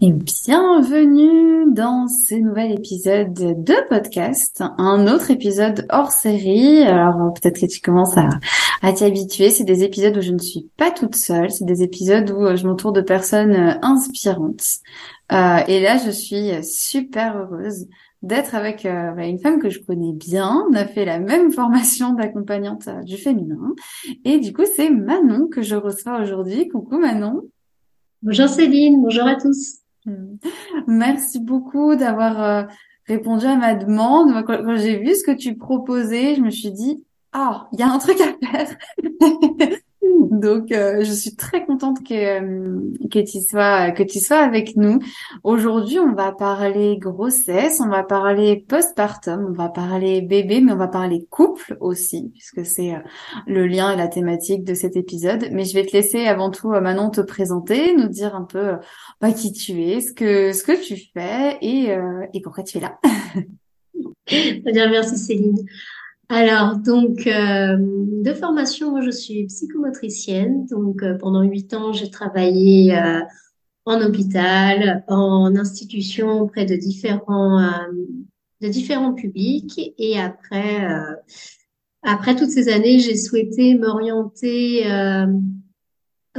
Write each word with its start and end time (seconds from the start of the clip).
Et 0.00 0.10
bienvenue 0.10 1.72
dans 1.72 2.08
ce 2.08 2.34
nouvel 2.34 2.72
épisode 2.72 3.32
de 3.32 3.88
podcast, 3.88 4.60
un 4.76 5.06
autre 5.06 5.30
épisode 5.30 5.86
hors 5.88 6.10
série. 6.10 6.82
Alors 6.82 7.32
peut-être 7.32 7.60
que 7.60 7.66
tu 7.66 7.80
commences 7.80 8.18
à, 8.18 8.28
à 8.82 8.92
t'y 8.92 9.04
habituer. 9.04 9.50
C'est 9.50 9.62
des 9.62 9.84
épisodes 9.84 10.16
où 10.16 10.20
je 10.20 10.32
ne 10.32 10.38
suis 10.38 10.68
pas 10.76 10.90
toute 10.90 11.14
seule. 11.14 11.52
C'est 11.52 11.64
des 11.64 11.84
épisodes 11.84 12.28
où 12.32 12.44
euh, 12.44 12.56
je 12.56 12.66
m'entoure 12.66 12.92
de 12.92 13.02
personnes 13.02 13.54
euh, 13.54 13.78
inspirantes. 13.82 14.66
Euh, 15.30 15.58
et 15.68 15.80
là, 15.80 15.96
je 16.04 16.10
suis 16.10 16.50
super 16.64 17.36
heureuse 17.36 17.86
d'être 18.22 18.56
avec 18.56 18.84
bah, 18.84 19.26
une 19.26 19.38
femme 19.38 19.60
que 19.60 19.70
je 19.70 19.78
connais 19.78 20.12
bien. 20.12 20.66
On 20.68 20.74
a 20.74 20.86
fait 20.86 21.04
la 21.04 21.20
même 21.20 21.52
formation 21.52 22.14
d'accompagnante 22.14 22.88
du 23.04 23.16
féminin. 23.16 23.74
Et 24.24 24.40
du 24.40 24.52
coup, 24.52 24.64
c'est 24.74 24.90
Manon 24.90 25.46
que 25.46 25.62
je 25.62 25.76
reçois 25.76 26.20
aujourd'hui. 26.20 26.66
Coucou 26.66 26.98
Manon. 26.98 27.42
Bonjour 28.22 28.48
Céline, 28.48 29.02
bonjour 29.02 29.26
à 29.26 29.36
tous. 29.36 29.83
Hmm. 30.06 30.36
Merci 30.86 31.40
beaucoup 31.40 31.96
d'avoir 31.96 32.68
répondu 33.06 33.46
à 33.46 33.56
ma 33.56 33.74
demande. 33.74 34.44
Quand 34.46 34.76
j'ai 34.76 34.98
vu 34.98 35.14
ce 35.14 35.24
que 35.24 35.32
tu 35.32 35.56
proposais, 35.56 36.34
je 36.34 36.42
me 36.42 36.50
suis 36.50 36.72
dit, 36.72 37.04
ah, 37.32 37.68
il 37.72 37.80
y 37.80 37.82
a 37.82 37.90
un 37.90 37.98
truc 37.98 38.18
à 38.20 38.46
faire. 38.46 38.76
Donc, 40.30 40.72
euh, 40.72 41.04
je 41.04 41.12
suis 41.12 41.34
très 41.36 41.64
contente 41.64 42.04
que 42.06 42.14
euh, 42.14 42.80
que 43.10 43.18
tu 43.18 43.40
sois 43.40 43.90
que 43.92 44.02
tu 44.02 44.20
sois 44.20 44.38
avec 44.38 44.76
nous. 44.76 44.98
Aujourd'hui, 45.42 45.98
on 45.98 46.12
va 46.12 46.32
parler 46.32 46.98
grossesse, 46.98 47.80
on 47.80 47.88
va 47.88 48.02
parler 48.02 48.64
postpartum, 48.68 49.46
on 49.48 49.52
va 49.52 49.68
parler 49.68 50.22
bébé, 50.22 50.60
mais 50.60 50.72
on 50.72 50.76
va 50.76 50.88
parler 50.88 51.26
couple 51.30 51.76
aussi, 51.80 52.30
puisque 52.32 52.64
c'est 52.64 52.94
euh, 52.94 52.98
le 53.46 53.66
lien 53.66 53.92
et 53.92 53.96
la 53.96 54.08
thématique 54.08 54.64
de 54.64 54.74
cet 54.74 54.96
épisode. 54.96 55.48
Mais 55.52 55.64
je 55.64 55.74
vais 55.74 55.84
te 55.84 55.92
laisser 55.92 56.26
avant 56.26 56.50
tout, 56.50 56.68
Manon, 56.68 57.10
te 57.10 57.20
présenter, 57.20 57.94
nous 57.94 58.08
dire 58.08 58.34
un 58.34 58.44
peu 58.44 58.72
bah, 59.20 59.32
qui 59.32 59.52
tu 59.52 59.82
es, 59.82 60.00
ce 60.00 60.12
que 60.12 60.52
ce 60.52 60.62
que 60.62 60.82
tu 60.82 60.96
fais 61.12 61.58
et 61.60 61.94
et 62.32 62.40
pourquoi 62.40 62.64
tu 62.64 62.78
es 62.78 62.80
là. 62.80 62.98
bien, 64.72 64.90
merci 64.90 65.18
Céline. 65.18 65.64
Alors, 66.36 66.78
donc, 66.78 67.28
euh, 67.28 67.76
de 67.78 68.34
formation, 68.34 68.90
moi, 68.90 69.02
je 69.02 69.12
suis 69.12 69.46
psychomotricienne. 69.46 70.66
Donc, 70.66 71.04
euh, 71.04 71.16
pendant 71.16 71.42
huit 71.42 71.72
ans, 71.74 71.92
j'ai 71.92 72.10
travaillé 72.10 72.98
euh, 72.98 73.20
en 73.84 74.00
hôpital, 74.00 75.04
en 75.06 75.54
institution 75.54 76.40
auprès 76.40 76.64
de 76.64 76.74
différents, 76.74 77.60
de 78.60 78.68
différents 78.68 79.14
publics. 79.14 79.94
Et 79.96 80.18
après, 80.18 80.88
après 82.02 82.34
toutes 82.34 82.50
ces 82.50 82.68
années, 82.68 82.98
j'ai 82.98 83.16
souhaité 83.16 83.76
m'orienter 83.76 84.82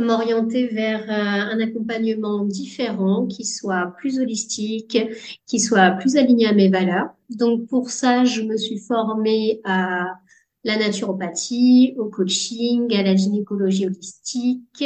m'orienter 0.02 0.68
vers 0.68 1.04
euh, 1.04 1.54
un 1.54 1.60
accompagnement 1.60 2.44
différent, 2.44 3.28
qui 3.28 3.46
soit 3.46 3.94
plus 3.98 4.20
holistique, 4.20 4.98
qui 5.46 5.60
soit 5.60 5.92
plus 5.92 6.18
aligné 6.18 6.48
à 6.48 6.54
mes 6.54 6.70
valeurs. 6.70 7.15
Donc 7.30 7.68
pour 7.68 7.90
ça, 7.90 8.24
je 8.26 8.42
me 8.42 8.58
suis 8.58 8.80
formée 8.80 9.62
à 9.64 10.06
la 10.64 10.78
naturopathie, 10.78 11.94
au 11.98 12.06
coaching, 12.06 12.94
à 12.96 13.04
la 13.04 13.16
gynécologie 13.16 13.86
holistique, 13.86 14.84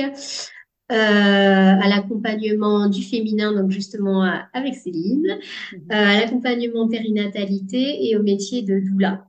euh, 0.91 0.95
à 0.95 1.87
l'accompagnement 1.87 2.89
du 2.89 3.03
féminin, 3.03 3.53
donc 3.53 3.71
justement 3.71 4.23
avec 4.53 4.75
Céline, 4.75 5.37
mmh. 5.71 5.75
euh, 5.75 5.79
à 5.89 6.19
l'accompagnement 6.19 6.87
périnatalité 6.87 8.09
et 8.09 8.17
au 8.17 8.23
métier 8.23 8.63
de 8.63 8.79
doula. 8.79 9.25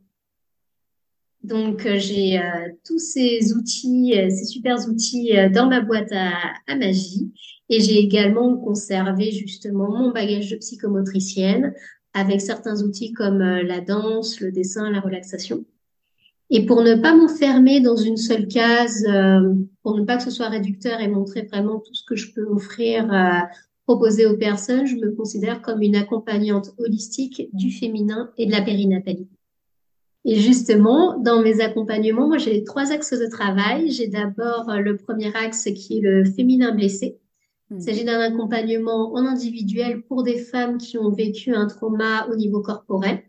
Donc, 1.43 1.87
euh, 1.87 1.99
j'ai 1.99 2.39
euh, 2.39 2.43
tous 2.85 2.99
ces 2.99 3.55
outils, 3.55 4.15
ces 4.31 4.45
super 4.45 4.77
outils 4.89 5.33
dans 5.55 5.69
ma 5.69 5.81
boîte 5.81 6.13
à, 6.13 6.33
à 6.67 6.77
magie. 6.77 7.33
Et 7.69 7.81
j'ai 7.81 7.99
également 7.99 8.57
conservé 8.57 9.31
justement 9.31 9.91
mon 9.97 10.11
bagage 10.11 10.51
de 10.51 10.57
psychomotricienne 10.57 11.73
avec 12.15 12.41
certains 12.41 12.83
outils 12.83 13.13
comme 13.13 13.39
la 13.39 13.81
danse, 13.81 14.41
le 14.41 14.51
dessin, 14.53 14.91
la 14.91 15.01
relaxation. 15.01 15.65
Et 16.51 16.67
pour 16.67 16.83
ne 16.83 16.97
pas 16.97 17.15
m'enfermer 17.15 17.81
dans 17.81 17.97
une 17.97 18.17
seule 18.17 18.49
case, 18.49 19.07
pour 19.83 19.97
ne 19.97 20.05
pas 20.05 20.17
que 20.17 20.25
ce 20.25 20.31
soit 20.31 20.49
réducteur 20.49 21.01
et 21.01 21.07
montrer 21.07 21.43
vraiment 21.43 21.79
tout 21.79 21.95
ce 21.95 22.05
que 22.05 22.17
je 22.17 22.33
peux 22.35 22.45
offrir, 22.45 23.09
proposer 23.87 24.27
aux 24.27 24.37
personnes, 24.37 24.87
je 24.87 24.97
me 24.97 25.13
considère 25.13 25.63
comme 25.63 25.83
une 25.83 25.97
accompagnante 25.97 26.73
holistique 26.79 27.49
du 27.53 27.71
féminin 27.71 28.31
et 28.37 28.47
de 28.47 28.53
la 28.53 28.63
périnatalité. 28.63 29.41
Et 30.25 30.37
justement, 30.37 31.19
dans 31.19 31.43
mes 31.43 31.61
accompagnements, 31.61 32.29
moi, 32.29 32.39
j'ai 32.39 32.63
trois 32.63 32.93
axes 32.93 33.19
de 33.19 33.27
travail. 33.27 33.91
J'ai 33.91 34.07
d'abord 34.07 34.69
euh, 34.69 34.79
le 34.79 34.97
premier 34.97 35.35
axe 35.35 35.69
qui 35.75 35.99
est 35.99 36.01
le 36.03 36.25
féminin 36.25 36.75
blessé. 36.75 37.19
Il 37.71 37.77
hmm. 37.77 37.81
s'agit 37.81 38.05
d'un 38.05 38.21
accompagnement 38.21 39.13
en 39.15 39.27
individuel 39.27 40.03
pour 40.03 40.23
des 40.23 40.39
femmes 40.39 40.79
qui 40.79 40.99
ont 40.99 41.11
vécu 41.11 41.55
un 41.55 41.67
trauma 41.67 42.27
au 42.31 42.37
niveau 42.37 42.61
corporel. 42.61 43.23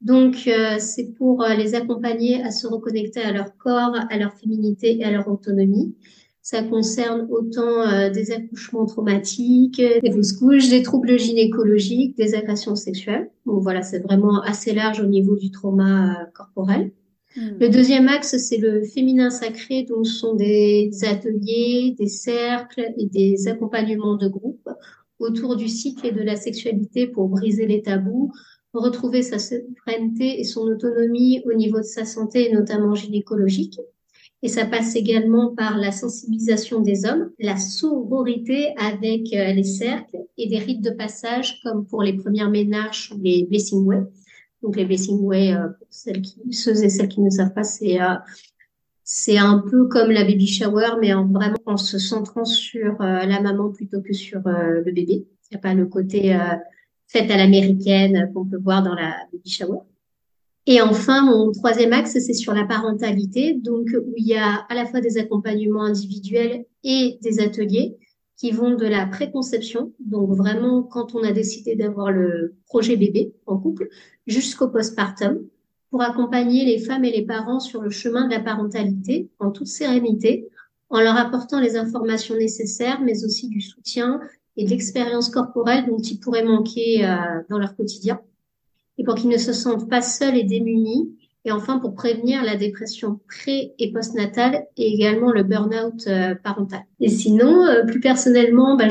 Donc, 0.00 0.46
euh, 0.46 0.76
c'est 0.78 1.12
pour 1.14 1.42
euh, 1.42 1.54
les 1.54 1.74
accompagner 1.74 2.42
à 2.42 2.50
se 2.50 2.66
reconnecter 2.66 3.20
à 3.20 3.32
leur 3.32 3.56
corps, 3.56 3.94
à 4.10 4.16
leur 4.16 4.32
féminité 4.34 4.98
et 4.98 5.04
à 5.04 5.10
leur 5.10 5.28
autonomie. 5.28 5.96
Ça 6.40 6.62
concerne 6.62 7.28
autant 7.30 7.82
euh, 7.82 8.08
des 8.08 8.30
accouchements 8.30 8.86
traumatiques, 8.86 9.82
des 10.02 10.10
fausses 10.10 10.32
couches, 10.32 10.70
des 10.70 10.82
troubles 10.82 11.18
gynécologiques, 11.18 12.16
des 12.16 12.34
agressions 12.34 12.76
sexuelles. 12.76 13.30
Donc 13.44 13.62
voilà, 13.62 13.82
c'est 13.82 13.98
vraiment 13.98 14.40
assez 14.42 14.72
large 14.72 15.00
au 15.00 15.06
niveau 15.06 15.36
du 15.36 15.50
trauma 15.50 16.16
corporel. 16.32 16.92
Le 17.60 17.68
deuxième 17.68 18.08
axe, 18.08 18.36
c'est 18.36 18.56
le 18.56 18.82
féminin 18.82 19.30
sacré, 19.30 19.84
donc 19.84 20.06
ce 20.06 20.14
sont 20.14 20.34
des 20.34 20.90
ateliers, 21.02 21.94
des 21.98 22.08
cercles 22.08 22.92
et 22.98 23.06
des 23.06 23.46
accompagnements 23.46 24.16
de 24.16 24.28
groupe 24.28 24.68
autour 25.18 25.56
du 25.56 25.68
cycle 25.68 26.06
et 26.06 26.12
de 26.12 26.22
la 26.22 26.36
sexualité 26.36 27.06
pour 27.06 27.28
briser 27.28 27.66
les 27.66 27.82
tabous, 27.82 28.32
retrouver 28.72 29.22
sa 29.22 29.38
souveraineté 29.38 30.40
et 30.40 30.44
son 30.44 30.62
autonomie 30.62 31.42
au 31.44 31.54
niveau 31.54 31.78
de 31.78 31.84
sa 31.84 32.04
santé, 32.04 32.52
notamment 32.52 32.94
gynécologique. 32.94 33.78
Et 34.42 34.48
ça 34.48 34.66
passe 34.66 34.94
également 34.94 35.54
par 35.54 35.78
la 35.78 35.90
sensibilisation 35.90 36.80
des 36.80 37.04
hommes, 37.06 37.30
la 37.40 37.56
sororité 37.56 38.72
avec 38.76 39.32
euh, 39.32 39.52
les 39.52 39.64
cercles 39.64 40.18
et 40.36 40.48
des 40.48 40.58
rites 40.58 40.82
de 40.82 40.90
passage 40.90 41.60
comme 41.64 41.86
pour 41.86 42.02
les 42.02 42.12
premières 42.12 42.50
ménages 42.50 43.12
ou 43.12 43.20
les 43.20 43.46
blessing 43.46 43.84
way. 43.84 44.02
Donc 44.62 44.76
les 44.76 44.84
blessing 44.84 45.20
way, 45.20 45.54
euh, 45.54 45.68
pour 45.68 45.86
celles 45.90 46.22
qui, 46.22 46.52
ceux 46.52 46.84
et 46.84 46.88
celles 46.88 47.08
qui 47.08 47.20
ne 47.20 47.30
savent 47.30 47.54
pas, 47.54 47.64
c'est 47.64 48.00
euh, 48.00 48.14
c'est 49.04 49.38
un 49.38 49.58
peu 49.58 49.88
comme 49.88 50.10
la 50.10 50.24
baby 50.24 50.46
shower, 50.46 50.96
mais 51.00 51.14
en 51.14 51.26
vraiment 51.26 51.56
en 51.64 51.78
se 51.78 51.98
centrant 51.98 52.44
sur 52.44 52.98
la 53.00 53.40
maman 53.40 53.70
plutôt 53.70 54.02
que 54.02 54.12
sur 54.12 54.40
le 54.44 54.82
bébé. 54.92 55.24
Il 55.50 55.52
n'y 55.52 55.56
a 55.56 55.60
pas 55.60 55.72
le 55.72 55.86
côté 55.86 56.38
fête 57.06 57.30
à 57.30 57.38
l'américaine 57.38 58.30
qu'on 58.34 58.44
peut 58.44 58.58
voir 58.58 58.82
dans 58.82 58.94
la 58.94 59.16
baby 59.32 59.48
shower. 59.48 59.78
Et 60.66 60.82
enfin, 60.82 61.24
mon 61.24 61.50
troisième 61.52 61.94
axe, 61.94 62.18
c'est 62.18 62.34
sur 62.34 62.52
la 62.52 62.66
parentalité, 62.66 63.54
donc 63.54 63.86
où 63.94 64.12
il 64.18 64.26
y 64.26 64.36
a 64.36 64.66
à 64.68 64.74
la 64.74 64.84
fois 64.84 65.00
des 65.00 65.16
accompagnements 65.16 65.84
individuels 65.84 66.66
et 66.84 67.18
des 67.22 67.40
ateliers 67.40 67.96
qui 68.36 68.50
vont 68.50 68.76
de 68.76 68.84
la 68.86 69.06
préconception, 69.06 69.94
donc 69.98 70.30
vraiment 70.30 70.82
quand 70.82 71.14
on 71.14 71.22
a 71.24 71.32
décidé 71.32 71.74
d'avoir 71.74 72.12
le 72.12 72.54
projet 72.66 72.96
bébé 72.96 73.32
en 73.46 73.58
couple, 73.58 73.88
jusqu'au 74.28 74.68
postpartum, 74.68 75.40
pour 75.90 76.02
accompagner 76.02 76.64
les 76.64 76.78
femmes 76.78 77.04
et 77.04 77.10
les 77.10 77.24
parents 77.24 77.60
sur 77.60 77.82
le 77.82 77.90
chemin 77.90 78.26
de 78.26 78.30
la 78.30 78.40
parentalité 78.40 79.28
en 79.40 79.50
toute 79.50 79.66
sérénité, 79.66 80.48
en 80.90 81.00
leur 81.00 81.16
apportant 81.16 81.58
les 81.58 81.76
informations 81.76 82.36
nécessaires, 82.36 83.00
mais 83.00 83.24
aussi 83.24 83.48
du 83.48 83.60
soutien 83.60 84.20
et 84.56 84.64
de 84.64 84.70
l'expérience 84.70 85.30
corporelle 85.30 85.86
dont 85.86 85.98
ils 85.98 86.20
pourraient 86.20 86.44
manquer 86.44 87.04
euh, 87.06 87.16
dans 87.48 87.58
leur 87.58 87.74
quotidien 87.74 88.20
et 88.98 89.04
pour 89.04 89.14
qu'ils 89.14 89.30
ne 89.30 89.38
se 89.38 89.52
sentent 89.52 89.88
pas 89.88 90.02
seuls 90.02 90.36
et 90.36 90.44
démunis. 90.44 91.16
Et 91.48 91.50
enfin, 91.50 91.78
pour 91.78 91.94
prévenir 91.94 92.44
la 92.44 92.56
dépression 92.56 93.20
pré- 93.26 93.72
et 93.78 93.90
postnatale 93.90 94.66
et 94.76 94.92
également 94.92 95.32
le 95.32 95.44
burn-out 95.44 96.06
euh, 96.06 96.34
parental. 96.34 96.80
Et 97.00 97.08
sinon, 97.08 97.64
euh, 97.64 97.86
plus 97.86 98.00
personnellement, 98.00 98.76
bah, 98.76 98.88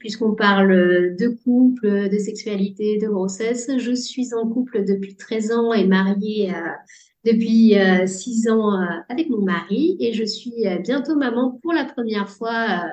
puisqu'on 0.00 0.34
parle 0.34 1.14
de 1.16 1.28
couple, 1.44 2.08
de 2.08 2.18
sexualité, 2.18 2.98
de 2.98 3.06
grossesse, 3.06 3.70
je 3.78 3.94
suis 3.94 4.34
en 4.34 4.48
couple 4.48 4.84
depuis 4.84 5.14
13 5.14 5.52
ans 5.52 5.72
et 5.72 5.86
mariée 5.86 6.50
euh, 6.50 6.68
depuis 7.24 7.74
6 8.06 8.48
ans 8.48 8.72
avec 9.08 9.28
mon 9.28 9.42
mari 9.42 9.96
et 10.00 10.14
je 10.14 10.24
suis 10.24 10.64
bientôt 10.82 11.14
maman 11.16 11.60
pour 11.62 11.74
la 11.74 11.84
première 11.84 12.30
fois 12.30 12.86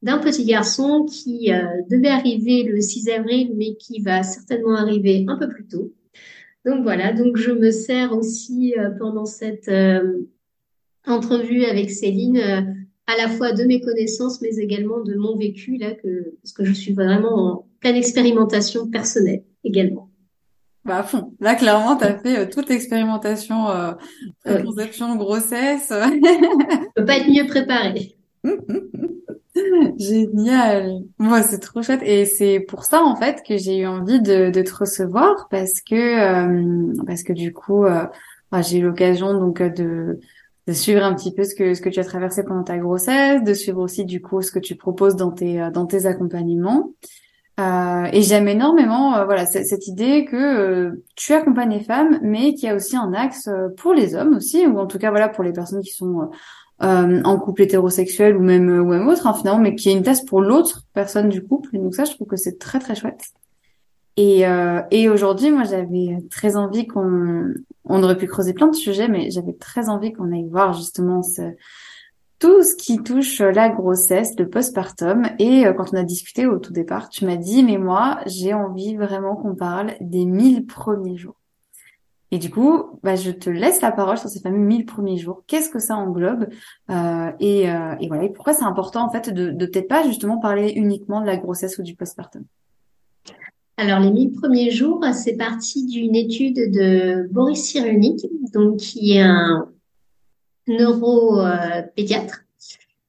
d'un 0.00 0.16
petit 0.16 0.46
garçon 0.46 1.04
qui 1.04 1.50
devait 1.90 2.08
arriver 2.08 2.62
le 2.62 2.80
6 2.80 3.10
avril 3.10 3.52
mais 3.54 3.76
qui 3.76 4.00
va 4.00 4.22
certainement 4.22 4.76
arriver 4.76 5.26
un 5.28 5.36
peu 5.36 5.50
plus 5.50 5.66
tôt. 5.66 5.92
Donc 6.66 6.82
voilà, 6.82 7.12
donc 7.12 7.36
je 7.36 7.52
me 7.52 7.70
sers 7.70 8.12
aussi 8.12 8.74
euh, 8.76 8.90
pendant 8.98 9.24
cette 9.24 9.68
euh, 9.68 10.26
entrevue 11.06 11.64
avec 11.64 11.92
Céline 11.92 12.38
euh, 12.38 12.60
à 13.06 13.16
la 13.16 13.28
fois 13.28 13.52
de 13.52 13.62
mes 13.62 13.80
connaissances, 13.80 14.42
mais 14.42 14.56
également 14.56 15.00
de 15.00 15.14
mon 15.14 15.36
vécu 15.36 15.76
là, 15.76 15.92
que, 15.92 16.34
parce 16.42 16.52
que 16.52 16.64
je 16.64 16.72
suis 16.72 16.92
vraiment 16.92 17.34
en 17.34 17.66
pleine 17.78 17.94
expérimentation 17.94 18.90
personnelle 18.90 19.44
également. 19.62 20.10
Bah 20.84 20.98
à 20.98 21.02
fond. 21.04 21.32
Là, 21.38 21.54
clairement, 21.54 21.96
tu 21.96 22.04
as 22.04 22.18
fait 22.18 22.48
toute 22.48 22.68
l'expérimentation 22.68 23.70
euh, 23.70 23.92
conception, 24.44 25.14
grossesse. 25.16 25.88
Je 25.90 26.86
peux 26.96 27.04
pas 27.04 27.18
être 27.18 27.28
mieux 27.28 27.46
préparée. 27.46 28.16
Génial. 29.98 31.02
Moi, 31.18 31.42
c'est 31.42 31.58
trop 31.58 31.82
chouette. 31.82 32.02
Et 32.02 32.24
c'est 32.24 32.60
pour 32.60 32.84
ça, 32.84 33.02
en 33.02 33.16
fait, 33.16 33.42
que 33.46 33.56
j'ai 33.56 33.78
eu 33.78 33.86
envie 33.86 34.20
de, 34.20 34.50
de 34.50 34.62
te 34.62 34.74
recevoir 34.74 35.48
parce 35.50 35.80
que, 35.80 35.94
euh, 35.94 36.92
parce 37.06 37.22
que 37.22 37.32
du 37.32 37.52
coup, 37.52 37.84
euh, 37.84 38.04
bah, 38.50 38.62
j'ai 38.62 38.78
eu 38.78 38.82
l'occasion 38.82 39.34
donc 39.34 39.62
de, 39.62 40.20
de 40.66 40.72
suivre 40.72 41.02
un 41.02 41.14
petit 41.14 41.32
peu 41.32 41.44
ce 41.44 41.54
que, 41.54 41.74
ce 41.74 41.80
que 41.80 41.88
tu 41.88 42.00
as 42.00 42.04
traversé 42.04 42.44
pendant 42.44 42.64
ta 42.64 42.78
grossesse, 42.78 43.42
de 43.42 43.54
suivre 43.54 43.80
aussi, 43.80 44.04
du 44.04 44.20
coup, 44.20 44.42
ce 44.42 44.50
que 44.50 44.58
tu 44.58 44.76
proposes 44.76 45.16
dans 45.16 45.30
tes, 45.32 45.68
dans 45.72 45.86
tes 45.86 46.06
accompagnements. 46.06 46.92
Euh, 47.58 48.04
et 48.12 48.20
j'aime 48.20 48.48
énormément, 48.48 49.24
voilà, 49.24 49.46
cette 49.46 49.86
idée 49.86 50.26
que 50.26 51.02
tu 51.14 51.32
accompagnes 51.32 51.70
les 51.70 51.82
femmes, 51.82 52.18
mais 52.20 52.52
qu'il 52.52 52.68
y 52.68 52.72
a 52.72 52.74
aussi 52.74 52.96
un 52.96 53.14
axe 53.14 53.48
pour 53.78 53.94
les 53.94 54.14
hommes 54.14 54.36
aussi, 54.36 54.66
ou 54.66 54.78
en 54.78 54.86
tout 54.86 54.98
cas, 54.98 55.08
voilà, 55.08 55.30
pour 55.30 55.42
les 55.42 55.52
personnes 55.54 55.80
qui 55.80 55.94
sont 55.94 56.30
euh, 56.82 57.22
en 57.22 57.38
couple 57.38 57.62
hétérosexuel 57.62 58.36
ou 58.36 58.40
même 58.40 58.68
ou 58.68 58.88
même 58.88 59.08
autre 59.08 59.26
hein, 59.26 59.34
finalement, 59.34 59.60
mais 59.60 59.74
qui 59.74 59.88
est 59.88 59.92
une 59.92 60.02
place 60.02 60.24
pour 60.24 60.40
l'autre 60.40 60.82
personne 60.92 61.28
du 61.28 61.42
couple. 61.42 61.70
donc 61.78 61.94
ça, 61.94 62.04
je 62.04 62.12
trouve 62.12 62.26
que 62.26 62.36
c'est 62.36 62.58
très 62.58 62.78
très 62.78 62.94
chouette. 62.94 63.24
Et, 64.18 64.46
euh, 64.46 64.80
et 64.90 65.08
aujourd'hui, 65.08 65.50
moi, 65.50 65.64
j'avais 65.64 66.18
très 66.30 66.56
envie 66.56 66.86
qu'on, 66.86 67.52
on 67.84 68.02
aurait 68.02 68.16
pu 68.16 68.26
creuser 68.26 68.54
plein 68.54 68.68
de 68.68 68.74
sujets, 68.74 69.08
mais 69.08 69.30
j'avais 69.30 69.52
très 69.52 69.88
envie 69.88 70.12
qu'on 70.12 70.32
aille 70.32 70.48
voir 70.48 70.72
justement 70.72 71.22
ce, 71.22 71.42
tout 72.38 72.62
ce 72.62 72.76
qui 72.76 73.02
touche 73.02 73.40
la 73.40 73.68
grossesse, 73.68 74.32
le 74.38 74.48
postpartum. 74.48 75.28
Et 75.38 75.66
euh, 75.66 75.72
quand 75.74 75.92
on 75.92 75.96
a 75.96 76.02
discuté 76.02 76.46
au 76.46 76.58
tout 76.58 76.72
départ, 76.72 77.08
tu 77.08 77.26
m'as 77.26 77.36
dit, 77.36 77.62
mais 77.62 77.78
moi, 77.78 78.20
j'ai 78.26 78.54
envie 78.54 78.96
vraiment 78.96 79.36
qu'on 79.36 79.54
parle 79.54 79.94
des 80.00 80.24
mille 80.24 80.66
premiers 80.66 81.16
jours. 81.16 81.36
Et 82.32 82.38
du 82.38 82.50
coup, 82.50 82.98
bah, 83.02 83.14
je 83.14 83.30
te 83.30 83.48
laisse 83.48 83.80
la 83.80 83.92
parole 83.92 84.18
sur 84.18 84.28
ces 84.28 84.40
fameux 84.40 84.58
1000 84.58 84.84
premiers 84.84 85.16
jours. 85.16 85.44
Qu'est-ce 85.46 85.70
que 85.70 85.78
ça 85.78 85.96
englobe? 85.96 86.48
Euh, 86.90 87.30
et, 87.38 87.70
euh, 87.70 87.94
et, 88.00 88.08
voilà. 88.08 88.24
Et 88.24 88.30
pourquoi 88.30 88.52
c'est 88.52 88.64
important 88.64 89.06
en 89.06 89.10
fait 89.10 89.30
de, 89.30 89.50
de 89.50 89.66
peut-être 89.66 89.88
pas 89.88 90.04
justement 90.04 90.38
parler 90.38 90.72
uniquement 90.72 91.20
de 91.20 91.26
la 91.26 91.36
grossesse 91.36 91.78
ou 91.78 91.82
du 91.82 91.94
postpartum? 91.94 92.44
Alors 93.76 94.00
les 94.00 94.10
1000 94.10 94.32
premiers 94.32 94.70
jours, 94.70 95.04
c'est 95.12 95.36
parti 95.36 95.84
d'une 95.86 96.16
étude 96.16 96.72
de 96.72 97.28
Boris 97.30 97.62
Cyrulnik, 97.62 98.26
donc 98.54 98.78
qui 98.78 99.12
est 99.12 99.20
un 99.20 99.68
neuropédiatre, 100.66 102.44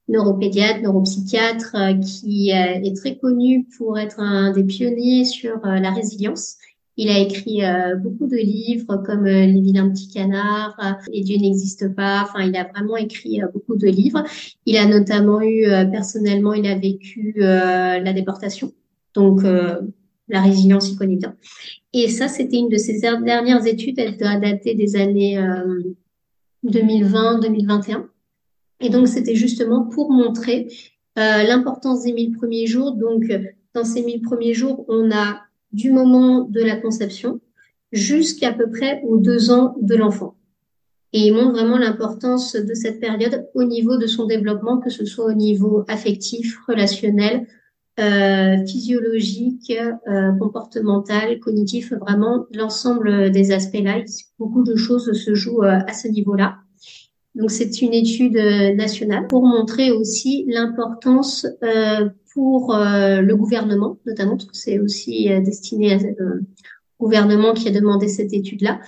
neuropédiatre, 0.10 0.82
neuropsychiatre, 0.82 1.76
euh, 1.76 1.94
qui 1.96 2.52
euh, 2.52 2.82
est 2.84 2.96
très 2.96 3.18
connu 3.18 3.68
pour 3.78 3.98
être 3.98 4.20
un 4.20 4.52
des 4.52 4.64
pionniers 4.64 5.26
sur 5.26 5.66
euh, 5.66 5.80
la 5.80 5.92
résilience 5.92 6.58
il 6.98 7.10
a 7.10 7.20
écrit 7.20 7.64
euh, 7.64 7.96
beaucoup 7.96 8.26
de 8.26 8.36
livres 8.36 8.98
comme 9.06 9.28
euh, 9.28 9.46
Les 9.46 9.62
vilains 9.62 9.90
petits 9.90 10.10
canards 10.10 10.76
euh, 10.84 11.12
et 11.14 11.22
Dieu 11.22 11.38
n'existe 11.38 11.94
pas. 11.96 12.24
Enfin, 12.24 12.44
il 12.44 12.56
a 12.58 12.64
vraiment 12.64 12.98
écrit 12.98 13.40
beaucoup 13.54 13.76
de 13.76 13.88
livres. 13.88 14.24
Il 14.66 14.78
a 14.78 14.86
notamment 14.86 15.40
eu 15.42 15.66
personnellement, 15.92 16.54
il 16.54 16.66
a 16.68 16.76
vécu 16.76 17.36
la 17.38 18.14
déportation. 18.14 18.74
Donc 19.14 19.44
la 19.44 20.42
résilience, 20.42 20.90
il 20.90 20.98
connaît 20.98 21.16
bien. 21.16 21.36
Et 21.94 22.10
ça, 22.10 22.28
c'était 22.28 22.58
une 22.58 22.70
de 22.70 22.78
ses 22.78 23.00
dernières 23.00 23.66
études. 23.66 24.00
Elle 24.00 24.18
doit 24.18 24.38
dater 24.38 24.74
des 24.76 24.96
années 24.96 25.40
2020-2021. 26.66 28.06
Et 28.82 28.90
donc, 28.90 29.08
c'était 29.08 29.36
justement 29.36 29.86
pour 29.86 30.12
montrer 30.12 30.68
l'importance 31.16 32.04
des 32.04 32.14
mille 32.14 32.36
premiers 32.38 32.68
jours. 32.68 32.94
Donc, 32.94 33.24
dans 33.74 33.86
ces 33.86 34.04
mille 34.04 34.22
premiers 34.22 34.54
jours, 34.54 34.86
on 34.90 35.12
a 35.12 35.47
du 35.72 35.92
moment 35.92 36.42
de 36.42 36.62
la 36.62 36.76
conception 36.76 37.40
jusqu'à 37.92 38.54
peu 38.54 38.70
près 38.70 39.02
aux 39.04 39.18
deux 39.18 39.52
ans 39.52 39.76
de 39.82 39.96
l'enfant. 39.96 40.36
Et 41.14 41.28
il 41.28 41.34
montre 41.34 41.54
vraiment 41.54 41.78
l'importance 41.78 42.56
de 42.56 42.74
cette 42.74 43.00
période 43.00 43.48
au 43.54 43.64
niveau 43.64 43.98
de 43.98 44.08
son 44.08 44.26
développement, 44.26 44.80
que 44.80 44.90
ce 44.90 45.06
soit 45.06 45.26
au 45.26 45.34
niveau 45.34 45.86
affectif, 45.88 46.58
relationnel, 46.68 47.48
euh, 48.00 48.64
physiologique, 48.66 49.74
euh, 50.08 50.32
comportemental, 50.34 51.40
cognitif, 51.40 51.94
vraiment 51.94 52.46
l'ensemble 52.54 53.32
des 53.32 53.52
aspects-là. 53.52 54.04
Beaucoup 54.38 54.64
de 54.64 54.76
choses 54.76 55.12
se 55.14 55.34
jouent 55.34 55.64
euh, 55.64 55.80
à 55.88 55.94
ce 55.94 56.08
niveau-là. 56.08 56.58
Donc 57.38 57.52
c'est 57.52 57.84
une 57.84 57.94
étude 57.94 58.36
euh, 58.36 58.74
nationale 58.74 59.28
pour 59.28 59.46
montrer 59.46 59.92
aussi 59.92 60.44
l'importance 60.48 61.46
euh, 61.64 62.10
pour 62.34 62.74
euh, 62.74 63.22
le 63.22 63.36
gouvernement, 63.36 64.00
notamment 64.08 64.38
c'est 64.54 64.80
aussi 64.80 65.30
destiné 65.44 66.00
ce 66.00 66.42
gouvernement 67.00 67.54
qui 67.54 67.68
a 67.68 67.72
demandé 67.72 68.08
cette 68.08 68.34
étude-là, 68.34 68.80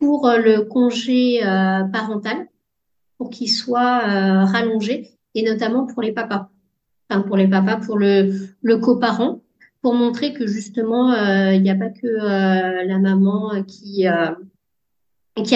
pour 0.00 0.28
le 0.28 0.62
congé 0.62 1.40
parental, 1.92 2.48
pour 3.16 3.30
qu'il 3.30 3.48
soit 3.48 4.00
rallongé, 4.44 5.10
et 5.34 5.42
notamment 5.42 5.86
pour 5.86 6.02
les 6.02 6.12
papas, 6.12 6.50
enfin 7.08 7.22
pour 7.22 7.36
les 7.36 7.48
papas, 7.48 7.76
pour 7.76 7.96
le, 7.96 8.76
coparent, 8.76 9.40
pour 9.82 9.94
montrer 9.94 10.32
que 10.34 10.46
justement 10.46 11.14
il 11.50 11.62
n'y 11.62 11.70
a 11.70 11.76
pas 11.76 11.90
que 11.90 12.06
la 12.86 12.98
maman 12.98 13.62
qui 13.64 14.06
a 14.06 14.36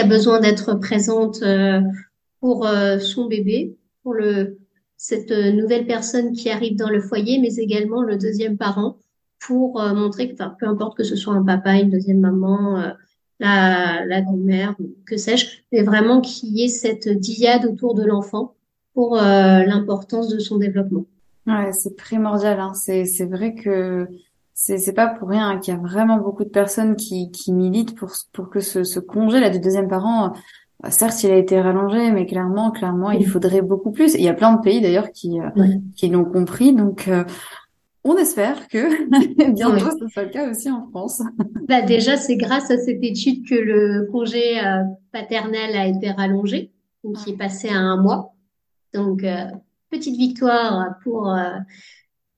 besoin 0.07 0.40
d'être 0.40 0.75
présente 0.75 1.42
pour 2.40 2.66
euh, 2.66 2.99
son 2.99 3.26
bébé, 3.26 3.76
pour 4.02 4.14
le, 4.14 4.59
cette 4.97 5.30
euh, 5.30 5.52
nouvelle 5.52 5.87
personne 5.87 6.33
qui 6.33 6.50
arrive 6.50 6.76
dans 6.76 6.88
le 6.88 7.00
foyer, 7.00 7.40
mais 7.40 7.54
également 7.57 8.02
le 8.02 8.16
deuxième 8.16 8.57
parent 8.57 8.97
pour 9.40 9.80
euh, 9.80 9.95
montrer 9.95 10.33
que, 10.33 10.35
peu 10.59 10.66
importe 10.66 10.97
que 10.97 11.04
ce 11.04 11.16
soit 11.16 11.35
un 11.35 11.45
papa, 11.45 11.75
une 11.75 11.90
deuxième 11.90 12.21
maman, 12.21 12.95
la, 13.38 14.04
la 14.04 14.21
grand-mère, 14.21 14.75
que 15.07 15.16
sais-je, 15.16 15.47
mais 15.73 15.83
vraiment 15.83 16.21
qu'il 16.21 16.50
y 16.50 16.64
ait 16.64 16.68
cette 16.68 17.09
dyade 17.09 17.64
autour 17.66 17.95
de 17.95 18.04
l'enfant 18.04 18.54
pour 18.95 19.14
l'importance 19.14 20.28
de 20.28 20.40
son 20.40 20.57
développement. 20.57 21.07
Ouais, 21.47 21.73
c'est 21.73 21.97
primordial. 21.97 22.61
Hein. 22.61 22.75
C'est 22.75 23.04
c'est 23.04 23.25
vrai 23.25 23.54
que 23.54 24.09
c'est 24.54 24.76
c'est 24.76 24.92
pas 24.92 25.07
pour 25.07 25.28
rien 25.28 25.59
qu'il 25.59 25.73
y 25.73 25.76
a 25.76 25.80
vraiment 25.80 26.18
beaucoup 26.18 26.45
de 26.45 26.50
personnes 26.50 26.95
qui 26.97 27.30
qui 27.30 27.52
militent 27.52 27.97
pour 27.97 28.11
pour 28.33 28.50
que 28.50 28.61
ce, 28.61 28.85
ce 28.85 29.00
congé 29.00 29.40
là 29.40 29.49
du 29.49 29.61
deuxième 29.61 29.88
parent, 29.88 30.35
certes 30.90 31.23
il 31.25 31.30
a 31.30 31.37
été 31.37 31.61
rallongé, 31.61 32.11
mais 32.11 32.26
clairement 32.26 32.70
clairement 32.70 33.11
il 33.11 33.26
faudrait 33.26 33.62
beaucoup 33.62 33.90
plus. 33.90 34.14
il 34.14 34.23
y 34.23 34.28
a 34.28 34.35
plein 34.35 34.54
de 34.54 34.61
pays 34.61 34.80
d'ailleurs 34.80 35.11
qui 35.12 35.40
euh, 35.40 35.49
qui 35.97 36.08
l'ont 36.08 36.25
compris. 36.25 36.73
Donc 36.73 37.08
on 38.04 38.16
espère 38.16 38.68
que 38.68 39.50
bientôt 39.52 39.90
ce 39.99 40.08
soit 40.08 40.25
le 40.25 40.30
cas 40.30 40.50
aussi 40.50 40.70
en 40.70 40.88
France. 40.88 41.23
Bah 41.68 41.82
déjà, 41.82 42.16
c'est 42.16 42.37
grâce 42.37 42.70
à 42.70 42.78
cette 42.78 43.02
étude 43.02 43.47
que 43.47 43.54
le 43.54 44.08
congé 44.11 44.58
euh, 44.58 44.82
paternel 45.12 45.76
a 45.76 45.87
été 45.87 46.11
rallongé, 46.11 46.73
donc 47.04 47.16
qui 47.18 47.30
est 47.30 47.37
passé 47.37 47.68
à 47.68 47.76
un 47.76 48.00
mois. 48.00 48.35
Donc 48.94 49.23
euh, 49.23 49.44
petite 49.90 50.16
victoire 50.16 50.94
pour 51.04 51.30
euh, 51.30 51.58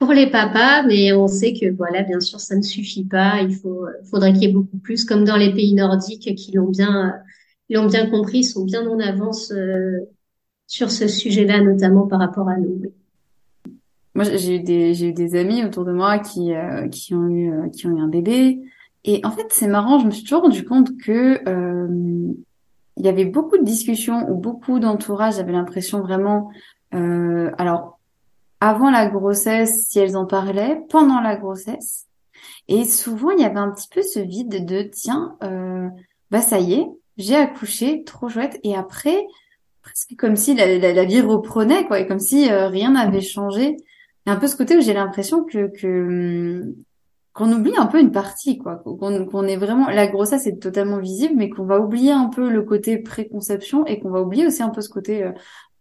pour 0.01 0.13
les 0.13 0.29
papas, 0.29 0.83
mais 0.83 1.13
on 1.13 1.29
sait 1.29 1.53
que 1.53 1.71
voilà, 1.71 2.03
bien 2.03 2.19
sûr, 2.19 2.41
ça 2.41 2.57
ne 2.57 2.63
suffit 2.63 3.05
pas. 3.05 3.43
Il 3.43 3.55
faut 3.55 3.87
faudrait 4.11 4.33
qu'il 4.33 4.43
y 4.43 4.47
ait 4.47 4.53
beaucoup 4.53 4.79
plus, 4.79 5.05
comme 5.05 5.25
dans 5.25 5.37
les 5.37 5.53
pays 5.53 5.75
nordiques 5.75 6.35
qui 6.35 6.53
l'ont 6.53 6.71
bien 6.71 7.15
l'ont 7.75 7.87
bien 7.87 8.09
compris, 8.11 8.45
sont 8.45 8.65
bien 8.65 8.87
en 8.87 8.99
avance 8.99 9.53
sur 10.67 10.91
ce 10.91 11.09
sujet-là, 11.09 11.61
notamment 11.61 12.07
par 12.07 12.21
rapport 12.21 12.49
à 12.49 12.57
nous. 12.57 12.83
Moi, 14.15 14.25
j'ai 14.25 14.57
eu 14.57 14.61
des 14.61 14.95
j'ai 14.95 15.09
eu 15.09 15.13
des 15.13 15.37
amis 15.37 15.65
autour 15.65 15.85
de 15.85 15.93
moi 15.93 16.19
qui 16.19 16.55
euh, 16.55 16.89
qui 16.89 17.15
ont 17.15 17.29
eu 17.29 17.53
euh, 17.53 17.69
qui 17.69 17.87
ont 17.87 17.97
eu 17.97 18.01
un 18.01 18.09
bébé 18.09 18.61
et 19.05 19.21
en 19.25 19.31
fait 19.31 19.47
c'est 19.51 19.69
marrant. 19.69 19.99
Je 19.99 20.07
me 20.07 20.11
suis 20.11 20.25
toujours 20.25 20.43
rendu 20.43 20.65
compte 20.65 20.97
que 20.99 21.41
euh, 21.49 22.33
il 22.97 23.05
y 23.05 23.09
avait 23.09 23.25
beaucoup 23.25 23.57
de 23.57 23.65
discussions 23.65 24.29
ou 24.31 24.35
beaucoup 24.35 24.79
d'entourage. 24.81 25.37
J'avais 25.37 25.53
l'impression 25.53 26.01
vraiment 26.01 26.51
alors 26.93 28.01
avant 28.59 28.91
la 28.91 29.07
grossesse 29.07 29.87
si 29.89 30.01
elles 30.01 30.17
en 30.17 30.27
parlaient, 30.27 30.83
pendant 30.91 31.21
la 31.21 31.37
grossesse 31.37 32.09
et 32.67 32.85
souvent 32.85 33.31
il 33.31 33.41
y 33.41 33.45
avait 33.45 33.61
un 33.61 33.71
petit 33.71 33.89
peu 33.89 34.03
ce 34.03 34.19
vide 34.19 34.67
de 34.67 34.83
tiens 34.83 35.37
bah 36.33 36.41
ça 36.41 36.59
y 36.59 36.75
est 36.75 36.87
j'ai 37.21 37.37
accouché 37.37 38.05
trop 38.05 38.29
chouette 38.29 38.59
et 38.63 38.75
après 38.75 39.27
presque 39.83 40.15
comme 40.19 40.37
si 40.37 40.55
la, 40.55 41.05
vie 41.05 41.21
reprenait 41.21 41.87
quoi 41.87 42.01
et 42.01 42.07
comme 42.07 42.21
si 42.21 42.51
rien 42.51 42.93
n'avait 42.93 43.21
changé 43.21 43.77
a 44.27 44.33
un 44.33 44.37
peu 44.37 44.47
ce 44.47 44.57
côté 44.57 44.77
où 44.77 44.81
j'ai 44.81 44.93
l'impression 44.93 45.45
que, 45.45 45.69
que 45.69 46.63
hum, 46.67 46.75
qu'on 47.33 47.53
oublie 47.53 47.77
un 47.77 47.87
peu 47.87 48.01
une 48.01 48.11
partie, 48.11 48.59
quoi. 48.59 48.83
Qu'on 48.85 49.47
est 49.47 49.57
vraiment 49.57 49.89
la 49.89 50.09
grossesse 50.09 50.47
est 50.47 50.61
totalement 50.61 50.99
visible, 50.99 51.35
mais 51.37 51.49
qu'on 51.49 51.65
va 51.65 51.81
oublier 51.81 52.13
un 52.13 52.29
peu 52.29 52.51
le 52.51 52.63
côté 52.63 52.99
préconception 52.99 53.87
et 53.87 54.01
qu'on 54.01 54.11
va 54.11 54.21
oublier 54.21 54.47
aussi 54.47 54.63
un 54.63 54.71
peu 54.71 54.81
ce 54.81 54.89
côté 54.89 55.23
euh, 55.23 55.33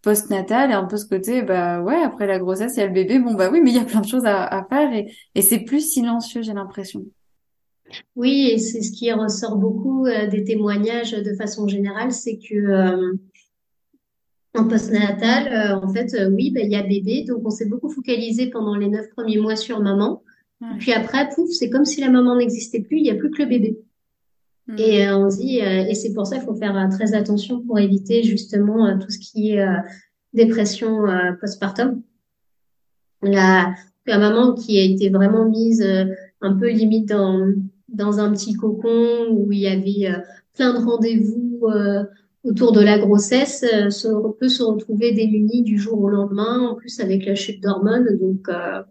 post-natal 0.01 0.72
et 0.72 0.74
un 0.74 0.86
peu 0.86 0.96
ce 0.98 1.05
côté 1.05 1.41
bah 1.41 1.81
ouais 1.81 2.01
après 2.01 2.27
la 2.27 2.39
grossesse 2.39 2.77
il 2.77 2.79
y 2.79 2.84
a 2.84 2.88
le 2.88 2.93
bébé 2.93 3.19
bon 3.19 3.34
bah 3.34 3.50
oui 3.51 3.60
mais 3.62 3.72
il 3.72 3.75
y 3.75 3.79
a 3.79 3.84
plein 3.84 4.00
de 4.00 4.08
choses 4.08 4.25
à, 4.25 4.65
faire 4.69 4.93
et, 4.93 5.13
et 5.36 5.41
c'est 5.41 5.60
plus 5.60 5.81
silencieux 5.81 6.41
j'ai 6.41 6.53
l'impression. 6.53 7.03
Oui 8.15 8.51
et 8.51 8.58
c'est 8.58 8.81
ce 8.81 8.91
qui 8.91 9.12
ressort 9.12 9.58
beaucoup 9.58 10.05
euh, 10.05 10.27
des 10.27 10.43
témoignages 10.43 11.12
de 11.12 11.34
façon 11.36 11.67
générale 11.67 12.12
c'est 12.12 12.38
que 12.38 12.55
euh, 12.55 13.13
en 14.55 14.67
postnatal, 14.67 15.48
euh, 15.48 15.86
en 15.86 15.93
fait, 15.93 16.13
euh, 16.15 16.29
oui, 16.29 16.51
ben, 16.51 16.65
il 16.65 16.72
y 16.72 16.75
a 16.75 16.81
bébé, 16.81 17.24
donc 17.24 17.41
on 17.46 17.50
s'est 17.50 17.67
beaucoup 17.67 17.89
focalisé 17.89 18.48
pendant 18.48 18.75
les 18.75 18.88
neuf 18.88 19.10
premiers 19.12 19.38
mois 19.38 19.55
sur 19.55 19.79
maman. 19.79 20.24
Puis 20.79 20.91
après, 20.91 21.29
pouf, 21.29 21.50
c'est 21.51 21.69
comme 21.69 21.86
si 21.86 22.01
la 22.01 22.10
maman 22.10 22.36
n'existait 22.36 22.81
plus, 22.81 22.98
il 22.98 23.03
n'y 23.03 23.12
a 23.12 23.15
plus 23.15 23.31
que 23.31 23.41
le 23.43 23.48
bébé. 23.48 23.79
Hmm. 24.67 24.75
Et 24.77 25.08
euh, 25.08 25.17
on 25.17 25.27
dit, 25.27 25.60
et 25.60 25.93
c'est 25.93 26.13
pour 26.13 26.27
ça 26.27 26.36
qu'il 26.36 26.46
faut 26.46 26.55
faire 26.55 26.89
très 26.91 27.13
attention 27.13 27.62
pour 27.62 27.79
éviter 27.79 28.24
justement 28.24 28.98
tout 29.00 29.10
ce 29.10 29.19
qui 29.19 29.51
est 29.51 29.65
dépression 30.34 31.03
postpartum. 31.39 32.01
La, 33.22 33.74
la 34.05 34.17
maman 34.17 34.53
qui 34.53 34.79
a 34.79 34.84
été 34.84 35.10
vraiment 35.10 35.48
mise 35.48 35.81
un 36.41 36.53
peu 36.55 36.69
limite 36.69 37.08
dans, 37.08 37.53
dans 37.93 38.19
un 38.19 38.31
petit 38.31 38.53
cocon 38.53 39.27
où 39.31 39.51
il 39.51 39.60
y 39.60 39.67
avait 39.67 40.13
plein 40.53 40.74
de 40.74 40.86
rendez-vous 40.86 41.67
autour 42.43 42.72
de 42.72 42.81
la 42.81 42.98
grossesse 42.98 43.65
euh, 43.74 43.89
se, 43.89 44.08
peut 44.39 44.50
se 44.50 44.63
retrouver 44.63 45.12
démunie 45.12 45.63
du 45.63 45.77
jour 45.77 46.01
au 46.01 46.10
lendemain, 46.10 46.69
en 46.69 46.75
plus 46.75 47.00
avec 47.00 47.25
la 47.25 47.36
chute 47.36 47.62
d'hormones. 47.62 48.17
Donc, 48.19 48.48
euh, 48.50 48.81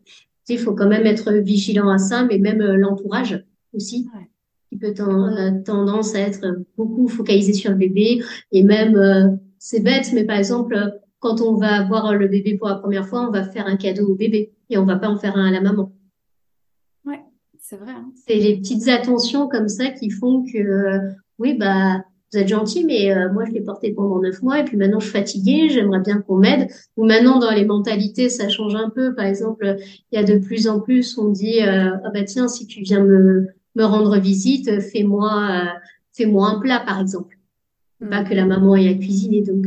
il 0.48 0.58
faut 0.58 0.74
quand 0.74 0.88
même 0.88 1.06
être 1.06 1.32
vigilant 1.32 1.88
à 1.88 1.98
ça, 1.98 2.24
mais 2.24 2.38
même 2.38 2.60
euh, 2.60 2.76
l'entourage 2.76 3.44
aussi, 3.74 4.08
qui 4.70 4.76
peut 4.76 4.94
ten 4.94 5.62
tendance 5.64 6.14
à 6.14 6.20
être 6.20 6.46
beaucoup 6.76 7.08
focalisé 7.08 7.52
sur 7.52 7.70
le 7.70 7.76
bébé. 7.76 8.22
Et 8.52 8.62
même, 8.62 9.38
c'est 9.58 9.80
bête, 9.80 10.10
mais 10.14 10.24
par 10.24 10.38
exemple, 10.38 10.76
quand 11.20 11.40
on 11.42 11.54
va 11.56 11.84
voir 11.84 12.14
le 12.14 12.28
bébé 12.28 12.56
pour 12.56 12.68
la 12.68 12.76
première 12.76 13.06
fois, 13.06 13.28
on 13.28 13.30
va 13.30 13.44
faire 13.44 13.66
un 13.66 13.76
cadeau 13.76 14.06
au 14.08 14.14
bébé 14.14 14.52
et 14.70 14.78
on 14.78 14.84
va 14.84 14.96
pas 14.96 15.08
en 15.08 15.18
faire 15.18 15.36
un 15.36 15.48
à 15.48 15.50
la 15.50 15.60
maman. 15.60 15.92
C'est 17.68 17.76
vrai. 17.76 17.92
Hein. 17.92 18.10
C'est 18.26 18.36
les 18.36 18.56
petites 18.56 18.88
attentions 18.88 19.46
comme 19.46 19.68
ça 19.68 19.90
qui 19.90 20.08
font 20.08 20.42
que, 20.42 21.00
oui, 21.38 21.54
bah, 21.54 22.02
vous 22.32 22.38
êtes 22.38 22.48
gentil, 22.48 22.82
mais 22.86 23.12
euh, 23.12 23.30
moi 23.30 23.44
je 23.44 23.52
l'ai 23.52 23.60
porté 23.60 23.92
pendant 23.92 24.20
neuf 24.20 24.40
mois 24.40 24.60
et 24.60 24.64
puis 24.64 24.78
maintenant 24.78 25.00
je 25.00 25.04
suis 25.04 25.18
fatiguée, 25.18 25.68
j'aimerais 25.68 26.00
bien 26.00 26.22
qu'on 26.22 26.36
m'aide. 26.36 26.70
Ou 26.96 27.04
maintenant 27.04 27.38
dans 27.38 27.50
les 27.50 27.66
mentalités 27.66 28.30
ça 28.30 28.48
change 28.48 28.74
un 28.74 28.88
peu. 28.88 29.14
Par 29.14 29.26
exemple, 29.26 29.76
il 30.10 30.18
y 30.18 30.18
a 30.18 30.24
de 30.24 30.38
plus 30.38 30.66
en 30.66 30.80
plus 30.80 31.18
on 31.18 31.28
dit 31.28 31.60
euh, 31.62 31.90
ah 32.04 32.10
bah 32.12 32.24
tiens 32.24 32.48
si 32.48 32.66
tu 32.66 32.80
viens 32.80 33.04
me 33.04 33.48
me 33.74 33.84
rendre 33.84 34.18
visite, 34.18 34.80
fais-moi 34.80 35.48
euh, 35.50 35.78
fais-moi 36.12 36.48
un 36.48 36.60
plat 36.60 36.80
par 36.80 37.00
exemple. 37.00 37.38
Pas 38.10 38.24
que 38.24 38.34
la 38.34 38.46
maman 38.46 38.76
ait 38.76 38.88
à 38.88 38.94
cuisiner. 38.94 39.42
Donc 39.42 39.66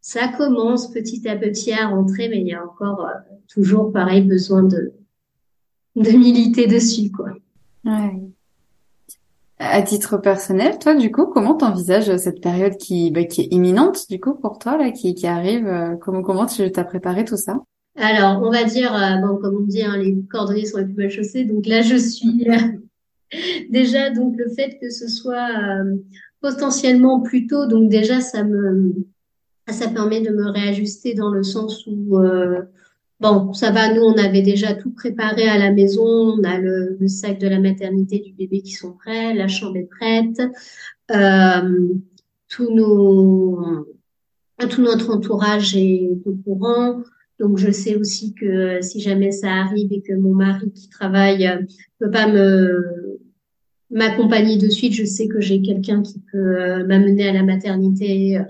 ça 0.00 0.28
commence 0.36 0.90
petit 0.90 1.28
à 1.28 1.36
petit 1.36 1.72
à 1.72 1.88
rentrer, 1.88 2.28
mais 2.28 2.40
il 2.40 2.46
y 2.48 2.54
a 2.54 2.64
encore 2.64 3.06
toujours 3.48 3.92
pareil 3.92 4.22
besoin 4.22 4.64
de 4.64 4.92
de 5.96 6.10
militer 6.10 6.66
dessus 6.66 7.10
quoi. 7.10 7.30
Ouais. 7.84 8.30
À 9.62 9.82
titre 9.82 10.16
personnel, 10.16 10.78
toi, 10.78 10.94
du 10.94 11.12
coup, 11.12 11.26
comment 11.26 11.54
t'envisages 11.54 12.16
cette 12.16 12.40
période 12.40 12.78
qui, 12.78 13.10
bah, 13.10 13.24
qui 13.24 13.42
est 13.42 13.48
imminente, 13.50 14.08
du 14.08 14.18
coup, 14.18 14.32
pour 14.32 14.58
toi, 14.58 14.78
là, 14.78 14.90
qui, 14.90 15.14
qui 15.14 15.26
arrive 15.26 15.66
euh, 15.66 15.96
Comment, 15.96 16.22
comment 16.22 16.46
tu 16.46 16.72
t'as 16.72 16.82
préparé 16.82 17.26
tout 17.26 17.36
ça? 17.36 17.58
Alors, 17.94 18.42
on 18.42 18.50
va 18.50 18.64
dire, 18.64 18.94
euh, 18.94 19.18
bon, 19.18 19.36
comme 19.36 19.56
on 19.56 19.66
dit, 19.66 19.82
hein, 19.82 19.98
les 19.98 20.16
cordonniers 20.30 20.64
sont 20.64 20.78
les 20.78 20.86
plus 20.86 20.94
mal 20.94 21.10
chaussés. 21.10 21.44
Donc 21.44 21.66
là, 21.66 21.82
je 21.82 21.96
suis 21.96 22.48
euh, 22.48 23.36
déjà, 23.70 24.08
donc 24.08 24.34
le 24.38 24.48
fait 24.48 24.78
que 24.80 24.88
ce 24.88 25.08
soit 25.08 25.50
potentiellement 26.40 27.20
plus 27.20 27.46
tôt, 27.46 27.66
donc 27.66 27.90
déjà, 27.90 28.22
ça 28.22 28.42
me, 28.42 28.94
ça 29.68 29.88
permet 29.88 30.22
de 30.22 30.30
me 30.30 30.48
réajuster 30.48 31.12
dans 31.12 31.30
le 31.30 31.42
sens 31.42 31.86
où 31.86 32.16
Bon, 33.20 33.52
ça 33.52 33.70
va, 33.70 33.92
nous, 33.92 34.00
on 34.00 34.16
avait 34.16 34.40
déjà 34.40 34.72
tout 34.74 34.92
préparé 34.92 35.46
à 35.46 35.58
la 35.58 35.72
maison. 35.72 36.02
On 36.02 36.42
a 36.42 36.58
le, 36.58 36.96
sac 37.06 37.38
de 37.38 37.48
la 37.48 37.60
maternité 37.60 38.18
du 38.18 38.32
bébé 38.32 38.62
qui 38.62 38.72
sont 38.72 38.92
prêts, 38.92 39.34
la 39.34 39.46
chambre 39.46 39.76
est 39.76 39.88
prête, 39.90 40.40
euh, 41.10 41.88
tout, 42.48 42.74
nos, 42.74 43.86
tout 44.70 44.80
notre 44.80 45.14
entourage 45.14 45.76
est 45.76 46.08
au 46.24 46.32
courant. 46.32 47.02
Donc, 47.38 47.58
je 47.58 47.70
sais 47.70 47.96
aussi 47.96 48.34
que 48.34 48.80
si 48.80 49.00
jamais 49.00 49.32
ça 49.32 49.52
arrive 49.52 49.92
et 49.92 50.00
que 50.00 50.14
mon 50.14 50.34
mari 50.34 50.70
qui 50.72 50.88
travaille 50.88 51.46
euh, 51.46 51.62
peut 51.98 52.10
pas 52.10 52.26
me 52.26 53.18
m'accompagner 53.90 54.56
de 54.56 54.68
suite, 54.68 54.94
je 54.94 55.04
sais 55.04 55.26
que 55.26 55.40
j'ai 55.40 55.60
quelqu'un 55.60 56.00
qui 56.00 56.20
peut 56.32 56.60
euh, 56.60 56.86
m'amener 56.86 57.28
à 57.28 57.32
la 57.32 57.42
maternité 57.42 58.40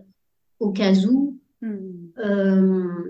au 0.61 0.71
cas 0.71 0.93
où. 1.07 1.39
Hmm. 1.63 2.11
Euh, 2.25 3.10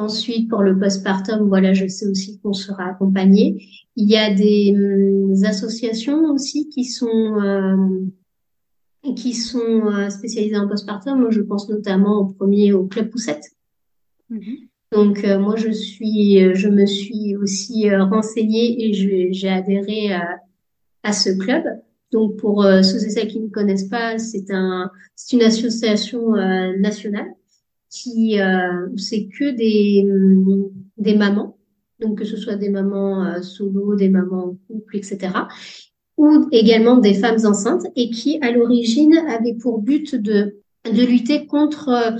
Ensuite, 0.00 0.48
pour 0.48 0.62
le 0.62 0.78
postpartum, 0.78 1.46
voilà, 1.46 1.74
je 1.74 1.86
sais 1.86 2.06
aussi 2.06 2.40
qu'on 2.40 2.54
sera 2.54 2.84
accompagné. 2.84 3.66
Il 3.96 4.08
y 4.08 4.16
a 4.16 4.32
des 4.32 4.74
hum, 4.74 5.34
associations 5.44 6.24
aussi 6.32 6.70
qui 6.70 6.84
sont 6.84 7.06
euh, 7.38 7.76
qui 9.14 9.34
sont 9.34 9.58
euh, 9.58 10.08
spécialisées 10.08 10.56
en 10.56 10.66
postpartum. 10.66 11.20
Moi, 11.20 11.30
je 11.30 11.42
pense 11.42 11.68
notamment 11.68 12.20
au 12.20 12.24
premier 12.32 12.72
au 12.72 12.86
club 12.86 13.10
Poussette. 13.10 13.44
Mm-hmm. 14.30 14.68
Donc 14.92 15.22
euh, 15.22 15.38
moi, 15.38 15.56
je 15.56 15.70
suis, 15.70 16.54
je 16.54 16.68
me 16.70 16.86
suis 16.86 17.36
aussi 17.36 17.94
renseignée 17.94 18.88
et 18.88 19.34
j'ai 19.34 19.50
adhéré 19.50 20.14
à, 20.14 20.38
à, 21.02 21.12
ce 21.12 21.28
club. 21.28 21.62
Donc 22.10 22.36
pour 22.38 22.62
ceux 22.62 23.04
et 23.04 23.10
celles 23.10 23.28
qui 23.28 23.40
ne 23.40 23.48
connaissent 23.48 23.90
pas, 23.90 24.16
c'est 24.16 24.50
un, 24.50 24.90
c'est 25.14 25.36
une 25.36 25.42
association 25.42 26.30
nationale 26.78 27.34
qui 27.90 28.40
euh, 28.40 28.88
c'est 28.96 29.26
que 29.26 29.50
des 29.50 30.06
des 30.96 31.16
mamans, 31.16 31.58
donc 32.00 32.18
que 32.18 32.24
ce 32.24 32.36
soit 32.36 32.56
des 32.56 32.70
mamans 32.70 33.24
euh, 33.24 33.42
solo, 33.42 33.96
des 33.96 34.08
mamans 34.08 34.44
en 34.44 34.56
couple, 34.68 34.96
etc. 34.96 35.32
Ou 36.16 36.48
également 36.52 36.96
des 36.96 37.14
femmes 37.14 37.44
enceintes 37.44 37.86
et 37.96 38.10
qui 38.10 38.38
à 38.42 38.52
l'origine 38.52 39.18
avaient 39.28 39.54
pour 39.54 39.80
but 39.80 40.14
de 40.14 40.60
de 40.84 41.04
lutter 41.04 41.46
contre 41.46 41.88
euh, 41.88 42.10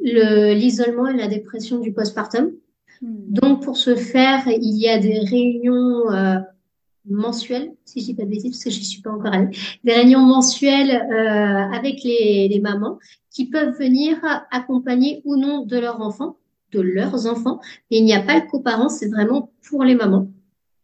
le 0.00 0.54
l'isolement 0.54 1.06
et 1.06 1.16
la 1.16 1.28
dépression 1.28 1.78
du 1.78 1.92
postpartum. 1.92 2.50
Hmm. 3.00 3.14
Donc 3.28 3.62
pour 3.62 3.76
ce 3.76 3.94
faire, 3.94 4.46
il 4.48 4.76
y 4.76 4.88
a 4.88 4.98
des 4.98 5.20
réunions 5.20 6.10
mensuels, 7.10 7.72
si 7.84 8.00
je 8.00 8.06
dis 8.06 8.14
pas 8.14 8.24
de 8.24 8.30
bêtises, 8.30 8.52
parce 8.52 8.64
que 8.64 8.70
je 8.70 8.80
suis 8.80 9.02
pas 9.02 9.10
encore 9.10 9.32
allée, 9.32 9.56
des 9.84 9.92
réunions 9.92 10.20
mensuelles 10.20 10.90
euh, 10.90 11.76
avec 11.76 12.02
les, 12.04 12.48
les, 12.48 12.60
mamans 12.60 12.98
qui 13.30 13.46
peuvent 13.46 13.76
venir 13.78 14.18
accompagner 14.50 15.22
ou 15.24 15.36
non 15.36 15.64
de 15.64 15.78
leurs 15.78 16.00
enfants, 16.00 16.38
de 16.72 16.80
leurs 16.80 17.26
enfants. 17.26 17.60
Mais 17.90 17.98
il 17.98 18.04
n'y 18.04 18.14
a 18.14 18.22
pas 18.22 18.36
le 18.36 18.50
coparent, 18.50 18.88
c'est 18.88 19.08
vraiment 19.08 19.52
pour 19.68 19.84
les 19.84 19.94
mamans. 19.94 20.30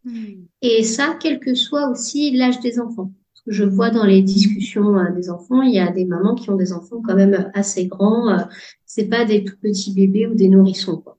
Hmm. 0.05 0.45
Et 0.63 0.83
ça, 0.83 1.17
quel 1.21 1.41
que 1.41 1.55
soit 1.55 1.89
aussi 1.89 2.31
l'âge 2.31 2.61
des 2.61 2.79
enfants. 2.79 3.13
Parce 3.33 3.45
que 3.45 3.53
je 3.53 3.65
vois 3.65 3.91
dans 3.91 4.05
les 4.05 4.23
discussions 4.23 4.97
euh, 4.97 5.11
des 5.11 5.31
enfants, 5.31 5.63
il 5.63 5.75
y 5.75 5.81
a 5.81 5.91
des 5.91 6.05
mamans 6.05 6.35
qui 6.35 6.51
ont 6.51 6.57
des 6.57 6.73
enfants 6.73 7.03
quand 7.05 7.17
même 7.17 7.51
assez 7.55 7.87
grands. 7.87 8.31
Euh, 8.31 8.43
c'est 8.85 9.09
pas 9.09 9.25
des 9.25 9.45
tout 9.45 9.57
petits 9.61 9.93
bébés 9.93 10.27
ou 10.27 10.35
des 10.35 10.49
nourrissons. 10.49 10.99
Quoi. 10.99 11.16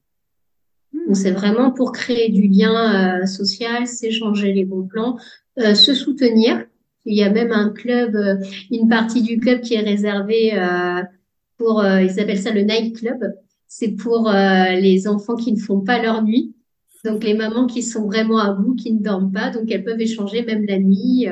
Donc 0.94 1.16
c'est 1.16 1.32
vraiment 1.32 1.72
pour 1.72 1.92
créer 1.92 2.30
du 2.30 2.48
lien 2.48 3.22
euh, 3.22 3.26
social, 3.26 3.88
s'échanger 3.88 4.54
les 4.54 4.66
bons 4.66 4.88
plans, 4.88 5.18
euh, 5.60 5.76
se 5.76 5.94
soutenir. 5.94 6.66
Il 7.06 7.16
y 7.16 7.24
a 7.24 7.30
même 7.30 7.52
un 7.52 7.70
club, 7.70 8.16
euh, 8.16 8.36
une 8.72 8.90
partie 8.90 9.22
du 9.22 9.40
club 9.40 9.62
qui 9.62 9.76
est 9.76 9.82
réservée 9.82 10.54
pour, 11.58 11.84
ils 11.84 12.20
appellent 12.20 12.42
ça 12.42 12.52
le 12.52 12.62
night 12.62 12.98
club. 12.98 13.18
C'est 13.68 13.96
pour 13.96 14.32
les 14.32 15.08
enfants 15.08 15.36
qui 15.36 15.54
ne 15.54 15.60
font 15.60 15.82
pas 15.82 16.02
leur 16.02 16.24
nuit. 16.24 16.54
Donc 17.04 17.24
les 17.24 17.34
mamans 17.34 17.68
qui 17.68 17.84
sont 17.84 18.06
vraiment 18.06 18.40
à 18.40 18.54
bout, 18.54 18.76
qui 18.76 18.94
ne 18.94 19.02
dorment 19.02 19.32
pas, 19.32 19.50
donc 19.50 19.72
elles 19.72 19.84
peuvent 19.84 20.02
échanger 20.02 20.44
même 20.44 20.66
la 20.66 20.80
nuit 20.80 21.28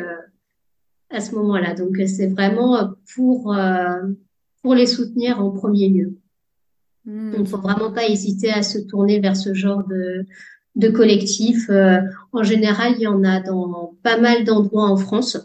à 1.10 1.20
ce 1.20 1.36
moment-là. 1.36 1.76
Donc 1.76 1.98
c'est 2.08 2.28
vraiment 2.28 2.94
pour 3.14 3.56
pour 4.62 4.74
les 4.74 4.88
soutenir 4.88 5.40
en 5.40 5.52
premier 5.52 5.90
lieu. 5.90 6.18
Hmm. 7.06 7.32
Il 7.36 7.42
ne 7.42 7.46
faut 7.46 7.58
vraiment 7.58 7.92
pas 7.92 8.08
hésiter 8.08 8.52
à 8.52 8.64
se 8.64 8.80
tourner 8.80 9.20
vers 9.20 9.36
ce 9.36 9.54
genre 9.54 9.84
de, 9.88 10.26
de 10.76 10.90
collectif. 10.90 11.70
Euh, 11.70 12.00
en 12.32 12.44
général, 12.44 12.94
il 12.98 13.02
y 13.02 13.08
en 13.08 13.24
a 13.24 13.40
dans 13.40 13.96
pas 14.04 14.20
mal 14.20 14.44
d'endroits 14.44 14.90
en 14.90 14.98
France 14.98 15.38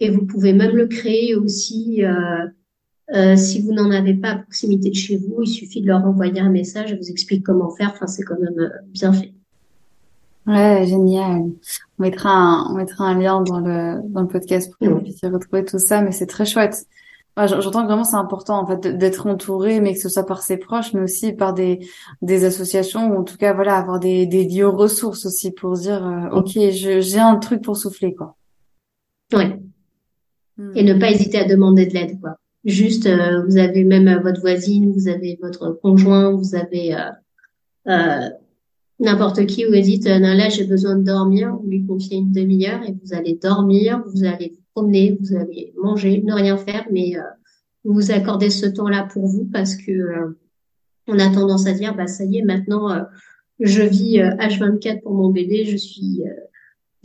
et 0.00 0.10
vous 0.10 0.24
pouvez 0.24 0.52
même 0.52 0.76
le 0.76 0.86
créer 0.86 1.34
aussi. 1.34 2.04
Euh, 2.04 2.46
euh, 3.14 3.36
si 3.36 3.60
vous 3.60 3.72
n'en 3.72 3.90
avez 3.90 4.14
pas 4.14 4.30
à 4.30 4.36
proximité 4.36 4.90
de 4.90 4.94
chez 4.94 5.16
vous, 5.16 5.42
il 5.42 5.48
suffit 5.48 5.82
de 5.82 5.88
leur 5.88 6.04
envoyer 6.04 6.40
un 6.40 6.48
message 6.48 6.92
et 6.92 6.96
vous 6.96 7.10
explique 7.10 7.44
comment 7.44 7.70
faire. 7.70 7.90
Enfin, 7.94 8.06
c'est 8.06 8.22
quand 8.22 8.38
même 8.40 8.72
bien 8.86 9.12
fait. 9.12 9.32
Ouais, 10.46 10.86
génial. 10.86 11.50
On 11.98 12.02
mettra 12.02 12.30
un, 12.30 12.70
on 12.70 12.74
mettra 12.74 13.04
un 13.04 13.18
lien 13.18 13.42
dans 13.42 13.60
le, 13.60 14.00
dans 14.08 14.22
le 14.22 14.28
podcast 14.28 14.70
pour 14.70 14.86
que 14.86 14.92
vous 14.92 15.00
puissiez 15.00 15.28
retrouver 15.28 15.64
tout 15.64 15.78
ça, 15.78 16.00
mais 16.00 16.12
c'est 16.12 16.26
très 16.26 16.46
chouette. 16.46 16.86
J'entends 17.36 17.82
que 17.82 17.86
vraiment 17.86 18.04
c'est 18.04 18.16
important 18.16 18.60
en 18.60 18.66
fait 18.66 18.86
d'être 18.98 19.26
entouré, 19.26 19.80
mais 19.80 19.94
que 19.94 20.00
ce 20.00 20.10
soit 20.10 20.26
par 20.26 20.42
ses 20.42 20.58
proches, 20.58 20.92
mais 20.92 21.00
aussi 21.00 21.32
par 21.32 21.54
des 21.54 21.80
des 22.20 22.44
associations 22.44 23.10
ou 23.10 23.20
en 23.20 23.24
tout 23.24 23.38
cas 23.38 23.54
voilà 23.54 23.76
avoir 23.76 24.00
des 24.00 24.26
des 24.26 24.46
lieux 24.46 24.68
ressources 24.68 25.24
aussi 25.24 25.50
pour 25.50 25.72
dire 25.72 26.06
euh, 26.06 26.28
ok 26.30 26.50
j'ai 26.50 27.18
un 27.18 27.36
truc 27.36 27.62
pour 27.62 27.78
souffler 27.78 28.14
quoi. 28.14 28.36
Ouais. 29.32 29.58
Hmm. 30.58 30.72
Et 30.74 30.82
ne 30.82 30.92
pas 30.92 31.10
hésiter 31.10 31.38
à 31.38 31.44
demander 31.46 31.86
de 31.86 31.94
l'aide 31.94 32.20
quoi. 32.20 32.36
Juste 32.66 33.06
euh, 33.06 33.42
vous 33.46 33.56
avez 33.56 33.84
même 33.84 34.08
euh, 34.08 34.20
votre 34.20 34.42
voisine, 34.42 34.92
vous 34.92 35.08
avez 35.08 35.38
votre 35.40 35.70
conjoint, 35.82 36.32
vous 36.32 36.54
avez 36.54 36.94
euh, 37.88 38.28
n'importe 39.00 39.46
qui 39.46 39.64
vous 39.64 39.72
dites 39.72 40.06
non 40.06 40.34
là 40.34 40.50
j'ai 40.50 40.64
besoin 40.64 40.96
de 40.96 41.02
dormir, 41.02 41.56
vous 41.56 41.66
lui 41.66 41.86
confiez 41.86 42.18
une 42.18 42.30
demi-heure 42.30 42.82
et 42.86 42.92
vous 43.02 43.14
allez 43.14 43.38
dormir, 43.42 44.02
vous 44.06 44.24
allez 44.24 44.52
promener, 44.74 45.16
vous 45.20 45.36
allez 45.36 45.72
manger, 45.76 46.22
ne 46.22 46.32
rien 46.32 46.56
faire, 46.56 46.86
mais 46.90 47.16
euh, 47.16 47.22
vous 47.84 48.10
accordez 48.10 48.50
ce 48.50 48.66
temps-là 48.66 49.08
pour 49.12 49.26
vous 49.26 49.44
parce 49.52 49.76
que 49.76 49.92
euh, 49.92 50.38
on 51.08 51.18
a 51.18 51.28
tendance 51.30 51.66
à 51.66 51.72
dire 51.72 51.94
bah 51.96 52.06
ça 52.06 52.24
y 52.24 52.38
est 52.38 52.42
maintenant 52.42 52.90
euh, 52.90 53.02
je 53.60 53.82
vis 53.82 54.18
H24 54.18 55.02
pour 55.02 55.14
mon 55.14 55.30
bébé, 55.30 55.64
je 55.64 55.76
suis 55.76 56.22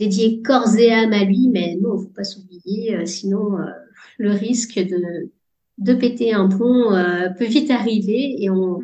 dédié 0.00 0.42
corps 0.42 0.76
et 0.76 0.92
âme 0.92 1.12
à 1.12 1.24
lui, 1.24 1.48
mais 1.48 1.78
non, 1.80 1.98
faut 1.98 2.08
pas 2.08 2.24
s'oublier, 2.24 3.06
sinon 3.06 3.58
le 4.18 4.32
risque 4.32 4.78
de 4.78 5.30
de 5.78 5.94
péter 5.94 6.32
un 6.32 6.48
pont 6.48 6.90
peut 7.38 7.44
vite 7.44 7.70
arriver 7.70 8.42
et 8.42 8.50
on 8.50 8.80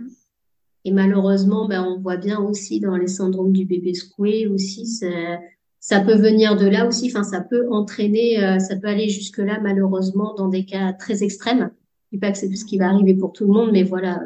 et 0.85 0.93
malheureusement 0.93 1.67
ben 1.67 1.83
on 1.83 1.99
voit 1.99 2.19
bien 2.19 2.39
aussi 2.39 2.79
dans 2.79 2.97
les 2.97 3.09
syndromes 3.09 3.53
du 3.53 3.65
bébé 3.65 3.93
secoué 3.95 4.47
aussi 4.47 4.87
c'est 4.87 5.41
ça 5.85 6.01
peut 6.01 6.17
venir 6.17 6.57
de 6.57 6.67
là 6.67 6.89
aussi. 6.89 7.11
Enfin, 7.11 7.25
ça 7.25 7.43
peut 7.43 7.71
entraîner, 7.71 8.43
euh, 8.43 8.59
ça 8.59 8.75
peut 8.75 8.89
aller 8.89 9.11
jusque 9.11 9.37
là, 9.37 9.61
malheureusement, 9.61 10.33
dans 10.35 10.49
des 10.49 10.65
cas 10.65 10.95
très 10.95 11.23
extrêmes. 11.23 11.71
Je 12.07 12.17
dis 12.17 12.21
pas 12.21 12.33
que 12.33 12.39
c'est 12.39 12.57
ce 12.57 12.65
qui 12.65 12.79
va 12.79 12.89
arriver 12.89 13.13
pour 13.13 13.35
tout 13.35 13.45
le 13.45 13.53
monde, 13.53 13.69
mais 13.71 13.83
voilà, 13.83 14.19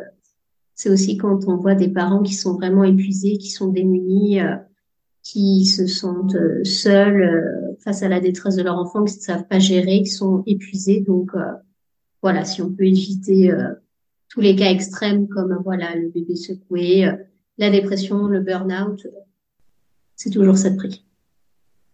c'est 0.77 0.89
aussi 0.89 1.17
quand 1.17 1.49
on 1.49 1.57
voit 1.57 1.75
des 1.75 1.89
parents 1.89 2.23
qui 2.23 2.35
sont 2.35 2.55
vraiment 2.55 2.85
épuisés, 2.85 3.39
qui 3.39 3.51
sont 3.51 3.73
démunis, 3.73 4.41
euh, 4.41 4.55
qui 5.25 5.65
se 5.65 5.89
sentent 5.89 6.37
euh, 6.37 6.63
seuls 6.63 7.77
face 7.81 8.05
à 8.05 8.09
la 8.09 8.21
détresse 8.21 8.55
de 8.55 8.63
leur 8.63 8.79
enfant, 8.79 9.05
qui 9.05 9.17
ne 9.17 9.23
savent 9.23 9.49
pas 9.49 9.59
gérer, 9.59 10.05
qui 10.05 10.11
sont 10.11 10.45
épuisés. 10.47 11.01
Donc 11.01 11.33
voilà, 12.23 12.45
si 12.45 12.63
on 12.63 12.71
peut 12.71 12.87
éviter 12.87 13.53
tous 14.29 14.41
les 14.41 14.55
cas 14.55 14.71
extrêmes 14.71 15.27
comme 15.27 15.61
voilà 15.65 15.97
le 15.97 16.09
bébé 16.09 16.37
secoué, 16.37 17.11
la 17.57 17.71
dépression, 17.71 18.29
le 18.29 18.41
burn-out, 18.41 19.09
c'est 20.15 20.31
toujours 20.31 20.57
ça 20.57 20.71
prix. 20.71 21.05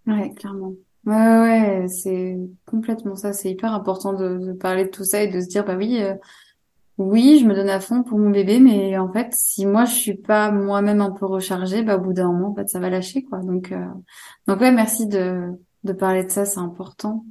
Ouais, 0.07 0.33
clairement. 0.35 0.75
Ouais, 1.07 1.15
ouais, 1.15 1.87
c'est 1.89 2.37
complètement 2.67 3.17
ça. 3.17 3.33
C'est 3.33 3.51
hyper 3.51 3.73
important 3.73 4.13
de, 4.13 4.53
parler 4.55 4.85
de 4.87 4.91
tout 4.91 5.05
ça 5.05 5.23
et 5.23 5.29
de 5.29 5.41
se 5.41 5.49
dire, 5.49 5.65
bah 5.65 5.77
oui, 5.77 6.03
euh, 6.03 6.15
oui, 6.99 7.39
je 7.41 7.47
me 7.47 7.55
donne 7.55 7.69
à 7.71 7.81
fond 7.81 8.03
pour 8.03 8.19
mon 8.19 8.31
bébé, 8.31 8.61
mais 8.61 8.99
en 8.99 9.13
fait, 9.13 9.29
si 9.33 9.67
moi 9.67 9.85
je 9.85 9.95
suis 9.95 10.15
pas 10.17 10.51
moi-même 10.51 11.01
un 11.01 11.11
peu 11.11 11.27
rechargée, 11.27 11.83
bah 11.83 11.97
au 11.97 12.01
bout 12.01 12.13
d'un 12.13 12.33
moment, 12.33 12.51
en 12.51 12.55
fait, 12.55 12.69
ça 12.69 12.81
va 12.81 12.91
lâcher, 12.91 13.25
quoi. 13.25 13.41
Donc, 13.41 13.73
euh, 13.73 13.87
donc 14.47 14.61
ouais, 14.61 14.73
merci 14.73 15.07
de 15.07 15.51
de 15.85 15.93
parler 15.93 16.25
de 16.25 16.31
ça, 16.31 16.45
c'est 16.47 16.61
important. 16.61 17.25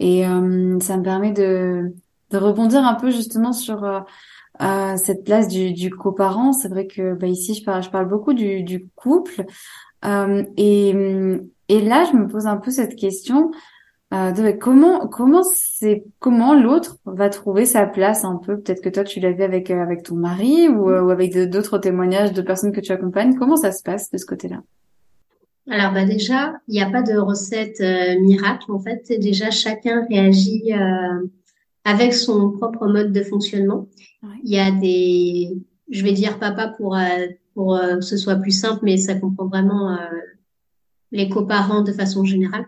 Et 0.00 0.26
euh, 0.26 0.78
ça 0.80 0.96
me 0.96 1.02
permet 1.02 1.32
de 1.32 1.94
de 2.30 2.38
rebondir 2.38 2.84
un 2.84 2.94
peu 2.94 3.10
justement 3.10 3.52
sur 3.52 3.84
euh, 4.62 4.96
cette 4.96 5.24
place 5.24 5.48
du, 5.48 5.72
du 5.72 5.90
coparent. 5.90 6.52
C'est 6.52 6.68
vrai 6.68 6.86
que 6.86 7.14
bah, 7.14 7.26
ici, 7.26 7.54
je 7.54 7.64
parle, 7.64 7.82
je 7.82 7.90
parle 7.90 8.08
beaucoup 8.08 8.34
du, 8.34 8.62
du 8.62 8.88
couple. 8.96 9.44
Euh, 10.04 10.44
et, 10.56 10.94
et 11.68 11.80
là, 11.80 12.04
je 12.10 12.16
me 12.16 12.28
pose 12.28 12.46
un 12.46 12.56
peu 12.56 12.70
cette 12.70 12.96
question 12.96 13.50
euh, 14.12 14.32
de 14.32 14.52
comment 14.52 15.06
comment 15.08 15.42
c'est 15.42 16.04
comment 16.18 16.54
l'autre 16.54 16.98
va 17.04 17.28
trouver 17.28 17.64
sa 17.64 17.86
place 17.86 18.24
un 18.24 18.36
peu? 18.36 18.60
Peut-être 18.60 18.82
que 18.82 18.88
toi, 18.88 19.04
tu 19.04 19.20
l'as 19.20 19.32
vu 19.32 19.42
avec 19.42 19.70
euh, 19.70 19.82
avec 19.82 20.02
ton 20.02 20.16
mari 20.16 20.68
ou, 20.68 20.90
ou 20.90 21.10
avec 21.10 21.36
d'autres 21.48 21.78
témoignages 21.78 22.32
de 22.32 22.42
personnes 22.42 22.72
que 22.72 22.80
tu 22.80 22.92
accompagnes. 22.92 23.34
Comment 23.34 23.56
ça 23.56 23.72
se 23.72 23.82
passe 23.82 24.10
de 24.10 24.18
ce 24.18 24.26
côté-là? 24.26 24.62
Alors 25.70 25.92
bah 25.92 26.04
déjà, 26.04 26.54
il 26.68 26.74
n'y 26.74 26.82
a 26.82 26.90
pas 26.90 27.02
de 27.02 27.16
recette 27.16 27.80
miracle. 28.20 28.70
En 28.70 28.78
fait, 28.78 29.10
déjà 29.18 29.50
chacun 29.50 30.04
réagit 30.10 30.72
avec 31.84 32.12
son 32.12 32.50
propre 32.50 32.86
mode 32.86 33.12
de 33.12 33.22
fonctionnement. 33.22 33.88
Il 34.42 34.52
y 34.52 34.58
a 34.58 34.70
des, 34.70 35.56
je 35.88 36.04
vais 36.04 36.12
dire 36.12 36.38
papa 36.38 36.68
pour 36.68 36.94
pour 37.54 37.76
euh, 37.76 37.96
que 37.96 38.00
ce 38.02 38.16
soit 38.16 38.36
plus 38.36 38.50
simple, 38.50 38.80
mais 38.82 38.96
ça 38.96 39.14
comprend 39.14 39.46
vraiment 39.46 39.92
euh, 39.92 39.96
les 41.14 41.30
coparents 41.30 41.82
de 41.82 41.92
façon 41.92 42.24
générale. 42.24 42.66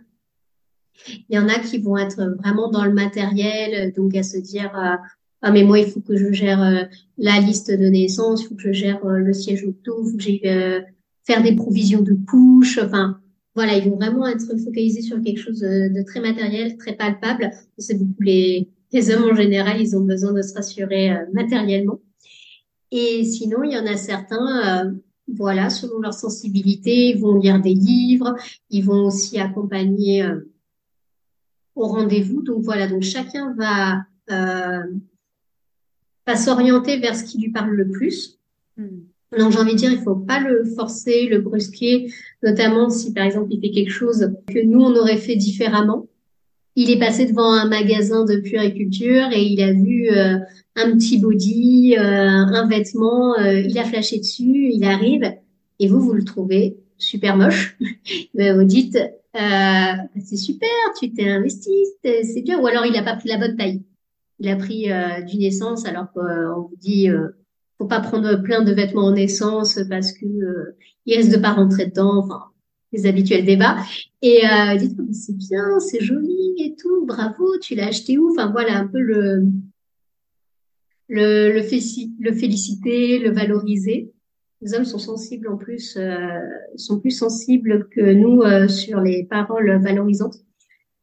Il 1.29 1.37
y 1.37 1.39
en 1.39 1.49
a 1.49 1.59
qui 1.59 1.79
vont 1.79 1.99
être 1.99 2.23
vraiment 2.39 2.71
dans 2.71 2.85
le 2.85 2.93
matériel, 2.93 3.93
donc 3.93 4.17
à 4.17 4.23
se 4.23 4.39
dire 4.39 4.75
euh, 4.75 4.97
ah 5.43 5.53
mais 5.53 5.63
moi 5.63 5.79
il 5.79 5.87
faut 5.87 6.01
que 6.01 6.17
je 6.17 6.33
gère 6.33 6.89
la 7.19 7.41
liste 7.41 7.71
de 7.71 7.87
naissance, 7.89 8.43
il 8.43 8.49
faut 8.49 8.55
que 8.55 8.63
je 8.63 8.73
gère 8.73 9.05
le 9.05 9.33
siège 9.35 9.65
auto, 9.65 10.03
il 10.03 10.11
faut 10.11 10.17
que 10.17 10.23
j'ai 10.23 10.85
faire 11.25 11.43
des 11.43 11.55
provisions 11.55 12.01
de 12.01 12.15
couches, 12.27 12.79
enfin 12.79 13.21
voilà, 13.55 13.77
ils 13.77 13.91
vont 13.91 13.97
vraiment 13.97 14.27
être 14.27 14.47
focalisés 14.63 15.03
sur 15.03 15.21
quelque 15.21 15.41
chose 15.41 15.61
de, 15.61 16.03
très 16.05 16.21
matériel, 16.21 16.77
très 16.77 16.95
palpable. 16.95 17.51
C'est 17.79 17.99
beaucoup 17.99 18.23
les, 18.23 18.69
hommes 19.11 19.31
en 19.31 19.35
général, 19.35 19.81
ils 19.81 19.97
ont 19.97 20.03
besoin 20.03 20.33
de 20.33 20.43
se 20.43 20.55
rassurer 20.55 21.11
matériellement. 21.33 22.01
Et 22.93 23.25
sinon, 23.25 23.65
il 23.65 23.73
y 23.73 23.79
en 23.79 23.87
a 23.87 23.97
certains, 23.97 24.87
euh, 24.87 24.91
voilà, 25.29 25.71
selon 25.71 25.99
leur 25.99 26.15
sensibilité, 26.15 27.11
ils 27.11 27.21
vont 27.21 27.37
lire 27.37 27.61
des 27.61 27.75
livres, 27.75 28.37
ils 28.71 28.85
vont 28.85 29.07
aussi 29.07 29.39
accompagner 29.39 30.23
euh, 30.23 30.41
au 31.75 31.87
rendez-vous. 31.87 32.43
Donc 32.43 32.63
voilà, 32.63 32.87
donc 32.87 33.03
chacun 33.03 33.55
va, 33.55 34.05
euh, 34.31 34.85
va 36.27 36.37
s'orienter 36.37 36.99
vers 36.99 37.17
ce 37.17 37.25
qui 37.25 37.39
lui 37.41 37.51
parle 37.51 37.71
le 37.71 37.89
plus. 37.89 38.39
Hmm. 38.77 39.01
Donc 39.37 39.53
j'ai 39.53 39.59
envie 39.59 39.73
de 39.73 39.79
dire, 39.79 39.93
il 39.93 39.99
faut 39.99 40.15
pas 40.15 40.41
le 40.41 40.65
forcer, 40.65 41.27
le 41.27 41.41
brusquer, 41.41 42.13
notamment 42.43 42.89
si 42.89 43.13
par 43.13 43.25
exemple 43.25 43.49
il 43.51 43.61
fait 43.61 43.71
quelque 43.71 43.91
chose 43.91 44.31
que 44.47 44.65
nous 44.65 44.81
on 44.81 44.95
aurait 44.95 45.17
fait 45.17 45.37
différemment. 45.37 46.07
Il 46.77 46.91
est 46.91 46.99
passé 46.99 47.27
devant 47.27 47.53
un 47.53 47.69
magasin 47.69 48.25
de 48.25 48.37
puriculture 48.37 49.29
et 49.33 49.43
il 49.43 49.61
a 49.63 49.73
vu 49.73 50.09
euh, 50.11 50.39
un 50.77 50.93
petit 50.97 51.19
body, 51.19 51.97
euh, 51.99 52.03
un 52.03 52.69
vêtement, 52.69 53.39
euh, 53.39 53.61
il 53.61 53.79
a 53.79 53.85
flashé 53.85 54.19
dessus, 54.19 54.71
il 54.73 54.85
arrive 54.85 55.25
et 55.79 55.89
vous, 55.89 56.01
vous 56.01 56.13
le 56.13 56.25
trouvez 56.25 56.77
super 56.99 57.37
moche. 57.37 57.77
vous 58.35 58.65
dites, 58.65 58.99
c'est 59.35 60.37
super, 60.37 60.69
tu 60.99 61.13
t'es 61.13 61.29
investi, 61.29 61.73
c'est 62.03 62.43
bien. 62.43 62.61
Ou 62.61 62.67
alors 62.67 62.87
il 62.87 62.97
a 62.97 63.03
pas 63.03 63.17
pris 63.17 63.29
la 63.29 63.39
bonne 63.39 63.57
taille. 63.57 63.83
Il 64.39 64.49
a 64.49 64.57
pris 64.57 64.89
du 65.27 65.39
naissance 65.39 65.87
alors 65.87 66.13
qu'on 66.13 66.69
vous 66.69 66.77
dit, 66.79 67.09
faut 67.79 67.87
pas 67.87 68.01
prendre 68.01 68.37
plein 68.43 68.63
de 68.63 68.73
vêtements 68.73 69.07
en 69.07 69.13
naissance 69.13 69.79
parce 69.91 70.13
que 70.13 70.27
il 71.05 71.17
risque 71.17 71.33
de 71.33 71.37
pas 71.39 71.53
rentrer 71.53 71.87
dedans. 71.87 72.19
Enfin, 72.19 72.45
les 72.93 73.07
habituels 73.07 73.45
débats. 73.45 73.77
Et 74.23 74.43
euh, 74.45 74.77
dites 74.77 74.97
c'est 75.13 75.37
bien, 75.37 75.79
c'est 75.81 76.01
joli 76.01 76.55
et 76.59 76.75
tout, 76.77 77.05
bravo, 77.07 77.59
tu 77.61 77.75
l'as 77.75 77.89
acheté 77.89 78.19
où? 78.19 78.31
Enfin 78.31 78.51
voilà 78.51 78.79
un 78.79 78.87
peu 78.87 79.01
le 79.01 79.45
le, 81.09 81.53
le, 81.53 81.63
féliciter, 81.63 83.19
le 83.19 83.31
valoriser. 83.31 84.13
Les 84.63 84.75
hommes 84.75 84.85
sont 84.85 84.99
sensibles 84.99 85.49
en 85.49 85.57
plus, 85.57 85.97
euh, 85.97 86.41
sont 86.77 86.99
plus 86.99 87.11
sensibles 87.11 87.89
que 87.91 88.01
nous 88.01 88.43
euh, 88.43 88.69
sur 88.69 89.01
les 89.01 89.25
paroles 89.25 89.81
valorisantes 89.83 90.39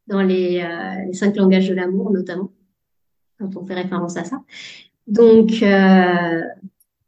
dans 0.07 0.21
les, 0.21 0.61
euh, 0.61 1.05
les 1.07 1.13
cinq 1.13 1.35
langages 1.35 1.69
de 1.69 1.75
l'amour 1.75 2.11
notamment, 2.11 2.51
quand 3.39 3.55
on 3.55 3.65
fait 3.65 3.75
référence 3.75 4.17
à 4.17 4.23
ça. 4.23 4.41
Donc, 5.07 5.61
euh, 5.61 6.41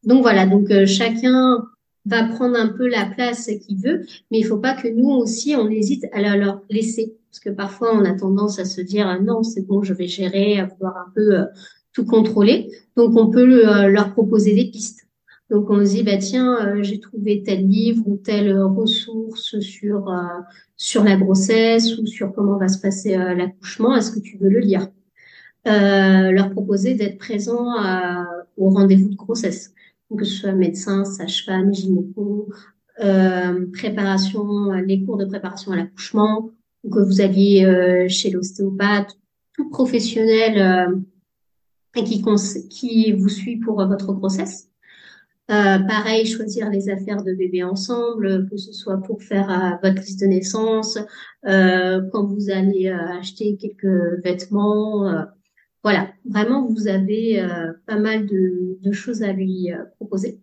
donc 0.04 0.22
voilà, 0.22 0.46
donc 0.46 0.70
chacun 0.86 1.66
va 2.06 2.24
prendre 2.26 2.56
un 2.56 2.68
peu 2.68 2.88
la 2.88 3.06
place 3.06 3.50
qu'il 3.66 3.80
veut, 3.80 4.06
mais 4.32 4.40
il 4.40 4.46
faut 4.46 4.60
pas 4.60 4.76
que 4.76 4.88
nous 4.88 5.10
aussi 5.10 5.56
on 5.56 5.70
hésite 5.70 6.06
à 6.14 6.38
leur 6.38 6.62
laisser, 6.70 7.18
parce 7.32 7.40
que 7.40 7.50
parfois 7.50 7.96
on 7.96 8.06
a 8.06 8.14
tendance 8.14 8.60
à 8.60 8.66
se 8.66 8.82
dire 8.82 9.20
non 9.24 9.42
c'est 9.42 9.66
bon 9.66 9.82
je 9.82 9.94
vais 9.94 10.08
gérer, 10.08 10.60
à 10.60 10.66
un 10.66 11.12
peu 11.16 11.40
euh, 11.40 11.46
tout 11.96 12.06
contrôler, 12.06 12.70
donc 12.96 13.16
on 13.16 13.32
peut 13.32 13.68
euh, 13.68 13.88
leur 13.88 14.14
proposer 14.14 14.54
des 14.54 14.70
pistes. 14.70 15.08
Donc 15.50 15.70
on 15.70 15.84
se 15.86 15.92
dit 15.92 16.04
bah 16.04 16.18
tiens 16.18 16.58
euh, 16.66 16.84
j'ai 16.84 17.00
trouvé 17.00 17.42
tel 17.44 17.68
livre 17.68 18.04
ou 18.08 18.18
telle 18.18 18.56
ressource 18.62 19.60
sur 19.60 20.14
sur 20.76 21.04
la 21.04 21.16
grossesse 21.16 21.98
ou 21.98 22.06
sur 22.06 22.34
comment 22.34 22.58
va 22.58 22.68
se 22.68 22.80
passer 22.80 23.16
l'accouchement, 23.16 23.96
est-ce 23.96 24.12
que 24.12 24.20
tu 24.20 24.38
veux 24.38 24.50
le 24.50 24.60
lire? 24.60 24.88
Leur 25.66 26.52
proposer 26.52 26.94
d'être 26.94 27.18
présent 27.18 27.74
au 28.58 28.70
rendez-vous 28.70 29.10
de 29.10 29.16
grossesse. 29.16 29.74
Que 30.16 30.24
ce 30.24 30.42
soit 30.42 30.52
médecin, 30.54 31.04
sage-femme, 31.04 31.74
gynéco, 31.74 32.48
euh, 33.04 33.66
préparation, 33.74 34.72
les 34.72 35.04
cours 35.04 35.18
de 35.18 35.26
préparation 35.26 35.72
à 35.72 35.76
l'accouchement, 35.76 36.52
ou 36.84 36.90
que 36.90 37.00
vous 37.00 37.22
alliez 37.22 37.66
euh, 37.66 38.08
chez 38.08 38.30
l'ostéopathe, 38.30 39.18
tout 39.54 39.70
professionnel 39.70 41.04
euh, 41.98 42.02
qui, 42.04 42.24
qui 42.70 43.12
vous 43.12 43.30
suit 43.30 43.58
pour 43.58 43.86
votre 43.86 44.14
grossesse. 44.14 44.70
Euh, 45.52 45.78
pareil, 45.80 46.26
choisir 46.26 46.70
les 46.72 46.90
affaires 46.90 47.24
de 47.24 47.34
bébé 47.34 47.64
ensemble, 47.64 48.50
que 48.50 48.58
ce 48.58 48.74
soit 48.74 48.98
pour 48.98 49.22
faire 49.22 49.50
euh, 49.52 49.88
votre 49.88 50.02
liste 50.02 50.22
de 50.22 50.26
naissance, 50.26 50.98
euh, 51.46 52.02
quand 52.12 52.26
vous 52.26 52.50
allez 52.50 52.90
acheter 52.90 53.56
quelques 53.58 54.24
vêtements, 54.24 55.26
voilà, 55.86 56.10
vraiment, 56.28 56.66
vous 56.66 56.88
avez 56.88 57.40
euh, 57.40 57.72
pas 57.86 58.00
mal 58.00 58.26
de, 58.26 58.92
choses 58.92 59.22
à 59.22 59.32
lui 59.32 59.72
euh, 59.72 59.84
proposer. 59.98 60.42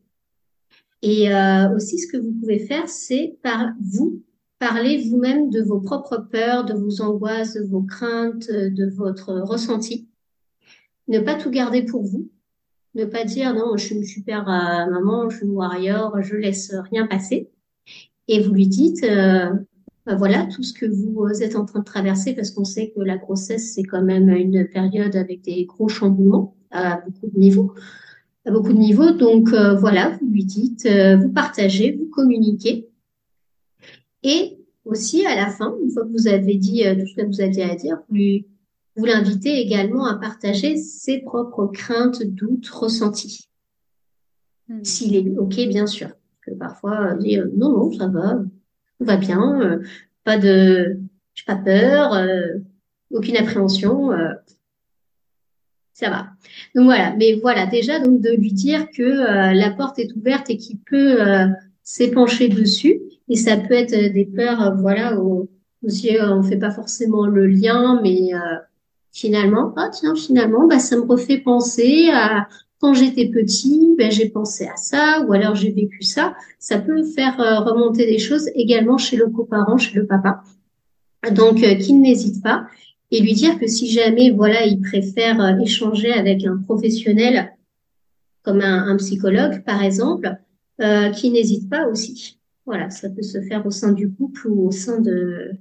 Et 1.02 1.34
euh, 1.34 1.74
aussi, 1.74 1.98
ce 1.98 2.06
que 2.06 2.16
vous 2.16 2.30
pouvez 2.30 2.60
faire, 2.60 2.88
c'est 2.88 3.36
par 3.42 3.72
vous 3.80 4.22
parler 4.60 4.98
vous-même 4.98 5.50
de 5.50 5.60
vos 5.60 5.80
propres 5.80 6.28
peurs, 6.30 6.64
de 6.64 6.74
vos 6.74 7.02
angoisses, 7.02 7.54
de 7.54 7.64
vos 7.64 7.82
craintes, 7.82 8.48
de 8.48 8.88
votre 8.94 9.32
ressenti. 9.40 10.08
Ne 11.08 11.20
pas 11.20 11.34
tout 11.34 11.50
garder 11.50 11.82
pour 11.82 12.02
vous. 12.02 12.30
Ne 12.94 13.04
pas 13.04 13.24
dire 13.24 13.54
non, 13.54 13.76
je 13.76 13.86
suis 13.86 13.94
une 13.94 14.04
super 14.04 14.44
maman, 14.44 15.30
je 15.30 15.38
suis 15.38 15.46
warrior, 15.46 16.20
je 16.22 16.36
laisse 16.36 16.72
rien 16.90 17.06
passer. 17.06 17.50
Et 18.28 18.40
vous 18.40 18.52
lui 18.52 18.68
dites, 18.68 19.04
bah, 20.04 20.16
voilà 20.16 20.46
tout 20.46 20.64
ce 20.64 20.72
que 20.72 20.86
vous 20.86 21.24
euh, 21.24 21.40
êtes 21.42 21.54
en 21.54 21.64
train 21.64 21.78
de 21.78 21.84
traverser 21.84 22.34
parce 22.34 22.50
qu'on 22.50 22.64
sait 22.64 22.92
que 22.94 23.00
la 23.00 23.18
grossesse 23.18 23.74
c'est 23.74 23.84
quand 23.84 24.02
même 24.02 24.28
une 24.30 24.66
période 24.66 25.14
avec 25.14 25.42
des 25.42 25.64
gros 25.64 25.88
chamboulements 25.88 26.56
à 26.72 27.00
beaucoup 27.06 27.32
de 27.32 27.38
niveaux 27.38 27.72
à 28.44 28.50
beaucoup 28.50 28.72
de 28.72 28.78
niveaux 28.78 29.12
donc 29.12 29.52
euh, 29.52 29.76
voilà 29.76 30.18
vous 30.20 30.26
lui 30.26 30.44
dites 30.44 30.86
euh, 30.86 31.16
vous 31.18 31.28
partagez 31.28 31.92
vous 31.92 32.06
communiquez 32.06 32.88
et 34.24 34.58
aussi 34.84 35.24
à 35.24 35.36
la 35.36 35.46
fin 35.46 35.72
une 35.80 35.90
fois 35.92 36.02
que 36.02 36.10
vous 36.10 36.26
avez 36.26 36.56
dit 36.56 36.82
tout 36.98 37.06
ce 37.06 37.22
que 37.22 37.26
vous 37.26 37.40
aviez 37.40 37.62
à 37.62 37.76
dire 37.76 37.98
vous 38.08 38.16
vous 38.96 39.04
l'invitez 39.04 39.58
également 39.60 40.06
à 40.06 40.18
partager 40.18 40.76
ses 40.76 41.20
propres 41.20 41.66
craintes 41.66 42.22
doutes 42.22 42.68
ressentis. 42.68 43.48
Hmm. 44.68 44.84
s'il 44.84 45.16
est 45.16 45.38
ok 45.38 45.56
bien 45.68 45.86
sûr. 45.86 46.10
Que 46.42 46.52
parfois 46.52 47.14
dire 47.14 47.46
non 47.56 47.72
non 47.72 47.92
ça 47.92 48.08
va. 48.08 48.38
Va 49.00 49.16
bien, 49.16 49.60
euh, 49.60 49.82
pas 50.24 50.38
de, 50.38 51.00
j'ai 51.34 51.44
pas 51.44 51.56
peur, 51.56 52.14
euh, 52.14 52.58
aucune 53.10 53.36
appréhension, 53.36 54.12
euh, 54.12 54.32
ça 55.92 56.08
va. 56.08 56.28
Donc 56.74 56.84
voilà, 56.84 57.14
mais 57.16 57.34
voilà 57.34 57.66
déjà 57.66 57.98
donc 57.98 58.20
de 58.20 58.30
lui 58.30 58.52
dire 58.52 58.88
que 58.90 59.02
la 59.02 59.70
porte 59.70 59.98
est 59.98 60.14
ouverte 60.14 60.50
et 60.50 60.56
qu'il 60.56 60.78
peut 60.78 61.18
s'épancher 61.82 62.48
dessus. 62.48 63.00
Et 63.28 63.36
ça 63.36 63.56
peut 63.56 63.74
être 63.74 64.12
des 64.12 64.24
peurs, 64.24 64.76
voilà, 64.76 65.18
aussi 65.82 66.16
on 66.20 66.42
fait 66.42 66.56
pas 66.56 66.70
forcément 66.70 67.26
le 67.26 67.46
lien, 67.46 68.00
mais 68.02 68.30
finalement, 69.12 69.72
ah 69.76 69.90
tiens, 69.92 70.14
finalement, 70.14 70.66
bah 70.66 70.78
ça 70.78 70.96
me 70.96 71.02
refait 71.02 71.38
penser 71.38 72.10
à 72.12 72.48
quand 72.80 72.94
j'étais 72.94 73.28
petit, 73.28 73.94
ben, 73.96 74.10
j'ai 74.10 74.28
pensé 74.28 74.66
à 74.66 74.76
ça, 74.76 75.24
ou 75.26 75.32
alors 75.32 75.54
j'ai 75.54 75.70
vécu 75.70 76.02
ça. 76.02 76.34
Ça 76.58 76.78
peut 76.78 77.04
faire 77.04 77.40
euh, 77.40 77.60
remonter 77.60 78.06
des 78.06 78.18
choses 78.18 78.50
également 78.56 78.98
chez 78.98 79.16
le 79.16 79.28
coparent, 79.28 79.78
chez 79.78 79.94
le 79.94 80.06
papa. 80.06 80.42
Donc, 81.30 81.62
euh, 81.62 81.76
qu'il 81.76 82.00
n'hésite 82.00 82.42
pas 82.42 82.66
et 83.12 83.20
lui 83.20 83.34
dire 83.34 83.58
que 83.58 83.68
si 83.68 83.88
jamais, 83.88 84.30
voilà, 84.30 84.64
il 84.64 84.80
préfère 84.80 85.40
euh, 85.40 85.58
échanger 85.58 86.12
avec 86.12 86.44
un 86.44 86.56
professionnel 86.56 87.52
comme 88.42 88.60
un, 88.60 88.96
psychologue, 88.96 89.62
par 89.64 89.82
exemple, 89.84 90.34
euh, 90.80 91.10
qu'il 91.10 91.32
n'hésite 91.32 91.70
pas 91.70 91.86
aussi. 91.86 92.40
Voilà, 92.66 92.90
ça 92.90 93.08
peut 93.08 93.22
se 93.22 93.40
faire 93.42 93.64
au 93.66 93.70
sein 93.70 93.92
du 93.92 94.10
couple 94.10 94.48
ou 94.48 94.66
au 94.66 94.72
sein 94.72 95.00
de 95.00 95.52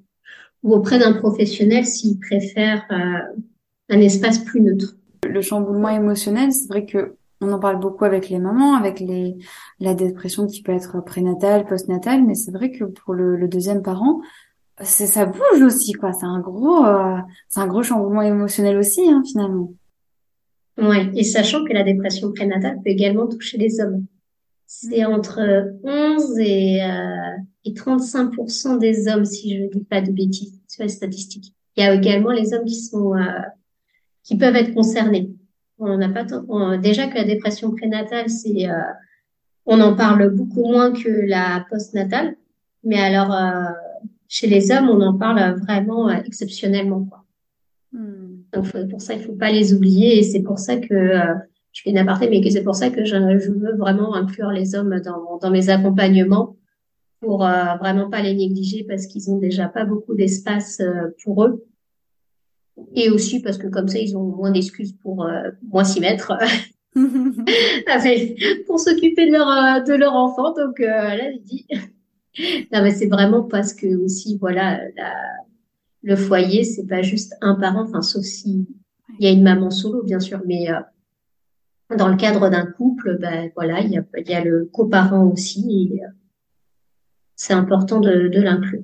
ou 0.63 0.73
auprès 0.73 0.99
d'un 0.99 1.13
professionnel 1.13 1.85
s'il 1.85 2.19
préfère 2.19 2.85
un 2.89 3.99
espace 3.99 4.39
plus 4.39 4.61
neutre 4.61 4.95
le 5.27 5.41
chamboulement 5.41 5.89
émotionnel, 5.89 6.51
c'est 6.51 6.67
vrai 6.67 6.85
que 6.85 7.15
on 7.43 7.51
en 7.51 7.59
parle 7.59 7.79
beaucoup 7.79 8.05
avec 8.05 8.29
les 8.29 8.37
mamans, 8.37 8.75
avec 8.75 8.99
les 8.99 9.35
la 9.79 9.95
dépression 9.95 10.45
qui 10.45 10.61
peut 10.61 10.73
être 10.73 11.03
prénatale, 11.03 11.65
postnatale, 11.65 12.23
mais 12.23 12.35
c'est 12.35 12.51
vrai 12.51 12.71
que 12.71 12.83
pour 12.83 13.15
le, 13.15 13.47
deuxième 13.47 13.81
parent, 13.81 14.21
c'est 14.81 15.07
ça 15.07 15.25
bouge 15.25 15.61
aussi 15.63 15.93
quoi. 15.93 16.13
C'est 16.13 16.25
un 16.25 16.39
gros, 16.39 16.85
euh, 16.85 17.17
c'est 17.49 17.59
un 17.59 17.67
gros 17.67 17.81
chamboulement 17.81 18.21
émotionnel 18.21 18.77
aussi 18.77 19.09
hein, 19.09 19.23
finalement. 19.25 19.73
Ouais, 20.77 21.09
et 21.15 21.23
sachant 21.23 21.65
que 21.65 21.73
la 21.73 21.83
dépression 21.83 22.31
prénatale 22.31 22.75
peut 22.75 22.89
également 22.89 23.27
toucher 23.27 23.57
les 23.57 23.81
hommes. 23.81 24.05
C'est 24.67 25.03
mm. 25.03 25.13
entre 25.13 25.73
11 25.83 26.39
et, 26.39 26.83
euh, 26.83 27.37
et 27.65 27.73
35% 27.73 28.79
des 28.79 29.07
hommes, 29.07 29.25
si 29.25 29.55
je 29.55 29.63
ne 29.63 29.69
dis 29.69 29.83
pas 29.83 30.01
de 30.01 30.11
bêtises 30.11 30.59
sur 30.67 30.83
les 30.83 30.89
statistiques. 30.89 31.53
Il 31.77 31.83
y 31.83 31.87
a 31.87 31.93
également 31.93 32.31
les 32.31 32.53
hommes 32.53 32.65
qui 32.65 32.75
sont 32.75 33.15
euh, 33.15 33.41
qui 34.23 34.37
peuvent 34.37 34.55
être 34.55 34.73
concernés. 34.73 35.31
On 35.79 35.97
n'a 35.97 36.09
pas 36.09 36.25
déjà 36.77 37.07
que 37.07 37.15
la 37.15 37.23
dépression 37.23 37.71
prénatale, 37.71 38.29
c'est 38.29 38.69
euh, 38.69 38.77
on 39.65 39.79
en 39.81 39.95
parle 39.95 40.29
beaucoup 40.29 40.63
moins 40.63 40.91
que 40.91 41.09
la 41.09 41.65
postnatale, 41.69 42.35
mais 42.83 42.99
alors 42.99 43.33
euh, 43.33 43.71
chez 44.27 44.47
les 44.47 44.71
hommes, 44.71 44.89
on 44.89 45.01
en 45.01 45.17
parle 45.17 45.59
vraiment 45.61 46.09
euh, 46.09 46.17
exceptionnellement. 46.25 47.05
Quoi. 47.05 47.25
Hmm. 47.93 48.43
Donc 48.53 48.89
pour 48.89 49.01
ça, 49.01 49.15
il 49.15 49.21
faut 49.21 49.33
pas 49.33 49.51
les 49.51 49.73
oublier, 49.73 50.19
et 50.19 50.23
c'est 50.23 50.43
pour 50.43 50.59
ça 50.59 50.77
que 50.77 51.19
je 51.71 51.81
fais 51.81 51.89
une 51.89 51.97
aparté, 51.97 52.29
mais 52.29 52.41
que 52.41 52.49
c'est 52.49 52.63
pour 52.63 52.75
ça 52.75 52.89
que 52.89 53.05
je, 53.05 53.15
je, 53.39 53.51
veux 53.51 53.75
vraiment 53.75 54.13
inclure 54.13 54.51
les 54.51 54.75
hommes 54.75 54.99
dans, 54.99 55.39
dans 55.41 55.49
mes 55.49 55.69
accompagnements 55.69 56.57
pour 57.21 57.39
vraiment 57.39 58.09
pas 58.09 58.21
les 58.21 58.33
négliger 58.33 58.83
parce 58.83 59.05
qu'ils 59.05 59.29
ont 59.29 59.37
déjà 59.37 59.69
pas 59.69 59.85
beaucoup 59.85 60.15
d'espace 60.15 60.81
pour 61.23 61.45
eux. 61.45 61.63
Et 62.95 63.09
aussi 63.09 63.41
parce 63.41 63.57
que 63.57 63.67
comme 63.67 63.87
ça, 63.87 63.99
ils 63.99 64.17
ont 64.17 64.23
moins 64.23 64.51
d'excuses 64.51 64.93
pour 64.93 65.25
euh, 65.25 65.51
moins 65.63 65.83
s'y 65.83 65.99
mettre. 65.99 66.33
pour 68.67 68.79
s'occuper 68.79 69.27
de 69.27 69.31
leur 69.31 69.47
euh, 69.47 69.79
de 69.79 69.93
leur 69.93 70.13
enfant. 70.13 70.53
Donc 70.53 70.79
euh, 70.81 70.85
là 70.85 71.31
je 71.31 71.39
dis 71.39 71.65
non 72.71 72.81
mais 72.83 72.91
c'est 72.91 73.07
vraiment 73.07 73.43
parce 73.43 73.73
que 73.73 73.95
aussi 73.95 74.37
voilà 74.37 74.81
la, 74.97 75.13
le 76.03 76.15
foyer 76.17 76.65
c'est 76.65 76.85
pas 76.85 77.01
juste 77.01 77.33
un 77.41 77.55
parent. 77.55 77.83
Enfin 77.83 78.01
sauf 78.01 78.23
si 78.23 78.67
il 79.19 79.25
y 79.25 79.29
a 79.29 79.31
une 79.31 79.43
maman 79.43 79.71
solo 79.71 80.03
bien 80.03 80.19
sûr. 80.19 80.41
Mais 80.45 80.69
euh, 80.69 80.81
dans 81.97 82.09
le 82.09 82.17
cadre 82.17 82.49
d'un 82.49 82.65
couple 82.65 83.17
ben 83.19 83.49
voilà 83.55 83.79
il 83.79 83.91
y 83.91 83.97
a 83.97 84.03
y 84.19 84.33
a 84.33 84.43
le 84.43 84.65
coparent 84.65 85.27
aussi 85.27 85.93
et 85.93 86.01
c'est 87.41 87.53
important 87.53 87.99
de, 87.99 88.27
de 88.27 88.39
l'inclure. 88.39 88.83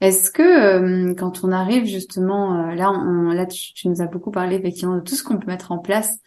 Est-ce 0.00 0.30
que 0.30 0.42
euh, 0.42 1.14
quand 1.14 1.42
on 1.42 1.50
arrive 1.50 1.86
justement 1.86 2.68
euh, 2.68 2.74
là, 2.76 2.92
on, 2.92 3.32
là 3.32 3.46
tu, 3.46 3.88
nous 3.88 4.00
as 4.00 4.06
beaucoup 4.06 4.30
parlé 4.30 4.54
effectivement 4.54 4.94
de 4.94 5.00
tout 5.00 5.16
ce 5.16 5.24
qu'on 5.24 5.38
peut 5.38 5.48
mettre 5.48 5.72
en 5.72 5.78
place, 5.78 6.20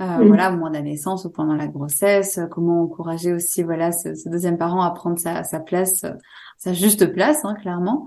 euh, 0.00 0.24
voilà, 0.26 0.48
au 0.48 0.52
moment 0.52 0.70
de 0.70 0.74
la 0.76 0.80
naissance 0.80 1.26
ou 1.26 1.30
pendant 1.30 1.54
la 1.54 1.66
grossesse, 1.66 2.40
comment 2.50 2.82
encourager 2.82 3.34
aussi 3.34 3.62
voilà 3.62 3.92
ce, 3.92 4.14
ce 4.14 4.30
deuxième 4.30 4.56
parent 4.56 4.80
à 4.80 4.90
prendre 4.92 5.18
sa, 5.18 5.44
sa 5.44 5.60
place, 5.60 6.06
sa 6.56 6.72
juste 6.72 7.12
place, 7.12 7.44
hein, 7.44 7.54
clairement. 7.60 8.06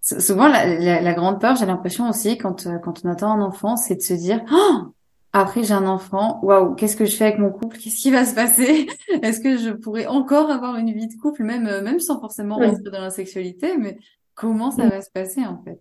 souvent 0.00 0.46
la, 0.46 1.00
la, 1.00 1.14
grande 1.14 1.40
peur, 1.40 1.56
j'ai 1.56 1.66
l'impression 1.66 2.08
aussi 2.08 2.38
quand 2.38 2.68
quand 2.84 3.04
on 3.04 3.08
attend 3.08 3.32
un 3.32 3.42
enfant, 3.42 3.74
c'est 3.74 3.96
de 3.96 4.02
se 4.02 4.14
dire 4.14 4.42
oh 4.52 4.92
après 5.32 5.62
j'ai 5.62 5.74
un 5.74 5.86
enfant, 5.86 6.40
waouh, 6.42 6.74
qu'est-ce 6.74 6.96
que 6.96 7.04
je 7.04 7.14
fais 7.14 7.26
avec 7.26 7.38
mon 7.38 7.50
couple? 7.50 7.76
Qu'est-ce 7.78 8.00
qui 8.00 8.10
va 8.10 8.24
se 8.24 8.34
passer? 8.34 8.86
Est-ce 9.22 9.40
que 9.40 9.56
je 9.56 9.70
pourrais 9.70 10.06
encore 10.06 10.50
avoir 10.50 10.76
une 10.76 10.92
vie 10.92 11.08
de 11.08 11.14
couple, 11.20 11.44
même, 11.44 11.64
même 11.82 12.00
sans 12.00 12.20
forcément 12.20 12.56
rentrer 12.56 12.90
dans 12.90 13.00
la 13.00 13.10
sexualité, 13.10 13.76
mais 13.76 13.98
comment 14.34 14.70
ça 14.70 14.88
va 14.88 15.02
se 15.02 15.10
passer 15.10 15.44
en 15.44 15.62
fait? 15.62 15.80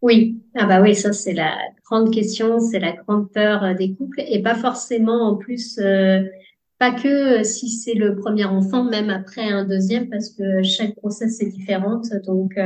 Oui, 0.00 0.42
ah 0.56 0.66
bah 0.66 0.80
oui, 0.82 0.94
ça 0.94 1.12
c'est 1.12 1.32
la 1.32 1.56
grande 1.84 2.12
question, 2.12 2.58
c'est 2.60 2.80
la 2.80 2.92
grande 2.92 3.30
peur 3.30 3.62
euh, 3.64 3.74
des 3.74 3.94
couples. 3.94 4.22
Et 4.26 4.42
pas 4.42 4.54
forcément 4.54 5.28
en 5.28 5.36
plus, 5.36 5.78
euh, 5.78 6.22
pas 6.78 6.90
que 6.92 7.40
euh, 7.40 7.44
si 7.44 7.68
c'est 7.68 7.94
le 7.94 8.16
premier 8.16 8.44
enfant, 8.44 8.84
même 8.84 9.10
après 9.10 9.48
un 9.48 9.64
deuxième, 9.64 10.08
parce 10.08 10.30
que 10.30 10.62
chaque 10.62 10.96
grossesse 10.96 11.40
est 11.40 11.48
différente, 11.48 12.06
donc 12.26 12.58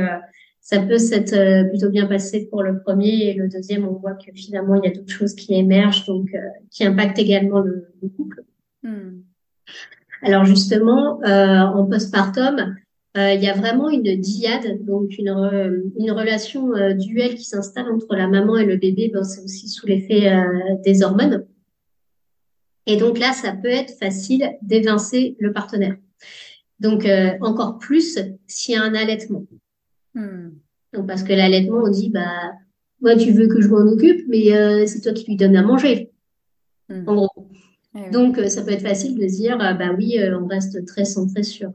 ça 0.69 0.81
peut 0.81 0.97
s'être 0.97 1.69
plutôt 1.69 1.89
bien 1.89 2.07
passé 2.07 2.47
pour 2.49 2.61
le 2.61 2.81
premier 2.81 3.29
et 3.29 3.33
le 3.33 3.47
deuxième, 3.47 3.87
on 3.87 3.93
voit 3.93 4.15
que 4.15 4.33
finalement 4.33 4.75
il 4.75 4.85
y 4.85 4.91
a 4.91 4.93
d'autres 4.93 5.13
choses 5.13 5.33
qui 5.33 5.53
émergent, 5.53 6.05
donc 6.05 6.29
qui 6.71 6.83
impactent 6.83 7.19
également 7.19 7.61
le, 7.61 7.87
couple. 8.17 8.43
Hmm. 8.83 9.21
Alors 10.23 10.43
justement, 10.43 11.21
en 11.23 11.85
postpartum, 11.85 12.75
euh, 13.17 13.33
il 13.33 13.43
y 13.43 13.47
a 13.47 13.53
vraiment 13.53 13.89
une 13.89 14.15
dyade, 14.21 14.85
donc 14.85 15.17
une, 15.17 15.91
une 15.97 16.11
relation 16.11 16.75
euh, 16.75 16.93
duelle 16.93 17.33
qui 17.33 17.45
s'installe 17.45 17.91
entre 17.91 18.15
la 18.15 18.27
maman 18.27 18.57
et 18.57 18.65
le 18.65 18.77
bébé. 18.77 19.09
Ben, 19.11 19.23
c'est 19.23 19.41
aussi 19.41 19.67
sous 19.69 19.87
l'effet 19.87 20.31
euh, 20.31 20.75
des 20.85 21.01
hormones. 21.01 21.47
Et 22.85 22.95
donc 22.95 23.17
là, 23.17 23.33
ça 23.33 23.53
peut 23.53 23.69
être 23.69 23.97
facile 23.97 24.55
d'évincer 24.61 25.35
le 25.39 25.51
partenaire. 25.51 25.95
Donc 26.79 27.07
encore 27.41 27.79
plus 27.79 28.19
s'il 28.45 28.75
y 28.75 28.77
a 28.77 28.83
un 28.83 28.93
allaitement. 28.93 29.43
Hmm. 30.19 30.49
Donc 30.93 31.07
parce 31.07 31.23
que 31.23 31.33
l'allaitement, 31.33 31.83
on 31.85 31.89
dit 31.89 32.09
bah 32.09 32.51
moi 33.01 33.15
tu 33.15 33.31
veux 33.31 33.47
que 33.47 33.61
je 33.61 33.69
m'en 33.69 33.91
occupe, 33.91 34.27
mais 34.27 34.87
c'est 34.87 35.01
toi 35.01 35.13
qui 35.13 35.25
lui 35.25 35.35
donnes 35.35 35.55
à 35.55 35.63
manger. 35.63 36.11
Hmm. 36.89 37.03
En 37.07 37.15
gros. 37.15 37.47
Eh 37.95 38.09
donc 38.11 38.37
ça 38.47 38.63
peut 38.63 38.71
être 38.71 38.87
facile 38.87 39.17
de 39.17 39.25
dire 39.25 39.57
bah 39.57 39.91
oui, 39.97 40.17
on 40.33 40.47
reste 40.47 40.85
très 40.85 41.05
centré 41.05 41.43
sur 41.43 41.71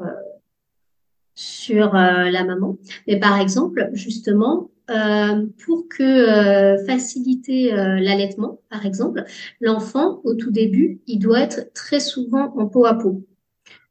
sur 1.35 1.95
euh, 1.95 2.31
la 2.31 2.45
maman. 2.45 2.77
Mais 3.07 3.19
par 3.19 3.41
exemple, 3.41 3.89
justement, 3.93 4.71
euh, 4.91 5.47
pour 5.65 5.89
que 5.89 6.03
euh, 6.03 6.85
faciliter 6.87 7.71
l'allaitement, 7.73 8.61
par 8.69 8.85
exemple, 8.85 9.25
l'enfant 9.61 10.21
au 10.25 10.35
tout 10.35 10.51
début, 10.51 11.01
il 11.07 11.19
doit 11.19 11.41
être 11.41 11.73
très 11.73 12.01
souvent 12.01 12.53
en 12.57 12.67
peau 12.67 12.85
à 12.87 12.95
peau. 12.99 13.25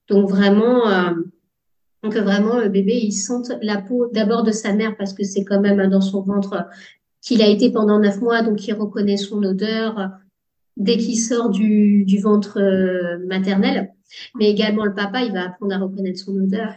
Donc 0.08 0.30
vraiment, 0.30 1.16
que 2.10 2.20
vraiment 2.20 2.58
le 2.60 2.70
bébé 2.70 3.00
il 3.04 3.12
sente 3.12 3.52
la 3.62 3.78
peau 3.78 4.08
d'abord 4.12 4.44
de 4.44 4.52
sa 4.52 4.74
mère 4.74 4.96
parce 4.98 5.14
que 5.14 5.24
c'est 5.24 5.44
quand 5.44 5.60
même 5.60 5.88
dans 5.90 6.02
son 6.02 6.22
ventre 6.22 6.66
qu'il 7.22 7.42
a 7.42 7.48
été 7.48 7.72
pendant 7.72 8.00
neuf 8.00 8.20
mois, 8.20 8.42
donc 8.42 8.68
il 8.68 8.74
reconnaît 8.74 9.18
son 9.18 9.44
odeur 9.44 10.10
dès 10.78 10.98
qu'il 10.98 11.20
sort 11.20 11.50
du, 11.50 12.06
ventre 12.22 12.60
maternel. 13.28 13.94
Mais 14.36 14.50
également 14.50 14.86
le 14.86 14.94
papa, 14.94 15.22
il 15.22 15.32
va 15.32 15.46
apprendre 15.46 15.74
à 15.74 15.78
reconnaître 15.78 16.20
son 16.20 16.36
odeur. 16.36 16.74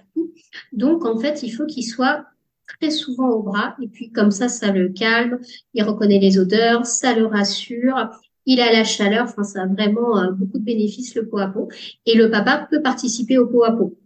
Donc, 0.72 1.04
en 1.04 1.18
fait, 1.18 1.42
il 1.42 1.50
faut 1.50 1.66
qu'il 1.66 1.84
soit 1.84 2.26
très 2.66 2.90
souvent 2.90 3.30
au 3.30 3.42
bras. 3.42 3.76
Et 3.82 3.88
puis, 3.88 4.10
comme 4.10 4.30
ça, 4.30 4.48
ça 4.48 4.70
le 4.70 4.88
calme. 4.88 5.38
Il 5.74 5.82
reconnaît 5.82 6.18
les 6.18 6.38
odeurs, 6.38 6.87
ça 6.87 7.14
le 7.14 7.26
rassure. 7.26 8.10
Il 8.46 8.60
a 8.60 8.72
la 8.72 8.84
chaleur. 8.84 9.24
Enfin, 9.24 9.42
ça 9.42 9.62
a 9.62 9.66
vraiment 9.66 10.18
euh, 10.18 10.30
beaucoup 10.32 10.58
de 10.58 10.64
bénéfices, 10.64 11.14
le 11.14 11.26
pot 11.26 11.38
à 11.38 11.48
pot. 11.48 11.68
Et 12.06 12.14
le 12.14 12.30
papa 12.30 12.66
peut 12.70 12.82
participer 12.82 13.38
au 13.38 13.46
pot 13.46 13.64
à 13.64 13.72
pot. 13.72 13.96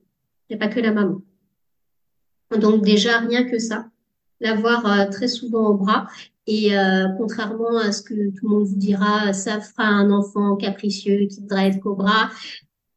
Il 0.48 0.56
n'y 0.56 0.62
a 0.62 0.66
pas 0.66 0.72
que 0.72 0.80
la 0.80 0.92
maman. 0.92 1.20
Donc, 2.58 2.82
déjà, 2.82 3.18
rien 3.18 3.44
que 3.44 3.58
ça, 3.58 3.86
l'avoir 4.40 4.86
euh, 4.86 5.10
très 5.10 5.28
souvent 5.28 5.68
au 5.68 5.74
bras. 5.74 6.06
Et 6.46 6.76
euh, 6.76 7.08
contrairement 7.18 7.76
à 7.76 7.92
ce 7.92 8.02
que 8.02 8.14
tout 8.14 8.48
le 8.48 8.48
monde 8.48 8.66
vous 8.66 8.76
dira, 8.76 9.32
ça 9.34 9.60
fera 9.60 9.84
un 9.84 10.10
enfant 10.10 10.56
capricieux 10.56 11.26
qui 11.26 11.40
voudra 11.40 11.66
être 11.66 11.80
bras. 11.80 12.30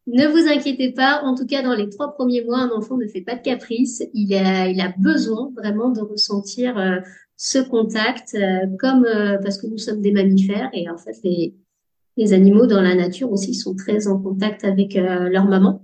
Ne 0.07 0.25
vous 0.27 0.49
inquiétez 0.49 0.93
pas, 0.93 1.21
en 1.23 1.35
tout 1.35 1.45
cas 1.45 1.61
dans 1.61 1.73
les 1.73 1.89
trois 1.89 2.13
premiers 2.13 2.43
mois, 2.43 2.59
un 2.59 2.71
enfant 2.71 2.97
ne 2.97 3.07
fait 3.07 3.21
pas 3.21 3.35
de 3.35 3.41
caprice. 3.41 4.03
Il 4.13 4.33
a, 4.35 4.93
besoin 4.97 5.51
vraiment 5.55 5.89
de 5.89 6.01
ressentir 6.01 6.77
euh, 6.77 6.99
ce 7.35 7.59
contact, 7.59 8.37
comme 8.79 9.05
parce 9.43 9.57
que 9.57 9.67
nous 9.67 9.79
sommes 9.79 10.01
des 10.01 10.11
mammifères 10.11 10.69
et 10.73 10.89
en 10.89 10.97
fait 10.97 11.17
les 11.23 12.33
animaux 12.33 12.67
dans 12.67 12.81
la 12.81 12.93
nature 12.93 13.31
aussi 13.31 13.55
sont 13.55 13.75
très 13.75 14.07
en 14.07 14.19
contact 14.19 14.63
avec 14.63 14.93
leur 14.93 15.45
maman. 15.45 15.83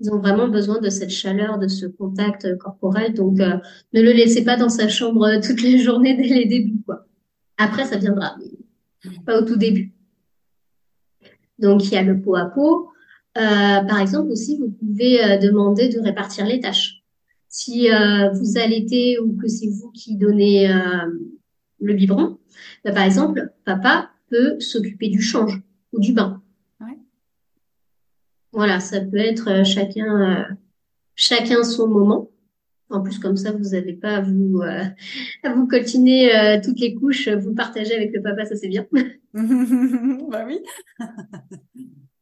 Ils 0.00 0.12
ont 0.12 0.18
vraiment 0.18 0.48
besoin 0.48 0.80
de 0.80 0.90
cette 0.90 1.10
chaleur, 1.10 1.58
de 1.58 1.68
ce 1.68 1.86
contact 1.86 2.56
corporel. 2.58 3.14
Donc 3.14 3.38
ne 3.38 4.02
le 4.02 4.12
laissez 4.12 4.44
pas 4.44 4.56
dans 4.56 4.68
sa 4.68 4.88
chambre 4.88 5.40
toutes 5.44 5.62
les 5.62 5.78
journées 5.84 6.16
dès 6.16 6.28
les 6.28 6.46
débuts. 6.46 6.82
Après, 7.56 7.84
ça 7.84 7.96
viendra, 7.96 8.36
mais 8.38 9.16
pas 9.26 9.40
au 9.40 9.44
tout 9.44 9.56
début. 9.56 9.92
Donc 11.58 11.84
il 11.86 11.92
y 11.92 11.96
a 11.96 12.02
le 12.02 12.20
pot 12.20 12.36
à 12.36 12.46
pot. 12.46 12.90
Euh, 13.36 13.40
par 13.82 14.00
exemple, 14.00 14.32
aussi, 14.32 14.58
vous 14.58 14.70
pouvez 14.70 15.24
euh, 15.24 15.38
demander 15.38 15.88
de 15.88 16.00
répartir 16.00 16.46
les 16.46 16.60
tâches. 16.60 17.02
Si 17.48 17.90
euh, 17.90 18.30
vous 18.30 18.58
allaitez 18.58 19.18
ou 19.18 19.36
que 19.36 19.48
c'est 19.48 19.68
vous 19.68 19.90
qui 19.90 20.16
donnez 20.16 20.68
le 21.80 21.94
biberon, 21.94 22.38
bah, 22.84 22.92
par 22.92 23.04
exemple, 23.04 23.52
papa 23.64 24.10
peut 24.28 24.58
s'occuper 24.60 25.08
du 25.08 25.20
change 25.20 25.62
ou 25.92 26.00
du 26.00 26.12
bain. 26.12 26.42
Voilà, 28.52 28.80
ça 28.80 29.00
peut 29.00 29.18
être 29.18 29.64
chacun, 29.64 30.46
chacun 31.14 31.62
son 31.64 31.88
moment. 31.88 32.30
En 32.90 33.02
plus, 33.02 33.18
comme 33.18 33.36
ça, 33.36 33.52
vous 33.52 33.70
n'avez 33.70 33.92
pas 33.92 34.16
à 34.16 34.20
vous, 34.22 34.62
à 35.42 35.52
vous 35.54 35.66
coltiner 35.66 36.60
toutes 36.64 36.80
les 36.80 36.94
couches, 36.94 37.28
vous 37.28 37.54
partagez 37.54 37.94
avec 37.94 38.12
le 38.14 38.22
papa, 38.22 38.46
ça 38.46 38.56
c'est 38.56 38.68
bien. 38.68 38.86
bah 39.34 40.46
oui. 40.46 40.60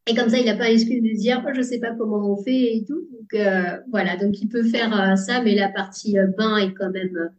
Et 0.09 0.15
comme 0.15 0.29
ça, 0.29 0.39
il 0.39 0.47
n'a 0.47 0.57
pas 0.57 0.69
l'excuse 0.69 1.03
de 1.03 1.17
dire, 1.17 1.45
oh, 1.47 1.51
je 1.53 1.62
sais 1.62 1.81
pas 1.81 1.93
comment 1.93 2.33
on 2.33 2.43
fait 2.43 2.77
et 2.77 2.85
tout. 2.85 3.09
Donc 3.12 3.35
euh, 3.35 3.77
voilà, 3.91 4.17
donc 4.17 4.41
il 4.41 4.49
peut 4.49 4.62
faire 4.62 4.99
euh, 4.99 5.17
ça, 5.17 5.43
mais 5.43 5.55
la 5.55 5.69
partie 5.69 6.19
euh, 6.19 6.29
bain 6.39 6.59
est 6.59 6.73
quand 6.75 6.91
même 6.91 7.31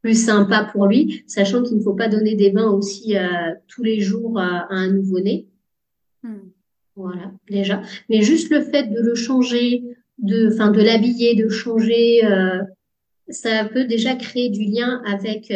plus 0.00 0.24
sympa 0.24 0.68
pour 0.70 0.86
lui, 0.86 1.24
sachant 1.26 1.62
qu'il 1.62 1.78
ne 1.78 1.82
faut 1.82 1.94
pas 1.94 2.08
donner 2.08 2.36
des 2.36 2.50
bains 2.50 2.70
aussi 2.70 3.14
tous 3.68 3.82
les 3.82 4.00
jours 4.00 4.38
à 4.38 4.66
un 4.68 4.92
nouveau-né. 4.92 5.48
Hmm. 6.22 6.50
Voilà, 6.96 7.32
déjà. 7.50 7.82
Mais 8.08 8.22
juste 8.22 8.50
le 8.50 8.62
fait 8.62 8.84
de 8.84 9.00
le 9.00 9.14
changer, 9.14 9.82
de, 10.18 10.50
enfin, 10.52 10.70
de 10.70 10.80
l'habiller, 10.80 11.34
de 11.34 11.48
changer, 11.48 12.20
ça 13.28 13.64
peut 13.64 13.84
déjà 13.84 14.14
créer 14.14 14.48
du 14.48 14.64
lien 14.64 15.02
avec 15.04 15.52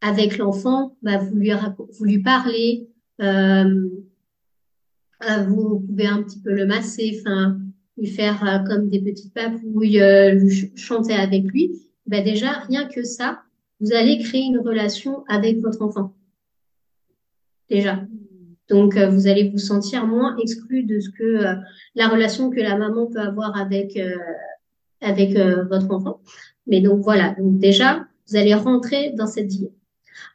avec 0.00 0.38
l'enfant. 0.38 0.96
Bah, 1.02 1.18
vous 1.18 1.34
lui 1.36 1.50
vous 1.98 2.04
lui 2.04 2.22
parlez. 2.22 2.88
Euh, 5.26 5.42
vous 5.44 5.80
pouvez 5.80 6.06
un 6.06 6.22
petit 6.22 6.40
peu 6.40 6.52
le 6.52 6.66
masser, 6.66 7.20
enfin, 7.20 7.58
lui 7.96 8.06
faire 8.06 8.44
euh, 8.46 8.58
comme 8.60 8.88
des 8.88 9.00
petites 9.00 9.34
papouilles, 9.34 10.00
euh, 10.00 10.34
lui 10.34 10.72
chanter 10.76 11.14
avec 11.14 11.44
lui. 11.44 11.72
Ben 12.06 12.24
déjà, 12.24 12.50
rien 12.68 12.86
que 12.86 13.02
ça, 13.02 13.42
vous 13.80 13.92
allez 13.92 14.18
créer 14.18 14.42
une 14.42 14.60
relation 14.60 15.24
avec 15.28 15.58
votre 15.58 15.82
enfant. 15.82 16.14
Déjà. 17.68 18.06
Donc, 18.68 18.96
vous 18.98 19.26
allez 19.26 19.48
vous 19.48 19.58
sentir 19.58 20.06
moins 20.06 20.36
exclu 20.36 20.84
de 20.84 21.00
ce 21.00 21.08
que 21.10 21.42
la 21.94 22.08
relation 22.08 22.50
que 22.50 22.60
la 22.60 22.76
maman 22.76 23.06
peut 23.06 23.20
avoir 23.20 23.56
avec 23.56 23.98
avec 25.00 25.38
votre 25.70 25.90
enfant. 25.90 26.20
Mais 26.66 26.80
donc 26.80 27.02
voilà. 27.02 27.34
Donc 27.38 27.58
déjà, 27.58 28.06
vous 28.28 28.36
allez 28.36 28.54
rentrer 28.54 29.12
dans 29.12 29.26
cette 29.26 29.48
vie. 29.48 29.70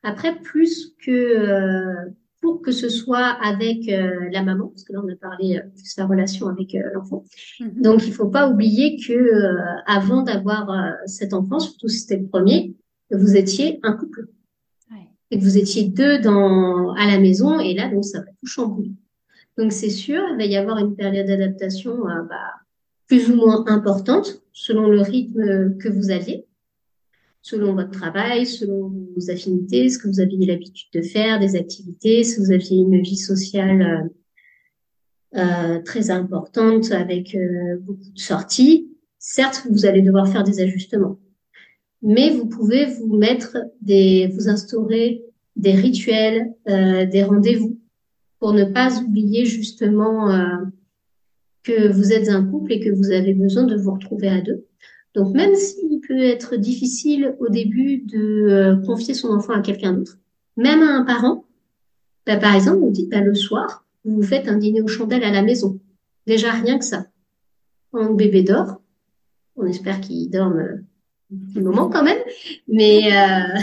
Après, 0.01 0.35
plus 0.39 0.95
que 1.05 2.11
pour 2.43 2.61
que 2.61 2.73
ce 2.73 2.89
soit 2.89 3.25
avec 3.41 3.87
euh, 3.87 4.29
la 4.31 4.43
maman, 4.43 4.67
parce 4.67 4.83
que 4.83 4.91
là 4.91 4.99
on 5.01 5.09
a 5.09 5.15
parlé 5.15 5.57
euh, 5.57 5.61
de 5.61 5.85
sa 5.85 6.05
relation 6.05 6.49
avec 6.49 6.75
euh, 6.75 6.81
l'enfant. 6.93 7.23
Mhm. 7.61 7.81
Donc 7.81 8.05
il 8.05 8.11
faut 8.11 8.27
pas 8.27 8.49
oublier 8.49 8.97
que 8.97 9.15
avant 9.87 10.23
d'avoir 10.23 10.69
cet 11.05 11.33
enfant, 11.33 11.59
surtout 11.59 11.87
si 11.87 12.01
c'était 12.01 12.17
le 12.17 12.27
premier, 12.27 12.75
vous 13.11 13.37
étiez 13.37 13.79
un 13.83 13.93
couple 13.93 14.27
et 15.33 15.39
que 15.39 15.43
vous 15.43 15.57
étiez 15.57 15.85
deux 15.85 16.19
dans 16.19 16.93
à 16.93 17.07
la 17.07 17.19
maison 17.19 17.59
et 17.59 17.73
là 17.73 17.89
donc 17.89 18.05
ça 18.05 18.19
va 18.19 18.25
tout 18.25 18.45
chambouler. 18.45 18.91
Donc 19.57 19.71
c'est 19.71 19.89
sûr, 19.89 20.21
il 20.31 20.37
va 20.37 20.45
y 20.45 20.55
avoir 20.55 20.77
une 20.77 20.95
période 20.95 21.27
d'adaptation 21.27 21.95
bah, 22.29 22.53
plus 23.07 23.29
ou 23.29 23.35
moins 23.35 23.65
importante 23.67 24.41
selon 24.51 24.87
le 24.87 25.01
rythme 25.01 25.77
que 25.77 25.89
vous 25.89 26.11
aviez 26.11 26.45
selon 27.43 27.75
votre 27.75 27.91
travail, 27.91 28.45
selon 28.47 28.87
vos 29.15 29.29
affinités, 29.29 29.89
ce 29.89 29.99
que 29.99 30.07
vous 30.07 30.21
aviez 30.21 30.45
l'habitude 30.45 30.87
de 30.93 31.01
faire, 31.01 31.39
des 31.39 31.57
activités, 31.57 32.23
si 32.23 32.39
vous 32.39 32.51
aviez 32.51 32.77
une 32.77 33.01
vie 33.01 33.17
sociale 33.17 34.09
euh, 35.35 35.39
euh 35.39 35.79
très 35.83 36.09
importante 36.09 36.91
avec 36.91 37.35
euh, 37.35 37.77
beaucoup 37.81 38.11
de 38.13 38.19
sorties. 38.19 38.89
Certes, 39.19 39.67
vous 39.69 39.85
allez 39.85 40.01
devoir 40.01 40.27
faire 40.27 40.43
des 40.43 40.61
ajustements, 40.61 41.19
mais 42.03 42.29
vous 42.29 42.45
pouvez 42.45 42.85
vous 42.85 43.17
mettre 43.17 43.57
des, 43.81 44.27
vous 44.27 44.49
instaurer 44.49 45.23
des 45.55 45.73
rituels, 45.73 46.53
euh, 46.69 47.05
des 47.05 47.23
rendez-vous 47.23 47.79
pour 48.39 48.53
ne 48.53 48.65
pas 48.65 48.99
oublier 48.99 49.45
justement 49.45 50.29
que 51.63 51.91
vous 51.91 52.11
êtes 52.11 52.29
un 52.29 52.43
couple 52.43 52.73
et 52.73 52.79
que 52.79 52.89
vous 52.89 53.11
avez 53.11 53.33
besoin 53.33 53.63
de 53.63 53.75
vous 53.75 53.93
retrouver 53.93 54.27
à 54.27 54.41
deux. 54.41 54.65
Donc 55.15 55.33
même 55.33 55.55
s'il 55.55 56.01
peut 56.01 56.23
être 56.23 56.57
difficile 56.57 57.35
au 57.39 57.49
début 57.49 57.99
de 57.99 58.47
euh, 58.49 58.75
confier 58.77 59.13
son 59.13 59.29
enfant 59.29 59.53
à 59.53 59.61
quelqu'un 59.61 59.93
d'autre, 59.93 60.17
même 60.57 60.81
à 60.81 60.97
un 60.97 61.03
parent, 61.03 61.45
bah, 62.25 62.37
par 62.37 62.55
exemple, 62.55 62.79
vous 62.79 62.89
dites, 62.89 63.09
bah, 63.09 63.21
le 63.21 63.35
soir, 63.35 63.85
vous 64.03 64.15
vous 64.15 64.23
faites 64.23 64.47
un 64.47 64.57
dîner 64.57 64.81
aux 64.81 64.87
chandelles 64.87 65.23
à 65.23 65.31
la 65.31 65.43
maison. 65.43 65.79
Déjà, 66.25 66.51
rien 66.51 66.79
que 66.79 66.85
ça. 66.85 67.05
Quand 67.91 68.07
le 68.07 68.15
bébé 68.15 68.43
dort, 68.43 68.81
on 69.55 69.65
espère 69.65 70.01
qu'il 70.01 70.29
dorme 70.29 70.59
un 70.59 70.79
petit 71.33 71.61
moment 71.61 71.89
quand 71.89 72.03
même, 72.03 72.21
mais, 72.67 73.11
euh, 73.11 73.59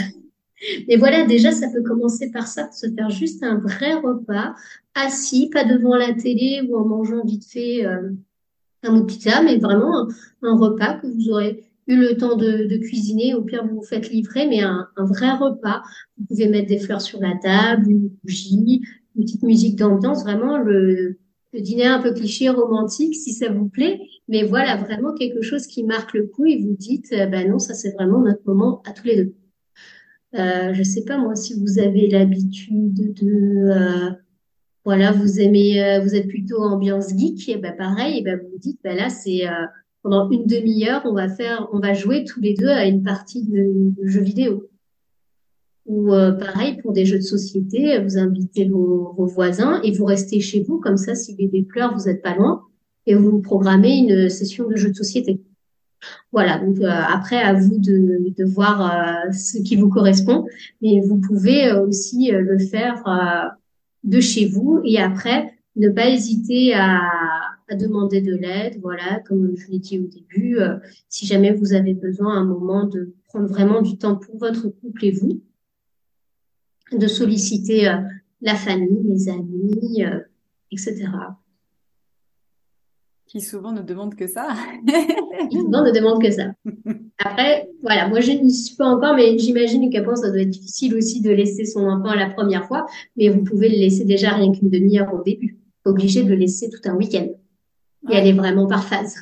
mais 0.87 0.95
voilà, 0.97 1.25
déjà, 1.25 1.51
ça 1.51 1.69
peut 1.69 1.81
commencer 1.81 2.31
par 2.31 2.47
ça, 2.47 2.71
se 2.71 2.87
faire 2.93 3.09
juste 3.09 3.43
un 3.43 3.57
vrai 3.57 3.93
repas, 3.93 4.53
assis, 4.95 5.49
pas 5.49 5.63
devant 5.63 5.95
la 5.95 6.13
télé 6.13 6.61
ou 6.67 6.77
en 6.77 6.85
mangeant 6.85 7.23
vite 7.23 7.45
fait 7.45 7.85
euh, 7.85 8.11
un 8.83 8.93
bout 8.93 9.07
mais 9.43 9.57
vraiment 9.57 10.07
un, 10.41 10.55
repas 10.55 10.95
que 10.95 11.07
vous 11.07 11.29
aurez 11.29 11.63
eu 11.87 11.95
le 11.95 12.17
temps 12.17 12.35
de, 12.35 12.77
cuisiner. 12.77 13.33
Au 13.33 13.41
pire, 13.41 13.65
vous 13.65 13.77
vous 13.77 13.83
faites 13.83 14.09
livrer, 14.09 14.47
mais 14.47 14.61
un, 14.61 14.87
un, 14.97 15.05
vrai 15.05 15.31
repas. 15.31 15.81
Vous 16.17 16.25
pouvez 16.25 16.47
mettre 16.47 16.67
des 16.67 16.79
fleurs 16.79 17.01
sur 17.01 17.21
la 17.21 17.35
table, 17.37 17.89
une 17.89 18.09
bougie, 18.23 18.81
une 19.15 19.23
petite 19.23 19.43
musique 19.43 19.77
d'ambiance, 19.77 20.23
vraiment 20.23 20.57
le, 20.57 21.17
le 21.53 21.61
dîner 21.61 21.85
un 21.85 22.01
peu 22.01 22.13
cliché 22.13 22.49
romantique, 22.49 23.15
si 23.15 23.33
ça 23.33 23.49
vous 23.49 23.67
plaît. 23.67 24.01
Mais 24.31 24.43
voilà, 24.43 24.77
vraiment 24.77 25.13
quelque 25.13 25.41
chose 25.41 25.67
qui 25.67 25.83
marque 25.83 26.13
le 26.13 26.25
coup 26.25 26.45
et 26.45 26.57
vous 26.57 26.75
dites, 26.75 27.13
euh, 27.13 27.27
ben 27.27 27.49
non, 27.49 27.59
ça 27.59 27.75
c'est 27.75 27.91
vraiment 27.91 28.21
notre 28.21 28.41
moment 28.45 28.81
à 28.85 28.93
tous 28.93 29.05
les 29.05 29.17
deux. 29.17 29.35
Euh, 30.33 30.73
je 30.73 30.81
sais 30.83 31.03
pas 31.03 31.17
moi 31.17 31.35
si 31.35 31.59
vous 31.59 31.77
avez 31.79 32.07
l'habitude 32.07 32.93
de 32.93 33.69
euh, 33.69 34.11
voilà 34.85 35.11
vous 35.11 35.41
aimez 35.41 35.83
euh, 35.83 35.99
vous 35.99 36.15
êtes 36.15 36.29
plutôt 36.29 36.63
ambiance 36.63 37.09
geek 37.09 37.49
et 37.49 37.57
ben 37.57 37.75
pareil 37.75 38.23
ben 38.23 38.39
vous 38.39 38.57
dites 38.57 38.79
là 38.85 39.09
c'est 39.09 39.45
euh, 39.45 39.65
pendant 40.03 40.29
une 40.29 40.45
demi-heure 40.45 41.01
on 41.03 41.13
va 41.13 41.27
faire 41.27 41.67
on 41.73 41.79
va 41.79 41.93
jouer 41.93 42.23
tous 42.23 42.39
les 42.39 42.53
deux 42.53 42.69
à 42.69 42.85
une 42.85 43.03
partie 43.03 43.43
de, 43.45 43.91
de 44.01 44.07
jeux 44.07 44.21
vidéo 44.21 44.69
ou 45.85 46.11
pareil 46.11 46.77
pour 46.81 46.93
des 46.93 47.05
jeux 47.05 47.17
de 47.17 47.23
société 47.23 47.99
vous 47.99 48.17
invitez 48.17 48.69
vos, 48.69 49.13
voisins 49.25 49.81
et 49.83 49.91
vous 49.91 50.05
restez 50.05 50.39
chez 50.39 50.61
vous 50.61 50.79
comme 50.79 50.95
ça 50.95 51.13
si 51.13 51.35
bébé 51.35 51.63
pleure 51.63 51.93
vous 51.93 52.07
êtes 52.07 52.21
pas 52.21 52.37
loin 52.37 52.63
et 53.07 53.15
vous 53.15 53.39
programmez 53.41 53.97
une 53.97 54.29
session 54.29 54.67
de 54.67 54.75
jeux 54.75 54.89
de 54.89 54.95
société. 54.95 55.41
Voilà, 56.31 56.57
donc 56.57 56.79
euh, 56.79 56.89
après, 56.89 57.41
à 57.41 57.53
vous 57.53 57.77
de, 57.77 58.33
de 58.35 58.45
voir 58.45 58.81
euh, 58.81 59.31
ce 59.31 59.61
qui 59.61 59.75
vous 59.75 59.89
correspond, 59.89 60.45
mais 60.81 60.99
vous 61.01 61.19
pouvez 61.19 61.67
euh, 61.67 61.85
aussi 61.85 62.31
le 62.31 62.57
faire 62.57 63.03
de 64.03 64.19
chez 64.19 64.47
vous 64.47 64.81
et 64.83 64.99
après, 64.99 65.53
ne 65.75 65.89
pas 65.89 66.09
hésiter 66.09 66.73
à, 66.73 67.01
à 67.69 67.75
demander 67.75 68.21
de 68.21 68.35
l'aide, 68.35 68.79
voilà, 68.81 69.21
comme 69.27 69.55
je 69.55 69.71
l'ai 69.71 69.79
dit 69.79 69.99
au 69.99 70.07
début, 70.07 70.57
si 71.07 71.25
jamais 71.25 71.53
vous 71.53 71.73
avez 71.73 71.93
besoin 71.93 72.35
à 72.35 72.39
un 72.39 72.45
moment 72.45 72.85
de 72.85 73.13
prendre 73.27 73.47
vraiment 73.47 73.81
du 73.81 73.97
temps 73.97 74.15
pour 74.15 74.37
votre 74.37 74.67
couple 74.67 75.05
et 75.05 75.11
vous, 75.11 75.41
de 76.91 77.07
solliciter 77.07 77.89
la 78.41 78.55
famille, 78.55 79.03
les 79.03 79.29
amis, 79.29 80.03
etc 80.71 81.07
qui 83.31 83.39
souvent 83.39 83.71
ne 83.71 83.81
demandent 83.81 84.15
que 84.15 84.27
ça. 84.27 84.49
Qui 85.49 85.57
souvent 85.57 85.85
ne 85.85 85.91
demandent 85.91 86.21
que 86.21 86.31
ça. 86.31 86.51
Après, 87.17 87.69
voilà, 87.81 88.09
moi 88.09 88.19
je 88.19 88.33
ne 88.33 88.49
suis 88.49 88.75
pas 88.75 88.85
encore, 88.85 89.15
mais 89.15 89.39
j'imagine 89.39 89.89
qu'à 89.89 90.03
ça 90.15 90.29
doit 90.29 90.41
être 90.41 90.49
difficile 90.49 90.95
aussi 90.95 91.21
de 91.21 91.31
laisser 91.31 91.63
son 91.63 91.87
enfant 91.87 92.13
la 92.13 92.29
première 92.29 92.65
fois, 92.67 92.85
mais 93.15 93.29
vous 93.29 93.41
pouvez 93.45 93.69
le 93.69 93.77
laisser 93.77 94.03
déjà 94.03 94.31
rien 94.31 94.51
qu'une 94.51 94.69
demi-heure 94.69 95.13
au 95.13 95.23
début. 95.23 95.57
Obligé 95.85 96.23
de 96.23 96.29
le 96.29 96.35
laisser 96.35 96.69
tout 96.69 96.81
un 96.89 96.95
week-end. 96.95 97.27
Et 98.09 98.13
elle 98.13 98.27
est 98.27 98.33
vraiment 98.33 98.67
par 98.67 98.83
phase. 98.83 99.15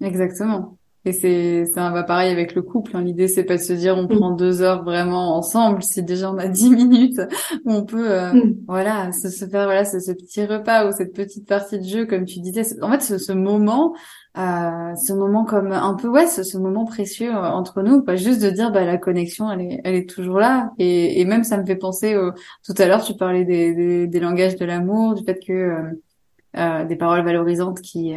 Exactement. 0.00 0.76
Et 1.06 1.12
c'est 1.12 1.64
ça 1.72 1.90
va 1.90 2.02
pareil 2.02 2.30
avec 2.30 2.54
le 2.54 2.60
couple. 2.60 2.94
Hein. 2.94 3.00
L'idée 3.00 3.26
c'est 3.26 3.44
pas 3.44 3.56
de 3.56 3.62
se 3.62 3.72
dire 3.72 3.96
on 3.96 4.06
prend 4.06 4.32
deux 4.32 4.60
heures 4.60 4.84
vraiment 4.84 5.34
ensemble. 5.34 5.82
Si 5.82 6.02
déjà 6.02 6.30
on 6.30 6.36
a 6.36 6.46
dix 6.46 6.68
minutes, 6.76 7.20
on 7.64 7.86
peut 7.86 8.10
euh, 8.10 8.32
mm. 8.34 8.56
voilà 8.68 9.10
se, 9.12 9.30
se, 9.30 9.46
faire 9.46 9.64
voilà 9.64 9.86
ce, 9.86 9.98
ce, 9.98 10.12
petit 10.12 10.44
repas 10.44 10.86
ou 10.86 10.92
cette 10.92 11.14
petite 11.14 11.48
partie 11.48 11.78
de 11.78 11.84
jeu 11.84 12.04
comme 12.04 12.26
tu 12.26 12.40
disais. 12.40 12.64
En 12.82 12.90
fait 12.90 13.00
ce, 13.00 13.16
ce 13.16 13.32
moment, 13.32 13.94
euh, 14.36 14.94
ce 14.94 15.14
moment 15.14 15.46
comme 15.46 15.72
un 15.72 15.94
peu 15.94 16.08
ouais 16.08 16.26
ce, 16.26 16.42
ce 16.42 16.58
moment 16.58 16.84
précieux 16.84 17.34
euh, 17.34 17.48
entre 17.48 17.80
nous, 17.80 18.02
pas 18.02 18.16
juste 18.16 18.42
de 18.42 18.50
dire 18.50 18.70
bah 18.70 18.84
la 18.84 18.98
connexion 18.98 19.50
elle 19.50 19.62
est 19.62 19.80
elle 19.84 19.94
est 19.94 20.08
toujours 20.08 20.38
là. 20.38 20.70
Et, 20.78 21.18
et 21.18 21.24
même 21.24 21.44
ça 21.44 21.56
me 21.56 21.64
fait 21.64 21.76
penser 21.76 22.14
au, 22.14 22.32
tout 22.62 22.74
à 22.76 22.86
l'heure 22.86 23.02
tu 23.02 23.14
parlais 23.14 23.46
des, 23.46 23.74
des, 23.74 24.06
des 24.06 24.20
langages 24.20 24.56
de 24.56 24.66
l'amour, 24.66 25.14
du 25.14 25.24
fait 25.24 25.40
que 25.42 25.52
euh, 25.52 26.02
euh 26.58 26.84
des 26.84 26.96
paroles 26.96 27.24
valorisantes 27.24 27.80
qui 27.80 28.14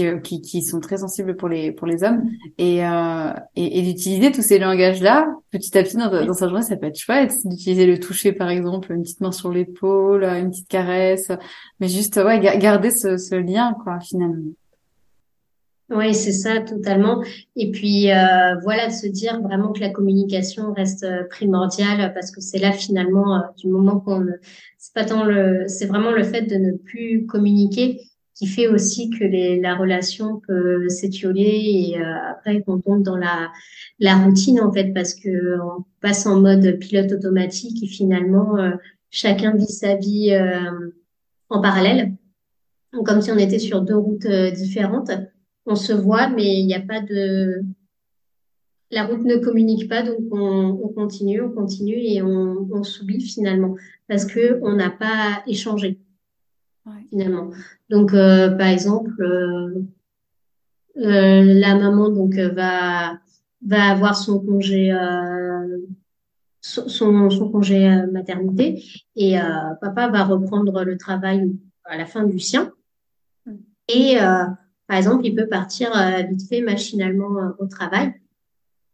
euh, 0.00 0.18
qui, 0.18 0.40
qui, 0.40 0.62
sont 0.62 0.80
très 0.80 0.98
sensibles 0.98 1.36
pour 1.36 1.48
les 1.48 1.72
pour 1.72 1.86
les 1.86 2.02
hommes. 2.04 2.28
Et 2.58 2.84
euh, 2.84 3.32
et, 3.56 3.78
et 3.78 3.82
d'utiliser 3.82 4.32
tous 4.32 4.42
ces 4.42 4.58
langages 4.58 5.00
là 5.02 5.26
petit 5.50 5.76
à 5.76 5.82
petit 5.82 5.96
dans, 5.96 6.24
dans, 6.24 6.34
sa 6.34 6.48
journée 6.48 6.62
ça 6.62 6.76
peut 6.76 6.86
être 6.86 6.98
chouette. 6.98 7.32
D'utiliser 7.44 7.86
le 7.86 7.98
toucher 7.98 8.32
par 8.32 8.48
exemple 8.48 8.92
une 8.92 9.02
petite 9.02 9.20
main 9.20 9.32
sur 9.32 9.50
l'épaule 9.50 10.24
une 10.24 10.50
petite 10.50 10.68
caresse 10.68 11.32
mais 11.80 11.88
juste 11.88 12.16
ouais 12.16 12.40
garder 12.58 12.90
ce, 12.90 13.16
ce 13.16 13.34
lien 13.34 13.74
quoi 13.84 13.98
finalement. 14.00 14.52
Oui, 15.90 16.14
c'est 16.14 16.32
ça, 16.32 16.60
totalement. 16.60 17.20
Et 17.56 17.72
puis 17.72 18.12
euh, 18.12 18.54
voilà, 18.62 18.86
de 18.86 18.92
se 18.92 19.08
dire 19.08 19.40
vraiment 19.42 19.72
que 19.72 19.80
la 19.80 19.90
communication 19.90 20.72
reste 20.72 21.02
euh, 21.02 21.24
primordiale 21.28 22.14
parce 22.14 22.30
que 22.30 22.40
c'est 22.40 22.58
là 22.58 22.70
finalement 22.70 23.34
euh, 23.34 23.40
du 23.58 23.66
moment 23.66 23.98
qu'on, 23.98 24.24
c'est 24.78 24.94
pas 24.94 25.04
tant 25.04 25.24
le, 25.24 25.64
c'est 25.66 25.86
vraiment 25.86 26.12
le 26.12 26.22
fait 26.22 26.42
de 26.42 26.54
ne 26.54 26.72
plus 26.76 27.26
communiquer 27.26 28.00
qui 28.40 28.46
fait 28.46 28.68
aussi 28.68 29.10
que 29.10 29.22
les, 29.22 29.60
la 29.60 29.74
relation 29.74 30.40
peut 30.48 30.88
s'étioler 30.88 31.92
et 31.92 32.00
euh, 32.00 32.30
après 32.30 32.62
qu'on 32.62 32.80
tombe 32.80 33.02
dans 33.02 33.18
la, 33.18 33.52
la 33.98 34.16
routine 34.16 34.62
en 34.62 34.72
fait 34.72 34.94
parce 34.94 35.12
que 35.12 35.60
on 35.60 35.84
passe 36.00 36.24
en 36.24 36.40
mode 36.40 36.78
pilote 36.78 37.12
automatique 37.12 37.82
et 37.82 37.86
finalement 37.86 38.56
euh, 38.56 38.70
chacun 39.10 39.54
vit 39.54 39.66
sa 39.66 39.96
vie 39.96 40.30
euh, 40.32 40.90
en 41.50 41.60
parallèle. 41.60 42.14
Comme 43.04 43.20
si 43.20 43.30
on 43.30 43.36
était 43.36 43.58
sur 43.58 43.82
deux 43.82 43.96
routes 43.96 44.26
différentes 44.26 45.10
on 45.66 45.74
se 45.74 45.92
voit 45.92 46.30
mais 46.30 46.60
il 46.60 46.66
n'y 46.66 46.74
a 46.74 46.80
pas 46.80 47.02
de 47.02 47.62
la 48.90 49.04
route 49.04 49.22
ne 49.22 49.36
communique 49.36 49.86
pas 49.86 50.02
donc 50.02 50.20
on, 50.30 50.80
on 50.82 50.88
continue 50.88 51.42
on 51.42 51.50
continue 51.50 51.98
et 51.98 52.22
on, 52.22 52.66
on 52.72 52.82
s'oublie 52.84 53.20
finalement 53.20 53.76
parce 54.08 54.24
que 54.24 54.58
on 54.62 54.76
n'a 54.76 54.88
pas 54.88 55.42
échangé 55.46 55.98
finalement. 57.08 57.50
Donc, 57.88 58.14
euh, 58.14 58.50
par 58.50 58.68
exemple, 58.68 59.22
euh, 59.22 59.82
euh, 60.98 61.42
la 61.42 61.74
maman 61.76 62.10
donc 62.10 62.34
va 62.34 63.18
va 63.66 63.90
avoir 63.90 64.16
son 64.16 64.40
congé 64.40 64.90
son, 66.62 66.88
son 66.88 67.50
congé 67.50 68.06
maternité 68.10 68.82
et 69.16 69.36
papa 69.82 70.08
va 70.08 70.24
reprendre 70.24 70.82
le 70.82 70.96
travail 70.96 71.54
à 71.84 71.98
la 71.98 72.06
fin 72.06 72.24
du 72.24 72.38
sien. 72.38 72.72
Et 73.88 74.16
par 74.16 74.96
exemple, 74.96 75.26
il 75.26 75.34
peut 75.34 75.46
partir 75.46 75.90
vite 76.30 76.48
fait 76.48 76.62
machinalement 76.62 77.52
au 77.58 77.66
travail. 77.66 78.14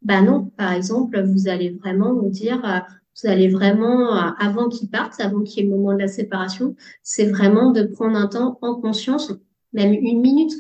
Ben 0.03 0.23
non, 0.23 0.47
par 0.57 0.73
exemple, 0.73 1.21
vous 1.23 1.47
allez 1.47 1.71
vraiment 1.71 2.13
vous 2.13 2.29
dire 2.29 2.85
vous 3.23 3.29
allez 3.29 3.49
vraiment, 3.49 4.17
euh, 4.17 4.31
avant 4.39 4.69
qu'ils 4.69 4.91
partent, 4.91 5.21
avant 5.21 5.43
qu'il 5.43 5.65
y 5.65 5.67
ait 5.67 5.71
le 5.71 5.77
moment 5.77 5.95
de 5.95 6.01
la 6.01 6.09
séparation, 6.09 6.77
c'est 7.03 7.27
vraiment 7.27 7.71
de 7.71 7.85
prendre 7.85 8.17
un 8.17 8.27
temps 8.27 8.59
en 8.61 8.75
conscience, 8.75 9.33
même 9.73 9.93
une 9.93 10.21
minute, 10.21 10.53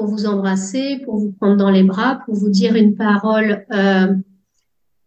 pour 0.00 0.08
vous 0.08 0.24
embrasser, 0.24 1.02
pour 1.04 1.18
vous 1.18 1.32
prendre 1.32 1.58
dans 1.58 1.70
les 1.70 1.82
bras, 1.82 2.22
pour 2.24 2.34
vous 2.34 2.48
dire 2.48 2.74
une 2.74 2.94
parole, 2.94 3.66
euh, 3.70 4.14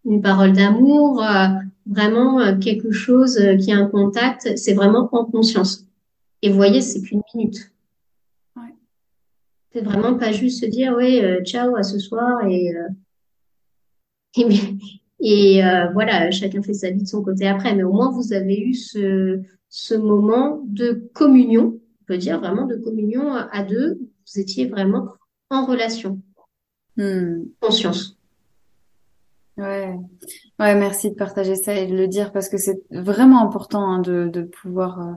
une 0.06 0.22
parole 0.22 0.54
d'amour, 0.54 1.24
euh, 1.24 1.48
vraiment 1.88 2.40
euh, 2.40 2.56
quelque 2.60 2.92
chose 2.92 3.42
qui 3.60 3.72
a 3.72 3.78
un 3.78 3.88
contact. 3.88 4.56
C'est 4.56 4.76
vraiment 4.76 5.10
en 5.12 5.26
conscience. 5.26 5.88
Et 6.44 6.50
vous 6.50 6.56
voyez, 6.56 6.82
c'est 6.82 7.02
qu'une 7.02 7.24
minute. 7.34 7.72
Ouais. 8.56 8.76
C'est 9.72 9.82
vraiment 9.82 10.16
pas 10.16 10.32
juste 10.32 10.60
se 10.60 10.68
dire, 10.68 10.94
oui, 10.96 11.24
ciao, 11.44 11.76
à 11.76 11.82
ce 11.82 11.98
soir 11.98 12.46
et, 12.46 12.72
et, 14.38 14.46
et 15.26 15.64
euh, 15.64 15.90
voilà, 15.94 16.32
chacun 16.32 16.62
fait 16.62 16.74
sa 16.74 16.92
vie 16.92 17.02
de 17.02 17.08
son 17.08 17.24
côté 17.24 17.48
après. 17.48 17.74
Mais 17.74 17.84
au 17.84 17.94
moins, 17.94 18.12
vous 18.12 18.34
avez 18.34 18.60
eu 18.60 18.74
ce, 18.74 19.42
ce 19.70 19.94
moment 19.94 20.62
de 20.68 21.10
communion, 21.14 21.80
on 22.02 22.06
peut 22.06 22.18
dire 22.18 22.42
vraiment 22.42 22.66
de 22.66 22.76
communion 22.76 23.34
à 23.34 23.64
deux. 23.64 24.00
Vous 24.28 24.42
étiez 24.42 24.68
vraiment 24.68 25.08
en 25.50 25.66
relation. 25.66 26.20
Hmm. 26.98 27.44
Conscience. 27.62 28.18
Ouais. 29.56 29.96
ouais, 30.60 30.76
merci 30.76 31.12
de 31.12 31.16
partager 31.16 31.56
ça 31.56 31.74
et 31.74 31.88
de 31.88 31.96
le 31.96 32.10
dire 32.10 32.34
parce 32.34 32.50
que 32.50 32.58
c'est 32.58 32.82
vraiment 32.92 33.42
important 33.42 33.84
hein, 33.84 34.00
de, 34.00 34.28
de 34.28 34.42
pouvoir 34.42 35.00
euh, 35.00 35.14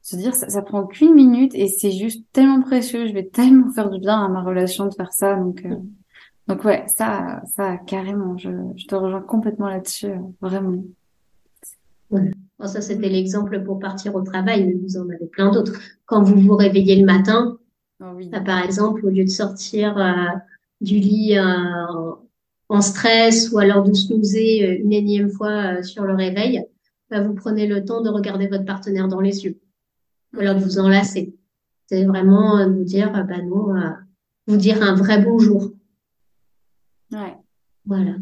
se 0.00 0.16
dire 0.16 0.34
ça, 0.34 0.48
ça 0.48 0.62
prend 0.62 0.86
qu'une 0.86 1.12
minute 1.12 1.54
et 1.54 1.66
c'est 1.66 1.90
juste 1.90 2.24
tellement 2.32 2.62
précieux. 2.62 3.06
Je 3.08 3.12
vais 3.12 3.26
tellement 3.26 3.70
faire 3.72 3.90
du 3.90 3.98
bien 3.98 4.24
à 4.24 4.28
ma 4.28 4.42
relation 4.42 4.86
de 4.86 4.94
faire 4.94 5.12
ça. 5.12 5.34
Donc, 5.34 5.66
euh, 5.66 5.76
donc 6.46 6.64
ouais, 6.64 6.84
ça, 6.88 7.42
ça 7.56 7.78
carrément, 7.78 8.36
je, 8.36 8.50
je 8.76 8.86
te 8.86 8.94
rejoins 8.94 9.22
complètement 9.22 9.68
là-dessus, 9.68 10.12
vraiment. 10.40 10.84
Ouais. 12.10 12.30
Bon, 12.58 12.66
ça, 12.66 12.80
c'était 12.80 13.08
l'exemple 13.08 13.62
pour 13.64 13.78
partir 13.78 14.14
au 14.14 14.22
travail, 14.22 14.66
mais 14.66 14.74
vous 14.74 14.96
en 14.96 15.08
avez 15.08 15.26
plein 15.26 15.50
d'autres. 15.50 15.72
Quand 16.06 16.22
vous 16.22 16.38
vous 16.38 16.54
réveillez 16.54 16.96
le 16.96 17.06
matin, 17.06 17.58
oh, 18.00 18.12
oui. 18.14 18.28
bah, 18.28 18.40
par 18.40 18.62
exemple, 18.62 19.04
au 19.06 19.10
lieu 19.10 19.24
de 19.24 19.30
sortir 19.30 19.96
euh, 19.98 20.26
du 20.80 20.98
lit 20.98 21.36
euh, 21.36 22.12
en 22.68 22.80
stress 22.80 23.50
ou 23.50 23.58
alors 23.58 23.82
de 23.82 23.92
snoozer 23.92 24.64
euh, 24.64 24.78
une 24.80 24.92
énième 24.92 25.30
fois 25.30 25.78
euh, 25.78 25.82
sur 25.82 26.04
le 26.04 26.14
réveil, 26.14 26.62
bah, 27.10 27.20
vous 27.22 27.34
prenez 27.34 27.66
le 27.66 27.84
temps 27.84 28.02
de 28.02 28.10
regarder 28.10 28.46
votre 28.46 28.64
partenaire 28.64 29.08
dans 29.08 29.20
les 29.20 29.44
yeux, 29.44 29.58
ou 30.36 30.40
alors 30.40 30.54
de 30.54 30.60
vous 30.60 30.78
enlacer. 30.78 31.34
C'est 31.86 32.04
vraiment 32.04 32.66
de 32.66 32.72
vous 32.72 32.84
dire, 32.84 33.12
bah 33.12 33.42
non, 33.42 33.74
vous 34.46 34.56
dire 34.56 34.82
un 34.82 34.94
vrai 34.94 35.20
bonjour. 35.22 35.70
Ouais. 37.12 37.36
Voilà. 37.86 38.14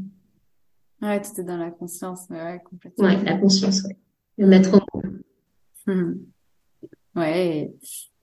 Ouais, 1.00 1.20
tout 1.20 1.40
est 1.40 1.44
dans 1.44 1.56
la 1.56 1.70
conscience, 1.70 2.28
mais 2.30 2.42
ouais, 2.42 2.62
complètement. 2.64 3.06
Ouais, 3.06 3.22
la 3.24 3.36
conscience, 3.36 3.82
ouais. 3.84 3.96
Le 4.38 4.46
mettre 4.46 4.74
au 4.74 5.02
Hum. 5.88 6.20
Ouais. 7.16 7.74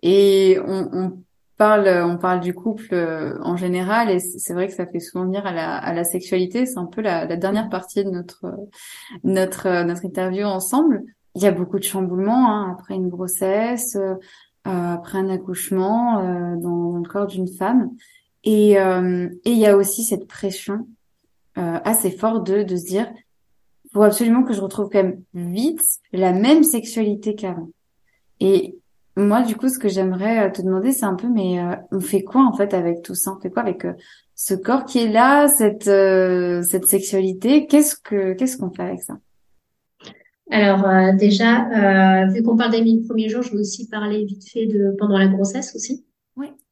Et 0.02 0.58
on, 0.66 0.90
on 0.94 1.24
parle, 1.58 1.90
on 1.90 2.18
parle 2.18 2.40
du 2.40 2.54
couple 2.54 2.94
euh, 2.94 3.38
en 3.42 3.58
général, 3.58 4.10
et 4.10 4.20
c'est 4.20 4.54
vrai 4.54 4.68
que 4.68 4.74
ça 4.74 4.88
fait 4.88 5.02
souvent 5.02 5.26
venir 5.26 5.46
à 5.46 5.52
la, 5.52 5.76
à 5.76 5.94
la 5.94 6.06
sexualité. 6.06 6.66
C'est 6.66 6.80
un 6.80 6.86
peu 6.86 7.02
la, 7.02 7.26
la 7.26 7.36
dernière 7.36 7.70
partie 7.70 8.04
de 8.04 8.10
notre 8.10 8.46
notre 9.24 9.84
notre 9.84 10.06
interview 10.06 10.46
ensemble. 10.46 11.04
Il 11.36 11.42
y 11.44 11.48
a 11.48 11.52
beaucoup 11.52 11.78
de 11.78 11.84
chamboulements 11.84 12.50
hein, 12.50 12.72
après 12.72 12.96
une 12.96 13.10
grossesse, 13.10 13.98
euh, 13.98 14.16
après 14.64 15.18
un 15.18 15.30
accouchement 15.30 16.20
euh, 16.20 16.56
dans, 16.56 16.92
dans, 16.92 16.98
le 16.98 17.08
corps 17.08 17.28
d'une 17.28 17.48
femme, 17.48 17.92
et 18.44 18.80
euh, 18.80 19.30
et 19.46 19.52
il 19.52 19.58
y 19.58 19.66
a 19.68 19.76
aussi 19.76 20.04
cette 20.04 20.28
pression 20.28 20.88
euh, 21.58 21.80
assez 21.84 22.12
forte 22.12 22.46
de 22.48 22.64
de 22.64 22.76
se 22.76 22.86
dire 22.86 23.12
faut 23.92 24.04
absolument 24.04 24.44
que 24.44 24.54
je 24.54 24.62
retrouve 24.62 24.90
quand 24.92 25.04
même 25.04 25.24
vite 25.34 25.82
la 26.12 26.32
même 26.32 26.64
sexualité 26.64 27.36
qu'avant. 27.36 27.70
Et 28.40 28.78
moi, 29.18 29.42
du 29.42 29.56
coup, 29.56 29.68
ce 29.68 29.80
que 29.80 29.90
j'aimerais 29.90 30.48
euh, 30.48 30.52
te 30.52 30.62
demander, 30.62 30.92
c'est 30.92 31.06
un 31.06 31.16
peu, 31.16 31.28
mais 31.28 31.60
euh, 31.60 31.76
on 31.92 32.00
fait 32.00 32.24
quoi 32.24 32.46
en 32.46 32.54
fait 32.54 32.74
avec 32.74 33.02
tout 33.02 33.16
ça? 33.16 33.34
On 33.38 33.42
fait 33.42 33.50
quoi 33.50 33.64
avec 33.64 33.86
euh, 33.86 33.94
ce 34.36 34.54
corps 34.54 34.86
qui 34.86 35.00
est 35.00 35.12
là, 35.12 35.48
cette 35.48 35.84
cette 35.84 36.86
sexualité? 36.86 37.68
Qu'est-ce 37.68 37.96
que 37.96 38.34
qu'est-ce 38.34 38.58
qu'on 38.58 38.72
fait 38.72 38.84
avec 38.84 39.02
ça? 39.02 39.18
Alors 40.52 41.14
déjà, 41.16 42.26
vu 42.30 42.42
qu'on 42.42 42.56
parle 42.56 42.72
des 42.72 42.82
mille 42.82 43.06
premiers 43.06 43.28
jours, 43.28 43.44
je 43.44 43.52
veux 43.52 43.60
aussi 43.60 43.88
parler 43.88 44.24
vite 44.24 44.50
fait 44.50 44.66
de 44.66 44.96
pendant 44.98 45.18
la 45.18 45.28
grossesse 45.28 45.76
aussi. 45.76 46.06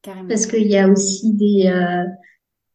Carrément. 0.02 0.28
Parce 0.28 0.46
qu'il 0.46 0.68
y 0.68 0.78
a 0.78 0.90
aussi 0.90 1.34
des 1.34 1.72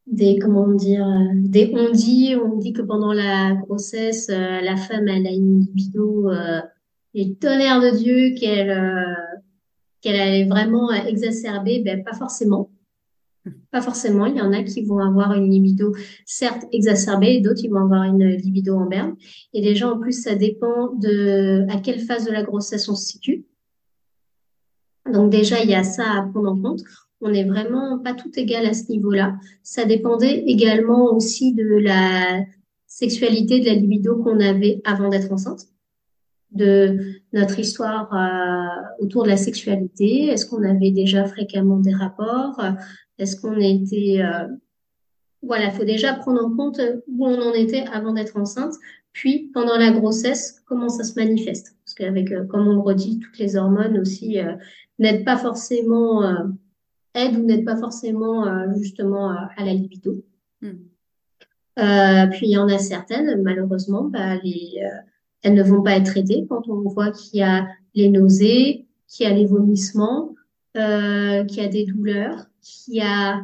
des 0.06 0.38
comment 0.38 0.68
dire 0.68 1.06
des 1.34 1.72
on 1.74 1.92
dit 1.92 2.34
on 2.36 2.56
dit 2.56 2.72
que 2.72 2.82
pendant 2.82 3.12
la 3.12 3.54
grossesse 3.54 4.28
la 4.28 4.76
femme 4.76 5.06
elle 5.06 5.26
a 5.26 5.30
une 5.30 5.60
libido 5.60 6.28
et 7.14 7.34
tonnerre 7.34 7.80
de 7.80 7.96
Dieu 7.96 8.34
qu'elle 8.38 8.76
qu'elle 10.02 10.16
est 10.16 10.44
vraiment 10.44 10.90
exacerbée, 10.92 11.82
ben 11.84 12.02
pas 12.04 12.12
forcément. 12.12 12.70
Pas 13.70 13.80
forcément. 13.80 14.26
Il 14.26 14.36
y 14.36 14.40
en 14.40 14.52
a 14.52 14.62
qui 14.62 14.84
vont 14.84 14.98
avoir 14.98 15.32
une 15.32 15.50
libido 15.50 15.94
certes 16.26 16.64
exacerbée, 16.72 17.40
d'autres 17.40 17.60
qui 17.60 17.68
vont 17.68 17.80
avoir 17.80 18.04
une 18.04 18.24
libido 18.24 18.76
en 18.76 18.86
berne. 18.86 19.16
Et 19.52 19.62
déjà 19.62 19.88
en 19.90 19.98
plus 19.98 20.22
ça 20.22 20.34
dépend 20.34 20.92
de 20.94 21.64
à 21.70 21.80
quelle 21.80 22.00
phase 22.00 22.24
de 22.26 22.32
la 22.32 22.42
grossesse 22.42 22.88
on 22.88 22.94
se 22.94 23.06
situe. 23.06 23.46
Donc 25.12 25.30
déjà 25.30 25.62
il 25.62 25.70
y 25.70 25.74
a 25.74 25.84
ça 25.84 26.04
à 26.10 26.22
prendre 26.22 26.50
en 26.50 26.60
compte. 26.60 26.82
On 27.22 27.30
n'est 27.30 27.44
vraiment 27.44 27.98
pas 27.98 28.14
tout 28.14 28.30
égal 28.36 28.66
à 28.66 28.74
ce 28.74 28.90
niveau-là. 28.90 29.36
Ça 29.62 29.84
dépendait 29.84 30.44
également 30.46 31.14
aussi 31.14 31.54
de 31.54 31.78
la 31.78 32.40
sexualité, 32.86 33.60
de 33.60 33.66
la 33.66 33.74
libido 33.74 34.16
qu'on 34.22 34.40
avait 34.40 34.80
avant 34.84 35.08
d'être 35.08 35.32
enceinte 35.32 35.68
de 36.52 36.98
notre 37.32 37.58
histoire 37.58 38.12
euh, 38.14 39.04
autour 39.04 39.24
de 39.24 39.28
la 39.28 39.36
sexualité. 39.36 40.26
Est-ce 40.26 40.46
qu'on 40.46 40.62
avait 40.62 40.90
déjà 40.90 41.24
fréquemment 41.24 41.78
des 41.78 41.94
rapports? 41.94 42.60
Est-ce 43.18 43.40
qu'on 43.40 43.58
était... 43.58 44.22
Euh... 44.22 44.48
Voilà, 45.42 45.66
il 45.66 45.72
faut 45.72 45.84
déjà 45.84 46.14
prendre 46.14 46.44
en 46.44 46.54
compte 46.54 46.80
où 47.08 47.26
on 47.26 47.40
en 47.40 47.52
était 47.52 47.84
avant 47.92 48.12
d'être 48.12 48.36
enceinte, 48.36 48.74
puis 49.12 49.50
pendant 49.52 49.76
la 49.76 49.90
grossesse, 49.90 50.62
comment 50.66 50.88
ça 50.88 51.02
se 51.02 51.18
manifeste? 51.18 51.74
Parce 51.84 51.94
qu'avec, 51.94 52.30
euh, 52.30 52.44
comme 52.44 52.68
on 52.68 52.74
le 52.74 52.80
redit, 52.80 53.18
toutes 53.18 53.38
les 53.38 53.56
hormones 53.56 53.98
aussi 53.98 54.38
euh, 54.38 54.54
n'aident 55.00 55.24
pas 55.24 55.36
forcément, 55.36 56.22
euh, 57.16 57.20
aident 57.20 57.36
ou 57.36 57.44
n'aident 57.44 57.64
pas 57.64 57.76
forcément 57.76 58.44
justement 58.76 59.30
à 59.30 59.64
la 59.64 59.74
libido. 59.74 60.24
Hmm. 60.60 62.30
puis 62.30 62.46
il 62.46 62.52
y 62.52 62.56
en 62.56 62.68
a 62.68 62.78
certaines, 62.78 63.42
malheureusement, 63.42 64.04
bah, 64.04 64.36
les 64.42 64.80
elles 65.42 65.54
ne 65.54 65.62
vont 65.62 65.82
pas 65.82 65.96
être 65.96 66.06
traitées 66.06 66.46
quand 66.48 66.68
on 66.68 66.88
voit 66.88 67.10
qu'il 67.10 67.40
y 67.40 67.42
a 67.42 67.66
les 67.94 68.08
nausées, 68.08 68.86
qu'il 69.08 69.26
y 69.26 69.30
a 69.30 69.34
les 69.34 69.46
vomissements, 69.46 70.34
euh, 70.76 71.44
qu'il 71.44 71.62
y 71.62 71.66
a 71.66 71.68
des 71.68 71.84
douleurs, 71.84 72.46
qu'il 72.62 72.94
y 72.94 73.00
a 73.00 73.42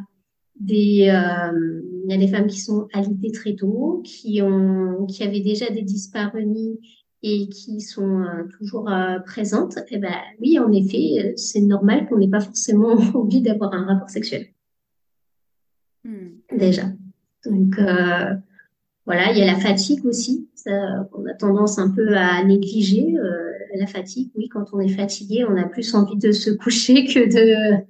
des, 0.59 1.09
euh, 1.09 1.81
il 2.05 2.11
y 2.11 2.13
a 2.13 2.17
des 2.17 2.27
femmes 2.27 2.47
qui 2.47 2.59
sont 2.59 2.87
alitées 2.93 3.31
très 3.31 3.55
tôt, 3.55 4.01
qui 4.03 4.41
ont, 4.41 5.05
qui 5.05 5.23
avaient 5.23 5.41
déjà 5.41 5.69
des 5.69 5.83
dyspareunies 5.83 6.79
et 7.21 7.49
qui 7.49 7.81
sont 7.81 8.21
euh, 8.21 8.47
toujours 8.57 8.89
euh, 8.89 9.19
présentes. 9.19 9.77
Eh 9.89 9.97
ben 9.97 10.15
oui, 10.39 10.59
en 10.59 10.71
effet, 10.71 11.33
c'est 11.35 11.61
normal 11.61 12.07
qu'on 12.07 12.17
n'ait 12.17 12.29
pas 12.29 12.39
forcément 12.39 12.93
envie 13.13 13.41
d'avoir 13.41 13.73
un 13.73 13.85
rapport 13.85 14.09
sexuel. 14.09 14.47
Hmm. 16.03 16.29
Déjà. 16.55 16.83
Donc 17.45 17.77
euh, 17.77 18.35
voilà, 19.05 19.31
il 19.31 19.37
y 19.37 19.41
a 19.41 19.45
la 19.45 19.59
fatigue 19.59 20.05
aussi 20.05 20.49
on 20.67 21.25
a 21.25 21.33
tendance 21.33 21.79
un 21.79 21.89
peu 21.89 22.15
à 22.15 22.43
négliger. 22.43 23.15
Euh, 23.17 23.51
la 23.75 23.87
fatigue, 23.87 24.31
oui, 24.35 24.49
quand 24.49 24.65
on 24.73 24.79
est 24.79 24.89
fatigué, 24.89 25.45
on 25.47 25.55
a 25.57 25.67
plus 25.67 25.93
envie 25.93 26.17
de 26.17 26.31
se 26.31 26.49
coucher 26.49 27.05
que 27.13 27.19
de 27.19 27.83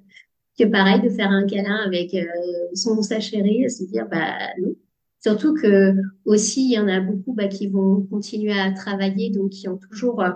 que 0.58 0.64
pareil 0.64 1.00
de 1.00 1.08
faire 1.08 1.30
un 1.30 1.46
câlin 1.46 1.80
avec 1.86 2.12
euh, 2.14 2.26
son 2.74 2.98
ou 2.98 3.02
sa 3.02 3.18
chérie 3.18 3.64
et 3.64 3.68
se 3.68 3.84
dire 3.84 4.06
bah 4.10 4.36
non. 4.60 4.74
Surtout 5.20 5.54
que 5.54 5.94
aussi 6.24 6.64
il 6.64 6.72
y 6.72 6.78
en 6.78 6.88
a 6.88 7.00
beaucoup 7.00 7.32
bah, 7.32 7.48
qui 7.48 7.68
vont 7.68 8.06
continuer 8.10 8.58
à 8.58 8.70
travailler, 8.72 9.30
donc 9.30 9.50
qui 9.50 9.68
ont 9.68 9.78
toujours 9.90 10.22
euh, 10.22 10.30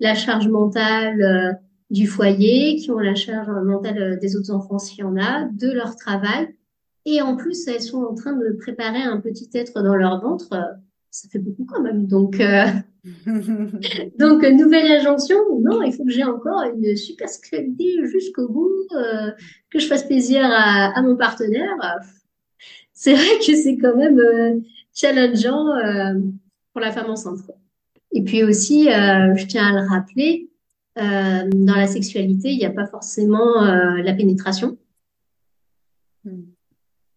la 0.00 0.14
charge 0.14 0.48
mentale 0.48 1.60
du 1.90 2.06
foyer, 2.06 2.76
qui 2.76 2.90
ont 2.90 2.98
la 2.98 3.14
charge 3.14 3.50
mentale 3.64 4.18
des 4.20 4.36
autres 4.36 4.50
enfants 4.50 4.78
s'il 4.78 5.00
y 5.00 5.02
en 5.02 5.16
a, 5.16 5.44
de 5.52 5.70
leur 5.70 5.96
travail. 5.96 6.48
Et 7.04 7.20
en 7.20 7.36
plus, 7.36 7.66
elles 7.66 7.82
sont 7.82 8.02
en 8.02 8.14
train 8.14 8.32
de 8.32 8.56
préparer 8.58 9.02
un 9.02 9.20
petit 9.20 9.50
être 9.54 9.82
dans 9.82 9.96
leur 9.96 10.20
ventre 10.22 10.54
ça 11.10 11.28
fait 11.28 11.38
beaucoup 11.38 11.64
quand 11.64 11.82
même. 11.82 12.06
Donc, 12.06 12.40
euh... 12.40 12.66
donc 14.18 14.42
nouvelle 14.42 14.92
injonction, 14.92 15.36
non, 15.60 15.82
il 15.82 15.92
faut 15.92 16.04
que 16.04 16.10
j'ai 16.10 16.24
encore 16.24 16.62
une 16.62 16.96
super 16.96 17.28
sexualité 17.28 17.96
jusqu'au 18.06 18.48
bout, 18.48 18.86
euh, 18.92 19.30
que 19.70 19.78
je 19.78 19.86
fasse 19.86 20.04
plaisir 20.04 20.44
à, 20.44 20.96
à 20.96 21.02
mon 21.02 21.16
partenaire. 21.16 21.74
C'est 22.92 23.14
vrai 23.14 23.38
que 23.38 23.56
c'est 23.56 23.76
quand 23.78 23.96
même 23.96 24.18
euh, 24.18 24.60
challengeant 24.94 25.68
euh, 25.68 26.14
pour 26.72 26.80
la 26.80 26.92
femme 26.92 27.10
enceinte. 27.10 27.40
Et 28.12 28.22
puis 28.22 28.42
aussi, 28.42 28.88
euh, 28.88 29.34
je 29.36 29.46
tiens 29.46 29.74
à 29.74 29.80
le 29.80 29.88
rappeler, 29.88 30.48
dans 30.96 31.76
la 31.76 31.86
sexualité, 31.86 32.50
il 32.50 32.58
n'y 32.58 32.66
a 32.66 32.70
pas 32.70 32.86
forcément 32.86 33.62
la 33.62 34.12
pénétration. 34.12 34.76
Hmm. 36.24 36.42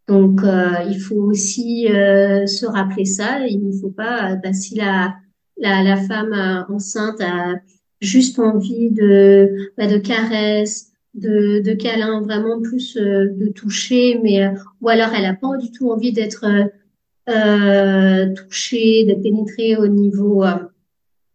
Donc, 0.07 0.41
euh, 0.43 0.85
il 0.87 0.99
faut 1.01 1.15
aussi 1.15 1.89
euh, 1.89 2.45
se 2.45 2.65
rappeler 2.65 3.03
ça. 3.03 3.45
Il 3.45 3.67
ne 3.67 3.73
faut 3.73 3.89
pas, 3.89 4.35
bah, 4.35 4.53
si 4.53 4.75
la, 4.75 5.15
la, 5.57 5.83
la 5.83 5.97
femme 5.97 6.65
enceinte 6.69 7.19
a 7.19 7.55
juste 7.99 8.39
envie 8.39 8.91
de, 8.91 9.71
bah, 9.77 9.87
de 9.87 9.97
caresses, 9.97 10.92
de, 11.13 11.59
de 11.59 11.73
câlins, 11.73 12.21
vraiment 12.21 12.61
plus 12.61 12.97
euh, 12.97 13.27
de 13.31 13.47
toucher, 13.49 14.19
mais 14.23 14.51
ou 14.81 14.89
alors 14.89 15.13
elle 15.13 15.23
n'a 15.23 15.35
pas 15.35 15.57
du 15.57 15.71
tout 15.71 15.91
envie 15.91 16.11
d'être 16.11 16.45
touchée, 18.35 19.05
d'être 19.05 19.21
pénétrée 19.21 19.77
au 19.77 19.87
niveau 19.87 20.43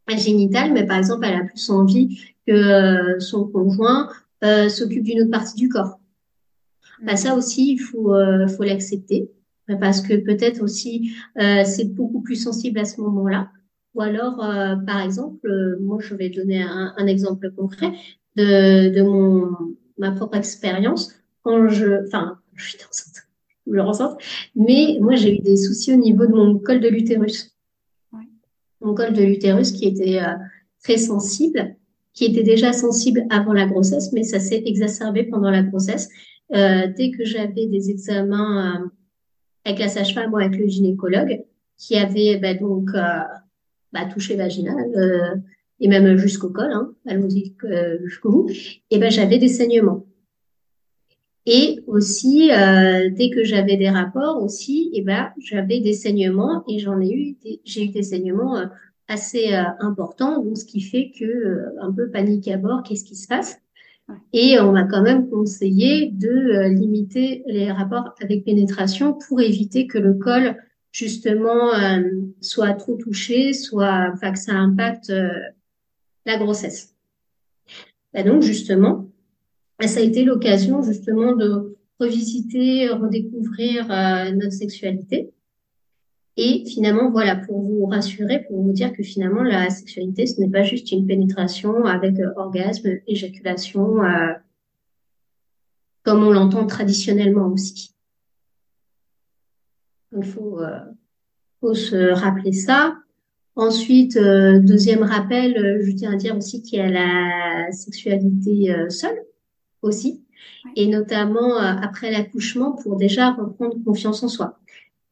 génital, 0.09 0.72
mais 0.72 0.87
par 0.87 0.99
exemple, 0.99 1.26
elle 1.26 1.41
a 1.41 1.45
plus 1.45 1.70
envie 1.70 2.20
que 2.47 3.18
son 3.20 3.47
conjoint 3.47 4.11
s'occupe 4.68 5.05
d'une 5.05 5.22
autre 5.22 5.31
partie 5.31 5.57
du 5.57 5.68
corps. 5.68 5.99
Bah, 7.03 7.16
ça 7.16 7.35
aussi, 7.35 7.72
il 7.72 7.79
faut, 7.79 8.12
euh, 8.14 8.49
faut 8.49 8.64
l'accepter 8.64 9.31
parce 9.76 10.01
que 10.01 10.14
peut-être 10.14 10.62
aussi 10.62 11.12
euh, 11.39 11.62
c'est 11.64 11.93
beaucoup 11.95 12.22
plus 12.22 12.37
sensible 12.37 12.79
à 12.79 12.85
ce 12.85 13.01
moment-là. 13.01 13.51
Ou 13.95 14.03
alors, 14.03 14.43
euh, 14.43 14.76
par 14.76 15.01
exemple, 15.03 15.47
euh, 15.47 15.76
moi 15.81 15.99
je 16.01 16.14
vais 16.14 16.31
donner 16.31 16.62
un, 16.62 16.95
un, 16.97 17.07
exemple 17.07 17.51
concret 17.51 17.93
de, 18.39 18.95
de 18.95 19.03
mon 19.03 19.76
ma 19.99 20.12
propre 20.12 20.36
expérience 20.36 21.14
quand 21.43 21.68
je, 21.68 22.07
enfin, 22.07 22.39
je 22.55 22.70
suis 22.70 22.78
enceinte, 22.89 23.26
je 23.66 23.72
le 23.72 23.82
ressens, 23.82 24.16
mais 24.55 24.99
moi 25.01 25.16
j'ai 25.16 25.36
eu 25.36 25.41
des 25.41 25.57
soucis 25.57 25.93
au 25.93 25.97
niveau 25.97 26.26
de 26.26 26.32
mon 26.32 26.59
col 26.59 26.80
de 26.80 26.89
l'utérus. 26.89 27.57
Ouais. 28.12 28.28
Mon 28.80 28.95
col 28.95 29.12
de 29.12 29.22
l'utérus 29.22 29.72
qui 29.72 29.86
était 29.86 30.20
très 30.82 30.99
sensible, 30.99 31.76
qui 32.12 32.24
était 32.26 32.43
déjà 32.43 32.72
sensible 32.72 33.24
avant 33.30 33.53
la 33.53 33.66
grossesse, 33.66 34.12
mais 34.12 34.22
ça 34.22 34.41
s'est 34.41 34.62
exacerbé 34.66 35.24
pendant 35.24 35.51
la 35.51 35.62
grossesse. 35.62 36.09
Euh, 36.55 36.89
dès 36.97 37.11
que 37.11 37.24
j'avais 37.24 37.66
des 37.66 37.91
examens 37.91 38.82
euh, 38.82 38.89
avec 39.64 39.78
la 39.78 39.89
sage-femme 39.89 40.32
ou 40.32 40.39
avec 40.39 40.59
le 40.59 40.66
gynécologue, 40.66 41.45
qui 41.76 41.97
avait 41.97 42.39
bah, 42.39 42.55
donc 42.55 42.91
euh, 42.95 43.20
bah, 43.93 44.07
touché 44.07 44.34
vaginal 44.34 44.91
euh, 44.97 45.36
et 45.81 45.89
même 45.89 46.16
jusqu'au 46.16 46.51
col, 46.51 46.72
hein, 46.72 46.93
allons-y 47.07 47.55
jusqu'au 48.05 48.31
bout, 48.31 48.51
et 48.91 48.99
ben 48.99 49.11
j'avais 49.11 49.39
des 49.39 49.49
saignements. 49.49 50.05
Et 51.47 51.81
aussi, 51.87 52.49
dès 52.49 53.31
que 53.31 53.43
j'avais 53.43 53.76
des 53.76 53.89
rapports 53.89 54.43
aussi, 54.43 54.91
et 54.93 55.03
ben 55.03 55.31
j'avais 55.39 55.81
des 55.81 55.95
saignements 55.95 56.62
et 56.68 56.79
j'en 56.79 57.01
ai 57.01 57.11
eu, 57.11 57.37
j'ai 57.64 57.85
eu 57.85 57.89
des 57.89 58.03
saignements 58.03 58.62
assez 59.07 59.55
important, 59.81 60.45
donc 60.45 60.59
ce 60.59 60.66
qui 60.66 60.83
fait 60.83 61.11
que 61.18 61.64
un 61.81 61.91
peu 61.91 62.11
panique 62.11 62.49
à 62.49 62.59
bord, 62.59 62.83
qu'est-ce 62.83 63.05
qui 63.05 63.16
se 63.16 63.26
passe? 63.26 63.59
Et 64.33 64.59
on 64.61 64.72
m'a 64.72 64.85
quand 64.85 65.03
même 65.03 65.29
conseillé 65.29 66.11
de 66.11 66.68
limiter 66.68 67.43
les 67.47 67.70
rapports 67.70 68.14
avec 68.22 68.45
pénétration 68.45 69.14
pour 69.14 69.41
éviter 69.41 69.87
que 69.87 69.99
le 69.99 70.14
col 70.14 70.57
justement 70.93 71.72
soit 72.41 72.74
trop 72.74 72.97
touché, 72.97 73.53
soit 73.53 74.11
enfin, 74.12 74.33
que 74.33 74.39
ça 74.39 74.53
impacte 74.53 75.12
la 76.27 76.39
grossesse. 76.39 76.95
Et 78.14 78.23
bah 78.23 78.31
donc 78.31 78.43
justement, 78.43 79.09
ça 79.87 80.01
a 80.01 80.03
été 80.03 80.25
l'occasion 80.25 80.83
justement 80.83 81.37
de 81.37 81.77
revisiter, 82.01 82.89
redécouvrir 82.89 83.91
euh, 83.91 84.33
notre 84.33 84.53
sexualité. 84.53 85.33
Et 86.37 86.64
finalement, 86.66 87.11
voilà, 87.11 87.37
pour 87.37 87.61
vous 87.61 87.87
rassurer, 87.87 88.45
pour 88.45 88.62
vous 88.62 88.73
dire 88.73 88.93
que 88.93 89.03
finalement, 89.03 89.43
la 89.43 89.71
sexualité, 89.71 90.27
ce 90.27 90.41
n'est 90.41 90.51
pas 90.51 90.62
juste 90.62 90.93
une 90.93 91.07
pénétration 91.07 91.85
avec 91.85 92.19
euh, 92.21 92.33
orgasme, 92.37 92.89
éjaculation, 93.07 94.03
euh, 94.05 94.33
comme 96.05 96.23
on 96.23 96.31
l'entend 96.31 96.66
traditionnellement 96.66 97.49
aussi. 97.49 97.95
Il 100.16 100.25
faut, 100.25 100.61
faut 101.61 101.75
se 101.75 102.12
rappeler 102.12 102.53
ça. 102.53 102.97
Ensuite, 103.59 104.17
deuxième 104.17 105.03
rappel, 105.03 105.81
je 105.85 105.93
tiens 105.93 106.13
à 106.13 106.17
dire 106.17 106.37
aussi 106.37 106.63
qu'il 106.63 106.79
y 106.79 106.83
a 106.83 106.89
la 106.89 107.71
sexualité 107.73 108.73
seule 108.89 109.19
aussi 109.83 110.23
et 110.77 110.87
notamment 110.87 111.57
euh, 111.57 111.75
après 111.83 112.11
l'accouchement 112.11 112.73
pour 112.73 112.97
déjà 112.97 113.33
reprendre 113.33 113.77
confiance 113.85 114.23
en 114.23 114.29
soi. 114.29 114.59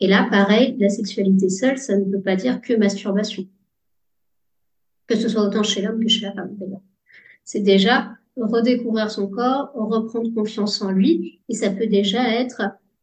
Et 0.00 0.08
là, 0.08 0.26
pareil, 0.30 0.76
la 0.78 0.88
sexualité 0.88 1.48
seule, 1.48 1.78
ça 1.78 1.96
ne 1.96 2.04
veut 2.04 2.20
pas 2.20 2.36
dire 2.36 2.60
que 2.60 2.74
masturbation. 2.74 3.46
Que 5.06 5.16
ce 5.16 5.28
soit 5.28 5.42
autant 5.42 5.62
chez 5.62 5.82
l'homme 5.82 6.02
que 6.02 6.08
chez 6.08 6.26
la 6.26 6.32
femme, 6.32 6.54
d'ailleurs. 6.58 6.82
C'est 7.44 7.60
déjà 7.60 8.12
redécouvrir 8.36 9.10
son 9.10 9.28
corps, 9.28 9.70
reprendre 9.74 10.32
confiance 10.34 10.82
en 10.82 10.90
lui, 10.90 11.40
et 11.48 11.54
ça 11.54 11.70
peut 11.70 11.86
déjà 11.86 12.28
être 12.40 12.62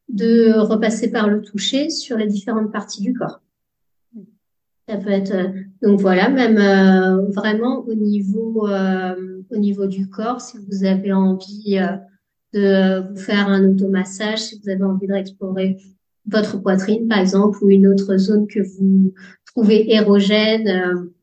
de 0.10 0.54
repasser 0.60 1.12
par 1.12 1.28
le 1.28 1.42
toucher 1.42 1.90
sur 1.90 2.18
les 2.18 2.28
différentes 2.28 2.72
parties 2.72 3.02
du 3.02 3.14
corps. 3.14 3.42
Ça 4.88 4.98
peut 4.98 5.12
être 5.12 5.34
euh, 5.34 5.48
donc 5.82 6.02
voilà, 6.02 6.30
même 6.30 6.58
euh, 6.58 7.30
vraiment 7.32 7.86
au 7.86 7.94
niveau 7.94 8.68
au 9.50 9.58
niveau 9.58 9.88
du 9.88 10.10
corps, 10.10 10.42
si 10.42 10.58
vous 10.58 10.84
avez 10.84 11.14
envie 11.14 11.80
de 12.54 13.10
vous 13.10 13.18
faire 13.18 13.48
un 13.48 13.70
automassage 13.70 14.40
si 14.40 14.60
vous 14.60 14.70
avez 14.70 14.84
envie 14.84 15.08
de 15.08 15.14
réexplorer 15.14 15.78
votre 16.26 16.62
poitrine, 16.62 17.08
par 17.08 17.20
exemple, 17.20 17.64
ou 17.64 17.70
une 17.70 17.88
autre 17.88 18.18
zone 18.18 18.48
que 18.48 18.60
vous 18.60 19.14
trouvez 19.46 19.94
érogène 19.94 20.68
euh, 20.68 21.14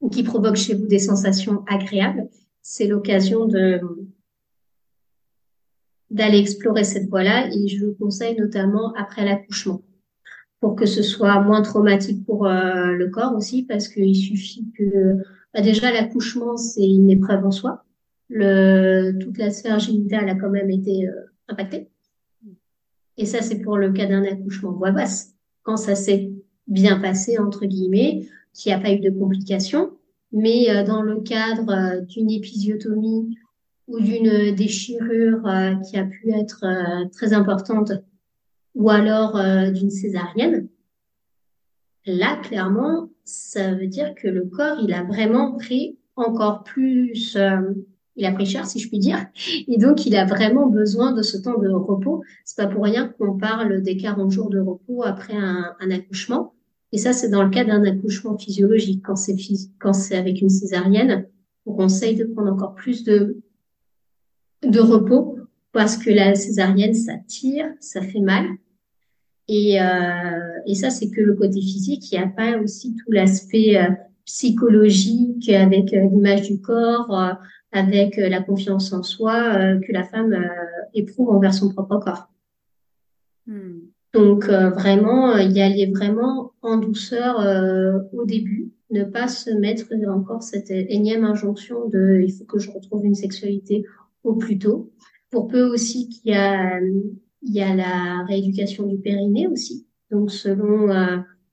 ou 0.00 0.08
qui 0.08 0.22
provoque 0.22 0.56
chez 0.56 0.74
vous 0.74 0.86
des 0.86 0.98
sensations 0.98 1.64
agréables. 1.66 2.28
C'est 2.62 2.86
l'occasion 2.86 3.46
de 3.46 3.80
d'aller 6.10 6.38
explorer 6.38 6.84
cette 6.84 7.08
voie-là 7.10 7.48
et 7.54 7.68
je 7.68 7.84
vous 7.84 7.92
conseille 7.92 8.34
notamment 8.34 8.94
après 8.94 9.26
l'accouchement 9.26 9.82
pour 10.60 10.74
que 10.76 10.86
ce 10.86 11.02
soit 11.02 11.40
moins 11.40 11.62
traumatique 11.62 12.24
pour 12.26 12.46
euh, 12.46 12.92
le 12.92 13.10
corps 13.10 13.34
aussi 13.34 13.62
parce 13.64 13.88
qu'il 13.88 14.16
suffit 14.16 14.66
que 14.76 15.16
bah 15.54 15.60
déjà 15.60 15.92
l'accouchement 15.92 16.56
c'est 16.56 16.88
une 16.88 17.10
épreuve 17.10 17.44
en 17.44 17.50
soi 17.50 17.84
le, 18.28 19.18
toute 19.18 19.38
la 19.38 19.50
sphère 19.50 19.78
génitale 19.78 20.28
a 20.28 20.34
quand 20.34 20.50
même 20.50 20.70
été 20.70 21.06
euh, 21.08 21.12
impactée. 21.48 21.88
Et 23.16 23.26
ça, 23.26 23.42
c'est 23.42 23.60
pour 23.60 23.78
le 23.78 23.92
cas 23.92 24.06
d'un 24.06 24.22
accouchement 24.24 24.72
voix 24.72 24.92
basse. 24.92 25.34
Quand 25.62 25.76
ça 25.76 25.94
s'est 25.94 26.30
bien 26.66 27.00
passé, 27.00 27.38
entre 27.38 27.66
guillemets, 27.66 28.26
qu'il 28.52 28.70
n'y 28.70 28.78
a 28.78 28.80
pas 28.80 28.92
eu 28.92 29.00
de 29.00 29.10
complications. 29.10 29.92
Mais 30.32 30.70
euh, 30.70 30.84
dans 30.84 31.02
le 31.02 31.20
cadre 31.20 31.70
euh, 31.70 32.00
d'une 32.02 32.30
épisiotomie 32.30 33.36
ou 33.88 33.98
d'une 34.00 34.54
déchirure 34.54 35.48
qui 35.88 35.96
a 35.96 36.04
pu 36.04 36.30
être 36.30 36.62
très 37.10 37.32
importante, 37.32 37.90
ou 38.78 38.88
alors 38.88 39.38
d'une 39.72 39.90
césarienne, 39.90 40.68
là, 42.06 42.36
clairement, 42.42 43.10
ça 43.24 43.74
veut 43.74 43.88
dire 43.88 44.14
que 44.14 44.28
le 44.28 44.46
corps, 44.46 44.78
il 44.82 44.94
a 44.94 45.02
vraiment 45.02 45.52
pris 45.56 45.98
encore 46.16 46.64
plus 46.64 47.36
il 48.18 48.26
a 48.26 48.32
pris 48.32 48.46
cher, 48.46 48.66
si 48.66 48.80
je 48.80 48.88
puis 48.88 48.98
dire. 48.98 49.26
Et 49.68 49.78
donc, 49.78 50.04
il 50.04 50.16
a 50.16 50.26
vraiment 50.26 50.66
besoin 50.66 51.12
de 51.12 51.22
ce 51.22 51.38
temps 51.38 51.56
de 51.56 51.68
repos. 51.68 52.22
C'est 52.44 52.56
pas 52.56 52.66
pour 52.66 52.82
rien 52.82 53.08
qu'on 53.08 53.38
parle 53.38 53.80
des 53.80 53.96
40 53.96 54.30
jours 54.32 54.50
de 54.50 54.58
repos 54.58 55.04
après 55.04 55.36
un, 55.36 55.90
accouchement. 55.90 56.52
Et 56.90 56.98
ça, 56.98 57.12
c'est 57.12 57.28
dans 57.28 57.44
le 57.44 57.50
cas 57.50 57.64
d'un 57.64 57.84
accouchement 57.84 58.36
physiologique. 58.36 59.02
Quand 59.04 59.14
c'est 59.14 59.36
quand 59.78 59.92
c'est 59.92 60.16
avec 60.16 60.40
une 60.40 60.48
césarienne, 60.48 61.28
on 61.64 61.74
conseille 61.74 62.16
de 62.16 62.24
prendre 62.24 62.52
encore 62.52 62.74
plus 62.74 63.04
de, 63.04 63.40
de 64.62 64.80
repos 64.80 65.38
parce 65.70 65.96
que 65.96 66.10
la 66.10 66.34
césarienne, 66.34 66.94
ça 66.94 67.12
tire, 67.28 67.72
ça 67.78 68.02
fait 68.02 68.20
mal. 68.20 68.46
Et, 69.48 69.80
euh, 69.80 69.86
et 70.66 70.74
ça, 70.74 70.90
c'est 70.90 71.10
que 71.10 71.22
le 71.22 71.34
côté 71.34 71.60
physique. 71.60 72.12
Il 72.12 72.18
n'y 72.18 72.24
a 72.24 72.28
pas 72.28 72.58
aussi 72.58 72.94
tout 72.94 73.10
l'aspect 73.10 73.78
euh, 73.78 73.90
psychologique 74.26 75.48
avec 75.48 75.94
euh, 75.94 76.06
l'image 76.10 76.42
du 76.42 76.60
corps, 76.60 77.18
euh, 77.18 77.32
avec 77.72 78.16
la 78.16 78.42
confiance 78.42 78.92
en 78.94 79.02
soi 79.02 79.76
que 79.86 79.92
la 79.92 80.02
femme 80.02 80.34
éprouve 80.94 81.28
envers 81.28 81.52
son 81.52 81.68
propre 81.68 81.98
corps. 81.98 82.30
Hmm. 83.46 83.80
Donc 84.14 84.46
vraiment, 84.46 85.36
y 85.36 85.60
aller 85.60 85.84
vraiment 85.84 86.52
en 86.62 86.78
douceur 86.78 87.36
au 88.14 88.24
début, 88.24 88.72
ne 88.90 89.04
pas 89.04 89.28
se 89.28 89.50
mettre 89.50 89.84
encore 90.08 90.42
cette 90.42 90.70
énième 90.70 91.24
injonction 91.24 91.90
de 91.90 92.22
il 92.26 92.32
faut 92.32 92.46
que 92.46 92.58
je 92.58 92.70
retrouve 92.70 93.04
une 93.04 93.14
sexualité 93.14 93.84
au 94.24 94.34
plus 94.36 94.58
tôt. 94.58 94.90
Pour 95.30 95.46
peu 95.46 95.64
aussi 95.64 96.08
qu'il 96.08 96.32
y 96.32 96.34
a 96.34 96.80
il 97.42 97.54
y 97.54 97.60
a 97.60 97.74
la 97.74 98.24
rééducation 98.24 98.86
du 98.86 98.98
périnée 98.98 99.46
aussi. 99.46 99.86
Donc 100.10 100.30
selon 100.30 100.88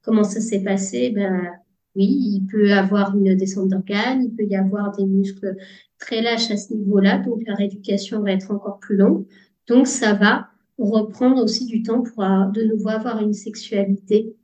comment 0.01 0.23
ça 0.23 0.41
s'est 0.41 0.63
passé, 0.63 1.11
ben 1.11 1.51
oui, 1.95 2.05
il 2.05 2.47
peut 2.49 2.73
avoir 2.73 3.15
une 3.15 3.35
descente 3.35 3.69
d'organes, 3.69 4.23
il 4.23 4.35
peut 4.35 4.45
y 4.45 4.55
avoir 4.55 4.95
des 4.95 5.05
muscles 5.05 5.55
très 5.97 6.21
lâches 6.21 6.51
à 6.51 6.57
ce 6.57 6.73
niveau-là, 6.73 7.19
donc 7.19 7.41
la 7.47 7.55
rééducation 7.55 8.21
va 8.21 8.31
être 8.31 8.51
encore 8.51 8.79
plus 8.79 8.97
longue. 8.97 9.25
Donc 9.67 9.87
ça 9.87 10.13
va 10.13 10.49
reprendre 10.77 11.41
aussi 11.41 11.65
du 11.65 11.83
temps 11.83 12.03
pour 12.03 12.23
euh, 12.23 12.45
de 12.51 12.63
nouveau 12.63 12.89
avoir 12.89 13.21
une 13.21 13.33
sexualité 13.33 14.35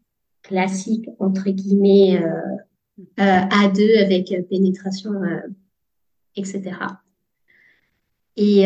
classique, 0.41 1.07
entre 1.19 1.49
guillemets, 1.49 2.21
euh, 2.23 3.03
euh, 3.19 3.41
à 3.49 3.71
deux 3.75 3.97
avec 3.97 4.33
pénétration, 4.49 5.11
etc. 6.35 6.71
Et 8.37 8.65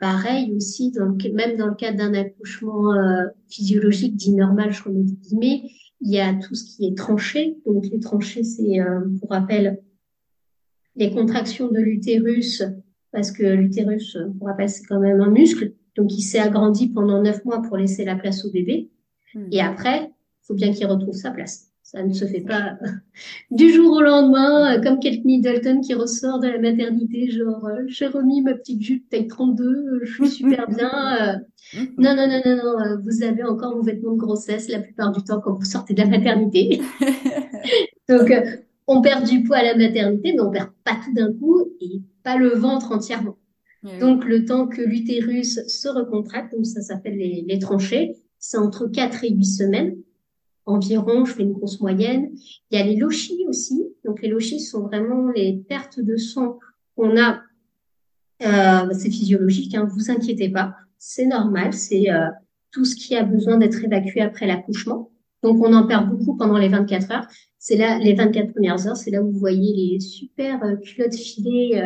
pareil 0.00 0.52
aussi, 0.56 0.92
même 1.32 1.56
dans 1.56 1.68
le 1.68 1.74
cadre 1.74 1.98
d'un 1.98 2.12
accouchement 2.14 2.92
physiologique 3.48 4.16
dit 4.16 4.34
normal, 4.34 4.72
je 4.72 4.82
remets 4.82 5.04
des 5.04 5.14
guillemets, 5.14 5.62
il 6.00 6.12
y 6.12 6.18
a 6.18 6.34
tout 6.34 6.54
ce 6.54 6.64
qui 6.64 6.86
est 6.86 6.96
tranché. 6.96 7.58
Donc 7.66 7.86
les 7.90 8.00
tranchées, 8.00 8.42
c'est, 8.42 8.80
euh, 8.80 9.00
pour 9.20 9.30
rappel, 9.30 9.80
les 10.96 11.10
contractions 11.10 11.70
de 11.70 11.78
l'utérus, 11.78 12.62
parce 13.12 13.30
que 13.30 13.44
l'utérus, 13.44 14.18
pour 14.38 14.48
rappel, 14.48 14.68
c'est 14.68 14.84
quand 14.84 15.00
même 15.00 15.20
un 15.20 15.30
muscle. 15.30 15.74
Donc 15.96 16.12
il 16.12 16.22
s'est 16.22 16.38
agrandi 16.38 16.88
pendant 16.88 17.22
neuf 17.22 17.44
mois 17.44 17.62
pour 17.62 17.76
laisser 17.76 18.04
la 18.04 18.16
place 18.16 18.44
au 18.44 18.50
bébé. 18.50 18.90
Hmm. 19.34 19.48
Et 19.52 19.60
après, 19.60 20.04
il 20.06 20.46
faut 20.46 20.54
bien 20.54 20.72
qu'il 20.72 20.86
retrouve 20.86 21.14
sa 21.14 21.30
place. 21.30 21.69
Ça 21.92 22.04
ne 22.04 22.12
se 22.12 22.24
fait 22.24 22.42
pas 22.42 22.78
du 23.50 23.72
jour 23.72 23.96
au 23.96 24.00
lendemain, 24.00 24.76
euh, 24.76 24.80
comme 24.80 25.00
Kate 25.00 25.24
Middleton 25.24 25.80
qui 25.80 25.92
ressort 25.94 26.38
de 26.38 26.46
la 26.46 26.60
maternité, 26.60 27.28
genre 27.32 27.66
euh, 27.66 27.82
j'ai 27.88 28.06
remis 28.06 28.42
ma 28.42 28.54
petite 28.54 28.80
jupe 28.80 29.08
taille 29.08 29.26
32, 29.26 29.64
euh, 29.64 30.00
je 30.04 30.12
suis 30.12 30.28
super 30.28 30.68
bien. 30.76 31.42
Non, 31.98 32.14
non, 32.14 32.28
non, 32.28 32.40
non, 32.46 32.56
non, 32.56 33.02
vous 33.04 33.24
avez 33.24 33.42
encore 33.42 33.74
vos 33.74 33.82
vêtements 33.82 34.12
de 34.12 34.18
grossesse 34.18 34.68
la 34.68 34.78
plupart 34.78 35.10
du 35.10 35.24
temps 35.24 35.40
quand 35.40 35.54
vous 35.54 35.64
sortez 35.64 35.94
de 35.94 36.00
la 36.00 36.06
maternité. 36.06 36.80
Donc, 38.08 38.32
on 38.86 39.02
perd 39.02 39.26
du 39.26 39.42
poids 39.42 39.56
à 39.56 39.64
la 39.64 39.76
maternité, 39.76 40.32
mais 40.32 40.40
on 40.40 40.50
perd 40.50 40.70
pas 40.84 40.96
tout 41.04 41.12
d'un 41.12 41.32
coup 41.32 41.72
et 41.80 42.02
pas 42.22 42.36
le 42.36 42.50
ventre 42.50 42.92
entièrement. 42.92 43.36
Donc, 43.98 44.24
le 44.26 44.44
temps 44.44 44.68
que 44.68 44.82
l'utérus 44.82 45.66
se 45.66 45.88
recontracte, 45.88 46.54
donc 46.54 46.66
ça 46.66 46.82
s'appelle 46.82 47.16
les, 47.16 47.44
les 47.48 47.58
tranchées, 47.58 48.14
c'est 48.38 48.58
entre 48.58 48.86
4 48.86 49.24
et 49.24 49.30
8 49.30 49.44
semaines 49.44 49.96
environ, 50.70 51.24
je 51.24 51.34
fais 51.34 51.42
une 51.42 51.52
grosse 51.52 51.80
moyenne. 51.80 52.30
Il 52.70 52.78
y 52.78 52.82
a 52.82 52.84
les 52.84 52.96
lochis 52.96 53.44
aussi. 53.48 53.84
Donc 54.04 54.22
les 54.22 54.28
lochis 54.28 54.60
sont 54.60 54.82
vraiment 54.82 55.30
les 55.30 55.62
pertes 55.68 56.00
de 56.00 56.16
sang 56.16 56.58
qu'on 56.96 57.16
a. 57.20 57.42
Euh, 58.42 58.88
c'est 58.98 59.10
physiologique, 59.10 59.74
hein, 59.74 59.86
vous 59.90 60.10
inquiétez 60.10 60.48
pas, 60.48 60.74
c'est 60.96 61.26
normal, 61.26 61.74
c'est 61.74 62.10
euh, 62.10 62.28
tout 62.70 62.86
ce 62.86 62.96
qui 62.96 63.14
a 63.14 63.22
besoin 63.22 63.58
d'être 63.58 63.84
évacué 63.84 64.22
après 64.22 64.46
l'accouchement. 64.46 65.10
Donc 65.42 65.62
on 65.62 65.74
en 65.74 65.86
perd 65.86 66.08
beaucoup 66.08 66.36
pendant 66.36 66.56
les 66.56 66.68
24 66.68 67.10
heures. 67.12 67.26
C'est 67.58 67.76
là 67.76 67.98
les 67.98 68.14
24 68.14 68.52
premières 68.52 68.86
heures, 68.86 68.96
c'est 68.96 69.10
là 69.10 69.22
où 69.22 69.30
vous 69.30 69.38
voyez 69.38 69.92
les 69.92 70.00
super 70.00 70.62
euh, 70.64 70.76
culottes 70.76 71.14
filées 71.14 71.84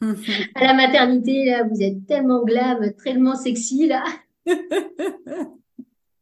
à 0.54 0.64
la 0.64 0.74
maternité. 0.74 1.44
Là, 1.44 1.62
vous 1.64 1.80
êtes 1.80 2.04
tellement 2.06 2.42
glam, 2.44 2.92
tellement 3.04 3.36
sexy 3.36 3.86
là. 3.86 4.04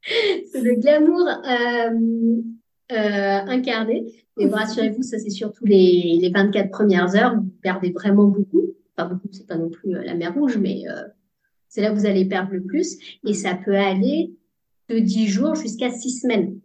c'est 0.04 0.60
le 0.62 0.74
glamour. 0.76 1.28
Euh, 2.92 3.38
incarné. 3.46 4.12
Mais 4.36 4.46
rassurez-vous, 4.46 5.04
ça 5.04 5.16
c'est 5.20 5.30
surtout 5.30 5.64
les, 5.64 6.18
les 6.20 6.30
24 6.30 6.70
premières 6.72 7.14
heures. 7.14 7.36
Vous 7.36 7.48
perdez 7.62 7.92
vraiment 7.92 8.24
beaucoup. 8.24 8.74
Enfin, 8.96 9.08
beaucoup, 9.08 9.28
c'est 9.30 9.46
pas 9.46 9.56
non 9.56 9.68
plus 9.68 9.92
la 9.92 10.14
mer 10.14 10.34
rouge, 10.34 10.58
mais 10.58 10.86
c'est 11.68 11.82
là 11.82 11.92
où 11.92 11.94
vous 11.94 12.06
allez 12.06 12.24
perdre 12.24 12.52
le 12.52 12.62
plus. 12.62 12.98
Et 13.24 13.32
ça 13.32 13.54
peut 13.54 13.76
aller 13.76 14.32
de 14.88 14.98
10 14.98 15.28
jours 15.28 15.54
jusqu'à 15.54 15.90
6 15.90 16.22
semaines. 16.22 16.58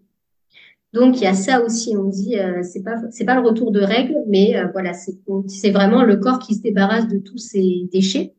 Donc 0.95 1.17
il 1.17 1.23
y 1.23 1.27
a 1.27 1.33
ça 1.33 1.61
aussi, 1.61 1.95
on 1.97 2.05
dit 2.05 2.39
euh, 2.39 2.63
c'est 2.63 2.81
pas 2.81 2.95
c'est 3.11 3.25
pas 3.25 3.35
le 3.35 3.45
retour 3.45 3.71
de 3.71 3.81
règles, 3.81 4.15
mais 4.27 4.55
euh, 4.55 4.67
voilà 4.71 4.93
c'est 4.93 5.19
c'est 5.47 5.71
vraiment 5.71 6.03
le 6.03 6.15
corps 6.15 6.39
qui 6.39 6.55
se 6.55 6.61
débarrasse 6.61 7.09
de 7.09 7.17
tous 7.17 7.37
ces 7.37 7.89
déchets. 7.91 8.33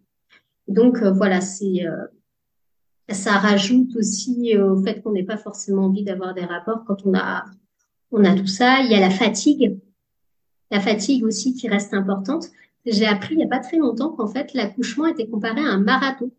Donc 0.66 1.02
euh, 1.02 1.10
voilà 1.10 1.42
c'est 1.42 1.84
ça 3.08 3.32
rajoute 3.32 3.94
aussi 3.96 4.56
au 4.58 4.82
fait 4.82 5.00
qu'on 5.00 5.12
n'ait 5.12 5.22
pas 5.22 5.36
forcément 5.36 5.84
envie 5.84 6.02
d'avoir 6.02 6.34
des 6.34 6.44
rapports 6.44 6.84
quand 6.84 7.06
on 7.06 7.14
a 7.14 7.44
on 8.12 8.24
a 8.24 8.34
tout 8.34 8.46
ça. 8.46 8.80
Il 8.80 8.90
y 8.90 8.94
a 8.94 9.00
la 9.00 9.10
fatigue, 9.10 9.78
la 10.70 10.80
fatigue 10.80 11.24
aussi 11.24 11.54
qui 11.54 11.68
reste 11.68 11.94
importante. 11.94 12.46
J'ai 12.84 13.06
appris 13.06 13.34
il 13.34 13.40
y 13.40 13.44
a 13.44 13.48
pas 13.48 13.58
très 13.58 13.78
longtemps 13.78 14.10
qu'en 14.10 14.28
fait 14.28 14.54
l'accouchement 14.54 15.06
était 15.06 15.26
comparé 15.26 15.60
à 15.60 15.70
un 15.70 15.78
marathon. 15.78 16.30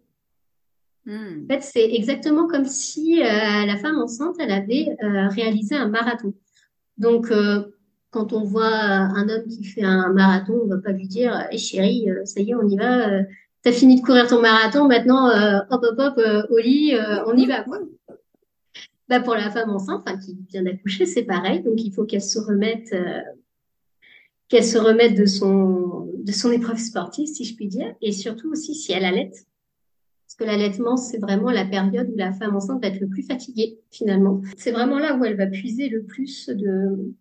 Hmm. 1.05 1.45
En 1.45 1.47
fait, 1.47 1.61
c'est 1.61 1.93
exactement 1.93 2.47
comme 2.47 2.65
si 2.65 3.21
euh, 3.21 3.25
la 3.65 3.77
femme 3.77 3.97
enceinte, 3.97 4.35
elle 4.39 4.51
avait 4.51 4.89
euh, 5.01 5.29
réalisé 5.29 5.75
un 5.75 5.87
marathon. 5.87 6.33
Donc, 6.97 7.31
euh, 7.31 7.63
quand 8.11 8.33
on 8.33 8.43
voit 8.43 8.75
un 8.75 9.29
homme 9.29 9.47
qui 9.47 9.63
fait 9.63 9.83
un 9.83 10.11
marathon, 10.11 10.59
on 10.63 10.67
va 10.67 10.77
pas 10.79 10.91
lui 10.91 11.07
dire 11.07 11.47
hey, 11.49 11.59
chérie, 11.59 12.07
ça 12.25 12.41
y 12.41 12.51
est, 12.51 12.55
on 12.55 12.67
y 12.67 12.75
va, 12.75 13.21
t'as 13.67 13.73
fini 13.73 13.99
de 13.99 14.05
courir 14.05 14.27
ton 14.27 14.39
marathon, 14.41 14.87
maintenant, 14.87 15.27
hop, 15.69 15.83
hop, 15.83 15.99
hop, 15.99 16.21
au 16.49 16.57
lit, 16.57 16.93
on 17.25 17.35
y 17.35 17.45
va. 17.45 17.65
Bah, 19.09 19.19
pour 19.19 19.35
la 19.35 19.49
femme 19.49 19.69
enceinte, 19.69 20.03
enfin, 20.05 20.17
qui 20.17 20.37
vient 20.49 20.63
d'accoucher, 20.63 21.05
c'est 21.05 21.23
pareil. 21.23 21.61
Donc, 21.63 21.83
il 21.83 21.93
faut 21.93 22.05
qu'elle 22.05 22.21
se 22.21 22.39
remette 22.39 22.95
qu'elle 24.47 24.63
se 24.63 24.77
remette 24.77 25.17
de 25.17 25.25
son 25.25 26.09
de 26.17 26.31
son 26.31 26.51
épreuve 26.51 26.77
sportive, 26.77 27.27
si 27.27 27.43
je 27.43 27.55
puis 27.55 27.67
dire, 27.67 27.93
et 28.01 28.13
surtout 28.13 28.49
aussi 28.51 28.73
si 28.73 28.93
elle 28.93 29.03
allait, 29.03 29.31
que 30.37 30.43
l'allaitement, 30.43 30.97
c'est 30.97 31.17
vraiment 31.17 31.51
la 31.51 31.65
période 31.65 32.09
où 32.13 32.15
la 32.15 32.31
femme 32.31 32.55
enceinte 32.55 32.81
va 32.81 32.87
être 32.89 32.99
le 32.99 33.07
plus 33.07 33.23
fatiguée, 33.23 33.79
finalement. 33.91 34.41
C'est 34.55 34.71
vraiment 34.71 34.99
là 34.99 35.15
où 35.15 35.25
elle 35.25 35.35
va 35.35 35.47
puiser 35.47 35.89
le 35.89 36.03
plus 36.03 36.47
de 36.47 37.13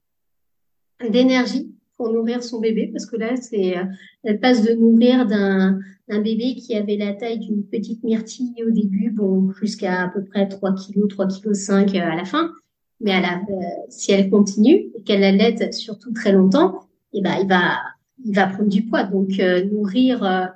d'énergie 1.10 1.74
pour 1.96 2.12
nourrir 2.12 2.42
son 2.42 2.60
bébé, 2.60 2.90
parce 2.92 3.06
que 3.06 3.16
là, 3.16 3.36
c'est, 3.36 3.76
elle 4.22 4.40
passe 4.40 4.62
de 4.62 4.74
nourrir 4.74 5.26
d'un, 5.26 5.78
un 6.08 6.20
bébé 6.20 6.54
qui 6.54 6.76
avait 6.76 6.96
la 6.96 7.14
taille 7.14 7.38
d'une 7.38 7.64
petite 7.64 8.04
myrtille 8.04 8.62
au 8.66 8.70
début, 8.70 9.10
bon, 9.10 9.50
jusqu'à 9.52 10.02
à 10.02 10.08
peu 10.08 10.24
près 10.24 10.48
3 10.48 10.74
kg, 10.74 11.08
3 11.08 11.26
kg 11.28 11.52
5 11.54 11.94
à 11.94 12.14
la 12.14 12.24
fin. 12.24 12.52
Mais 13.00 13.12
à 13.12 13.20
la, 13.20 13.34
euh, 13.38 13.62
si 13.88 14.12
elle 14.12 14.30
continue 14.30 14.90
et 14.94 15.02
qu'elle 15.04 15.24
allaite 15.24 15.74
surtout 15.74 16.12
très 16.12 16.32
longtemps, 16.32 16.86
et 17.12 17.18
eh 17.18 17.22
ben, 17.22 17.36
il 17.40 17.48
va, 17.48 17.78
il 18.24 18.34
va 18.34 18.46
prendre 18.46 18.68
du 18.68 18.84
poids. 18.84 19.04
Donc, 19.04 19.38
euh, 19.38 19.64
nourrir 19.64 20.24
euh, 20.24 20.46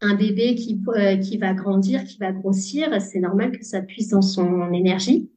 un 0.00 0.14
bébé 0.14 0.54
qui, 0.54 0.80
euh, 0.88 1.16
qui 1.16 1.38
va 1.38 1.54
grandir, 1.54 2.04
qui 2.04 2.18
va 2.18 2.32
grossir, 2.32 3.00
c'est 3.00 3.20
normal 3.20 3.52
que 3.52 3.64
ça 3.64 3.80
puisse 3.80 4.10
dans 4.10 4.22
son 4.22 4.72
énergie. 4.72 5.30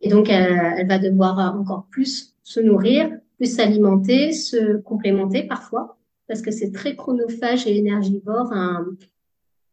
Et 0.00 0.08
donc, 0.08 0.28
elle, 0.28 0.86
va 0.86 0.98
devoir 0.98 1.56
encore 1.58 1.86
plus 1.90 2.34
se 2.44 2.60
nourrir, 2.60 3.10
plus 3.36 3.54
s'alimenter, 3.54 4.32
se 4.32 4.78
complémenter 4.78 5.44
parfois, 5.44 5.98
parce 6.28 6.42
que 6.42 6.50
c'est 6.50 6.72
très 6.72 6.96
chronophage 6.96 7.66
et 7.66 7.76
énergivore 7.76 8.52
un, 8.52 8.86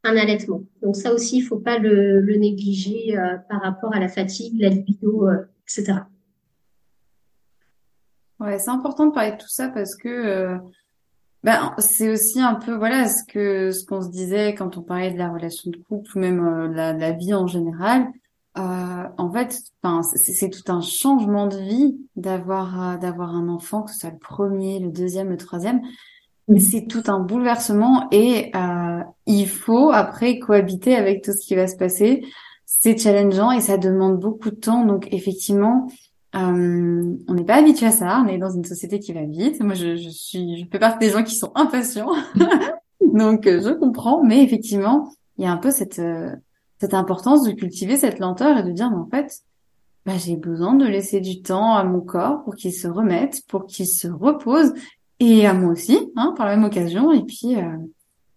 un 0.03 0.17
allaitement. 0.17 0.63
Donc 0.81 0.95
ça 0.95 1.13
aussi, 1.13 1.37
il 1.37 1.41
faut 1.41 1.59
pas 1.59 1.77
le, 1.77 2.19
le 2.19 2.35
négliger 2.35 3.17
euh, 3.17 3.37
par 3.49 3.61
rapport 3.61 3.93
à 3.93 3.99
la 3.99 4.09
fatigue, 4.09 4.59
la 4.59 4.69
libido, 4.69 5.27
euh, 5.27 5.45
etc. 5.63 5.99
Ouais, 8.39 8.59
c'est 8.59 8.71
important 8.71 9.05
de 9.07 9.13
parler 9.13 9.31
de 9.31 9.37
tout 9.37 9.47
ça 9.47 9.69
parce 9.69 9.95
que 9.95 10.59
ben, 11.43 11.73
c'est 11.77 12.09
aussi 12.09 12.39
un 12.39 12.55
peu 12.55 12.73
voilà 12.73 13.07
ce 13.09 13.23
que 13.25 13.71
ce 13.71 13.85
qu'on 13.85 14.01
se 14.01 14.09
disait 14.09 14.55
quand 14.55 14.77
on 14.77 14.81
parlait 14.81 15.11
de 15.11 15.17
la 15.17 15.29
relation 15.29 15.71
de 15.71 15.77
couple 15.77 16.09
ou 16.15 16.19
même 16.19 16.39
euh, 16.39 16.67
la, 16.69 16.93
la, 16.93 17.11
vie 17.11 17.33
en 17.33 17.47
général. 17.47 18.07
Euh, 18.57 19.03
en 19.17 19.31
fait, 19.31 19.61
c'est 20.15 20.49
tout 20.49 20.71
un 20.71 20.81
changement 20.81 21.47
de 21.47 21.57
vie 21.57 21.97
d'avoir 22.15 22.81
euh, 22.93 22.97
d'avoir 22.97 23.35
un 23.35 23.49
enfant, 23.49 23.81
que 23.81 23.91
ce 23.91 23.99
soit 23.99 24.11
le 24.11 24.17
premier, 24.17 24.79
le 24.79 24.91
deuxième, 24.91 25.29
le 25.29 25.37
troisième. 25.37 25.81
C'est 26.57 26.87
tout 26.87 27.03
un 27.07 27.19
bouleversement 27.19 28.07
et 28.11 28.51
euh, 28.55 29.01
il 29.25 29.47
faut 29.47 29.91
après 29.91 30.39
cohabiter 30.39 30.95
avec 30.95 31.23
tout 31.23 31.31
ce 31.31 31.45
qui 31.45 31.55
va 31.55 31.67
se 31.67 31.77
passer. 31.77 32.25
C'est 32.65 32.97
challengeant 32.97 33.51
et 33.51 33.61
ça 33.61 33.77
demande 33.77 34.19
beaucoup 34.19 34.49
de 34.49 34.55
temps. 34.55 34.85
Donc 34.85 35.07
effectivement, 35.11 35.87
euh, 36.35 37.15
on 37.27 37.33
n'est 37.33 37.43
pas 37.43 37.55
habitué 37.55 37.85
à 37.85 37.91
ça. 37.91 38.23
On 38.25 38.27
est 38.27 38.37
dans 38.37 38.49
une 38.49 38.65
société 38.65 38.99
qui 38.99 39.13
va 39.13 39.23
vite. 39.23 39.61
Moi, 39.61 39.75
je, 39.75 39.95
je 39.95 40.09
suis, 40.09 40.59
je 40.59 40.65
fais 40.71 40.79
partie 40.79 41.07
des 41.07 41.13
gens 41.13 41.23
qui 41.23 41.35
sont 41.35 41.51
impatients. 41.55 42.11
Donc, 43.13 43.45
euh, 43.45 43.61
je 43.61 43.71
comprends. 43.71 44.23
Mais 44.23 44.43
effectivement, 44.43 45.11
il 45.37 45.43
y 45.43 45.47
a 45.47 45.51
un 45.51 45.57
peu 45.57 45.71
cette 45.71 45.99
euh, 45.99 46.35
cette 46.83 46.93
importance 46.93 47.43
de 47.43 47.51
cultiver 47.53 47.95
cette 47.95 48.19
lenteur 48.19 48.57
et 48.57 48.63
de 48.63 48.71
dire, 48.71 48.89
mais 48.91 48.97
en 48.97 49.07
fait, 49.07 49.39
bah, 50.05 50.17
j'ai 50.17 50.35
besoin 50.35 50.73
de 50.73 50.85
laisser 50.85 51.21
du 51.21 51.41
temps 51.41 51.75
à 51.75 51.85
mon 51.85 52.01
corps 52.01 52.43
pour 52.43 52.55
qu'il 52.55 52.73
se 52.73 52.89
remette, 52.89 53.41
pour 53.47 53.67
qu'il 53.67 53.87
se 53.87 54.09
repose, 54.09 54.73
et 55.21 55.47
à 55.47 55.53
moi 55.53 55.71
aussi, 55.71 55.97
hein, 56.17 56.33
par 56.35 56.45
la 56.45 56.57
même 56.57 56.65
occasion. 56.65 57.13
Et 57.13 57.23
puis, 57.23 57.55
euh, 57.55 57.77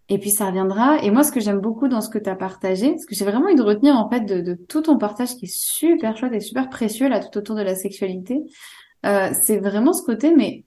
et 0.09 0.19
puis 0.19 0.31
ça 0.31 0.47
reviendra. 0.47 1.03
Et 1.03 1.11
moi, 1.11 1.25
ce 1.25 1.33
que 1.33 1.41
j'aime 1.41 1.59
beaucoup 1.59 1.89
dans 1.89 2.01
ce 2.01 2.09
que 2.09 2.19
tu 2.19 2.31
as 2.31 2.37
partagé, 2.37 2.97
ce 2.99 3.07
que 3.07 3.17
j'ai 3.17 3.25
vraiment 3.25 3.49
eu 3.49 3.57
de 3.57 3.63
retenir 3.63 3.97
en 3.97 4.09
fait 4.09 4.21
de, 4.21 4.55
tout 4.55 4.83
ton 4.83 4.97
partage 4.97 5.35
qui 5.35 5.47
est 5.47 5.53
super 5.53 6.17
chouette 6.17 6.33
et 6.33 6.39
super 6.39 6.69
précieux 6.69 7.09
là 7.09 7.19
tout 7.19 7.37
autour 7.37 7.57
de 7.57 7.63
la 7.63 7.75
sexualité, 7.75 8.45
euh, 9.07 9.31
c'est 9.43 9.59
vraiment 9.59 9.93
ce 9.93 10.05
côté. 10.05 10.33
Mais 10.37 10.66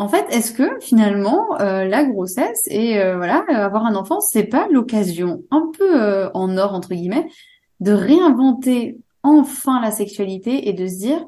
en 0.00 0.08
fait, 0.08 0.24
est-ce 0.30 0.52
que 0.52 0.80
finalement 0.80 1.60
euh, 1.60 1.84
la 1.84 2.04
grossesse 2.04 2.62
et 2.68 2.98
euh, 2.98 3.18
voilà 3.18 3.44
avoir 3.50 3.84
un 3.84 3.94
enfant, 3.94 4.18
c'est 4.20 4.44
pas 4.44 4.66
l'occasion 4.70 5.42
un 5.50 5.70
peu 5.76 6.02
euh, 6.02 6.30
en 6.32 6.56
or 6.56 6.72
entre 6.72 6.94
guillemets 6.94 7.28
de 7.80 7.92
réinventer 7.92 8.98
enfin 9.22 9.78
la 9.82 9.90
sexualité 9.90 10.70
et 10.70 10.72
de 10.72 10.86
se 10.86 10.96
dire 10.96 11.26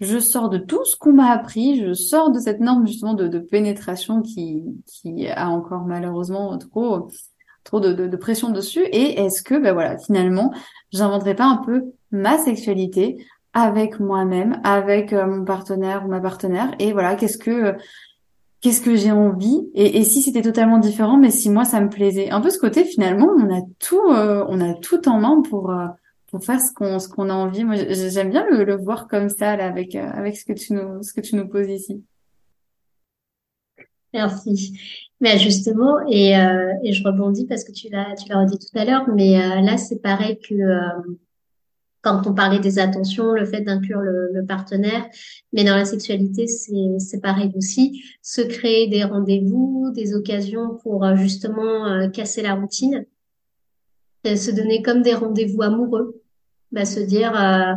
je 0.00 0.18
sors 0.18 0.48
de 0.48 0.56
tout 0.56 0.86
ce 0.86 0.96
qu'on 0.96 1.12
m'a 1.12 1.32
appris, 1.32 1.78
je 1.78 1.92
sors 1.92 2.30
de 2.30 2.38
cette 2.38 2.60
norme 2.60 2.86
justement 2.86 3.12
de, 3.12 3.38
pénétration 3.38 4.22
qui, 4.22 4.62
qui 4.86 5.28
a 5.28 5.50
encore 5.50 5.84
malheureusement 5.84 6.56
trop 6.56 7.08
trop 7.62 7.78
de, 7.78 7.92
de, 7.92 8.16
pression 8.16 8.50
dessus. 8.50 8.84
Et 8.84 9.20
est-ce 9.20 9.42
que 9.42 9.54
ben 9.54 9.74
voilà 9.74 9.98
finalement 9.98 10.50
j'inventerai 10.92 11.34
pas 11.34 11.44
un 11.44 11.58
peu 11.58 11.92
ma 12.10 12.38
sexualité 12.38 13.18
avec 13.52 14.00
moi-même, 14.00 14.60
avec 14.64 15.12
euh, 15.12 15.26
mon 15.26 15.44
partenaire 15.44 16.04
ou 16.04 16.08
ma 16.08 16.20
partenaire 16.20 16.74
et 16.78 16.92
voilà 16.94 17.14
qu'est-ce 17.14 17.38
que 17.38 17.76
qu'est-ce 18.64 18.80
que 18.80 18.96
j'ai 18.96 19.12
envie 19.12 19.68
et, 19.74 19.98
et 19.98 20.04
si 20.04 20.22
c'était 20.22 20.40
totalement 20.40 20.78
différent 20.78 21.18
mais 21.18 21.30
si 21.30 21.50
moi 21.50 21.66
ça 21.66 21.82
me 21.82 21.90
plaisait 21.90 22.30
un 22.30 22.40
peu 22.40 22.48
ce 22.48 22.58
côté 22.58 22.84
finalement 22.84 23.28
on 23.38 23.54
a 23.54 23.60
tout 23.78 24.10
euh, 24.10 24.42
on 24.48 24.58
a 24.60 24.72
tout 24.72 25.06
en 25.06 25.20
main 25.20 25.42
pour 25.42 25.70
euh, 25.70 25.86
pour 26.34 26.44
faire 26.44 26.60
ce 26.60 26.72
qu'on 26.74 26.98
ce 26.98 27.08
qu'on 27.08 27.30
a 27.30 27.32
envie. 27.32 27.62
Moi, 27.62 27.76
j'aime 27.76 28.30
bien 28.30 28.44
le, 28.50 28.64
le, 28.64 28.74
voir 28.74 29.06
comme 29.06 29.28
ça 29.28 29.54
là, 29.54 29.68
avec 29.68 29.94
euh, 29.94 30.10
avec 30.14 30.36
ce 30.36 30.44
que 30.44 30.52
tu 30.52 30.72
nous 30.72 31.00
ce 31.00 31.12
que 31.12 31.20
tu 31.20 31.36
nous 31.36 31.46
poses 31.46 31.68
ici. 31.68 32.02
Merci. 34.12 34.76
Mais 35.20 35.38
justement, 35.38 36.00
et, 36.08 36.36
euh, 36.36 36.72
et 36.82 36.92
je 36.92 37.04
rebondis 37.04 37.46
parce 37.46 37.62
que 37.62 37.70
tu 37.70 37.88
l'as 37.88 38.16
tu 38.16 38.28
l'as 38.28 38.40
redit 38.40 38.58
tout 38.58 38.76
à 38.76 38.84
l'heure, 38.84 39.08
mais 39.14 39.40
euh, 39.40 39.60
là 39.60 39.76
c'est 39.76 40.02
pareil 40.02 40.40
que 40.40 40.54
quand 42.04 42.26
on 42.26 42.34
parlait 42.34 42.60
des 42.60 42.78
attentions, 42.78 43.32
le 43.32 43.46
fait 43.46 43.62
d'inclure 43.62 44.00
le, 44.00 44.44
partenaire, 44.46 45.06
mais 45.52 45.64
dans 45.64 45.74
la 45.74 45.86
sexualité, 45.86 46.46
c'est, 46.46 47.20
pareil 47.20 47.50
aussi. 47.56 48.04
Se 48.22 48.42
créer 48.42 48.88
des 48.88 49.04
rendez-vous, 49.04 49.90
des 49.94 50.14
occasions 50.14 50.76
pour 50.82 51.04
justement 51.16 52.10
casser 52.10 52.42
la 52.42 52.54
routine, 52.54 53.06
se 54.24 54.50
donner 54.50 54.82
comme 54.82 55.02
des 55.02 55.14
rendez-vous 55.14 55.62
amoureux. 55.62 56.20
Bah, 56.72 56.84
se 56.84 56.98
dire, 56.98 57.32
euh, 57.40 57.74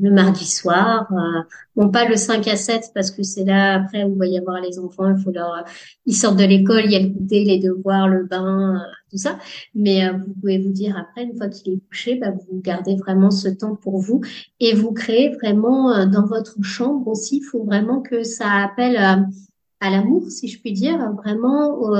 le 0.00 0.10
mardi 0.10 0.46
soir, 0.46 1.08
euh, 1.12 1.42
bon 1.74 1.90
pas 1.90 2.08
le 2.08 2.16
5 2.16 2.46
à 2.48 2.56
7 2.56 2.92
parce 2.94 3.10
que 3.10 3.22
c'est 3.22 3.44
là 3.44 3.74
après 3.74 4.04
où 4.04 4.12
il 4.12 4.18
va 4.18 4.26
y 4.26 4.38
avoir 4.38 4.60
les 4.60 4.78
enfants, 4.78 5.14
il 5.14 5.22
faut 5.22 5.32
leur, 5.32 5.64
ils 6.06 6.14
sortent 6.14 6.38
de 6.38 6.44
l'école, 6.44 6.82
il 6.84 6.92
y 6.92 6.96
a 6.96 7.00
le 7.00 7.08
goûter, 7.08 7.44
les 7.44 7.58
devoirs, 7.58 8.08
le 8.08 8.24
bain, 8.24 8.76
euh, 8.76 8.78
tout 9.10 9.18
ça. 9.18 9.38
Mais 9.74 10.06
euh, 10.06 10.12
vous 10.12 10.34
pouvez 10.40 10.58
vous 10.58 10.70
dire 10.70 10.96
après, 10.96 11.24
une 11.24 11.36
fois 11.36 11.48
qu'il 11.48 11.72
est 11.72 11.80
couché, 11.88 12.14
bah, 12.16 12.30
vous 12.30 12.60
gardez 12.60 12.96
vraiment 12.96 13.30
ce 13.30 13.48
temps 13.48 13.74
pour 13.74 13.98
vous 13.98 14.20
et 14.60 14.74
vous 14.74 14.92
créez 14.92 15.30
vraiment 15.30 16.06
dans 16.06 16.26
votre 16.26 16.62
chambre 16.62 17.08
aussi. 17.08 17.38
Il 17.38 17.44
faut 17.44 17.64
vraiment 17.64 18.00
que 18.00 18.22
ça 18.22 18.50
appelle 18.50 18.96
à 18.96 19.90
l'amour, 19.90 20.30
si 20.30 20.48
je 20.48 20.60
puis 20.60 20.72
dire, 20.72 20.98
vraiment 21.12 21.90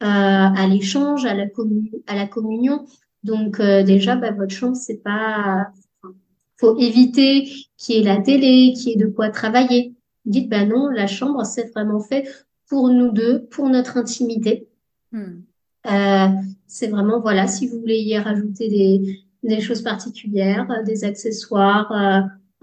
à 0.00 0.66
l'échange, 0.68 1.24
à 1.24 1.34
la, 1.34 1.46
à 2.06 2.14
la 2.14 2.26
communion. 2.26 2.84
Donc 3.24 3.60
euh, 3.60 3.82
déjà, 3.82 4.16
bah, 4.16 4.30
votre 4.32 4.54
chambre, 4.54 4.76
c'est 4.76 5.02
pas... 5.02 5.68
faut 6.58 6.76
éviter 6.78 7.50
qu'il 7.76 7.96
y 7.96 7.98
ait 7.98 8.02
la 8.02 8.20
télé, 8.20 8.72
qu'il 8.74 8.90
y 8.90 8.92
ait 8.92 8.96
de 8.96 9.06
quoi 9.06 9.30
travailler. 9.30 9.94
Dites, 10.24 10.48
bah 10.48 10.66
non, 10.66 10.88
la 10.88 11.06
chambre, 11.06 11.44
c'est 11.44 11.70
vraiment 11.72 12.00
fait 12.00 12.28
pour 12.68 12.88
nous 12.90 13.10
deux, 13.10 13.46
pour 13.46 13.68
notre 13.70 13.96
intimité. 13.96 14.68
Hmm. 15.12 15.40
Euh, 15.90 16.28
c'est 16.66 16.88
vraiment, 16.88 17.20
voilà, 17.20 17.46
si 17.46 17.66
vous 17.66 17.80
voulez 17.80 18.00
y 18.00 18.18
rajouter 18.18 18.68
des, 18.68 19.20
des 19.42 19.60
choses 19.60 19.82
particulières, 19.82 20.66
des 20.84 21.04
accessoires, 21.04 21.90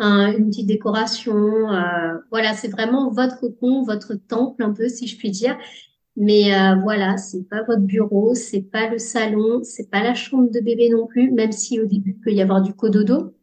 euh, 0.02 0.38
une 0.38 0.50
petite 0.50 0.68
décoration. 0.68 1.72
Euh, 1.72 2.18
voilà, 2.30 2.54
c'est 2.54 2.68
vraiment 2.68 3.10
votre 3.12 3.40
cocon, 3.40 3.84
votre 3.84 4.16
temple 4.16 4.64
un 4.64 4.74
peu, 4.74 4.90
si 4.90 5.08
je 5.08 5.18
puis 5.18 5.32
dire. 5.32 5.58
Mais 6.18 6.54
euh, 6.54 6.76
voilà, 6.82 7.18
c'est 7.18 7.44
pas 7.44 7.64
votre 7.64 7.82
bureau, 7.82 8.36
c'est 8.36 8.62
pas 8.62 8.90
le 8.90 9.00
salon, 9.00 9.62
c'est 9.64 9.90
pas 9.90 10.04
la 10.04 10.14
chambre 10.14 10.50
de 10.50 10.60
bébé 10.60 10.90
non 10.90 11.08
plus, 11.08 11.32
même 11.32 11.52
si 11.52 11.80
au 11.80 11.86
début 11.86 12.12
il 12.18 12.22
peut 12.22 12.32
y 12.32 12.42
avoir 12.42 12.62
du 12.62 12.74
cododo. 12.74 13.35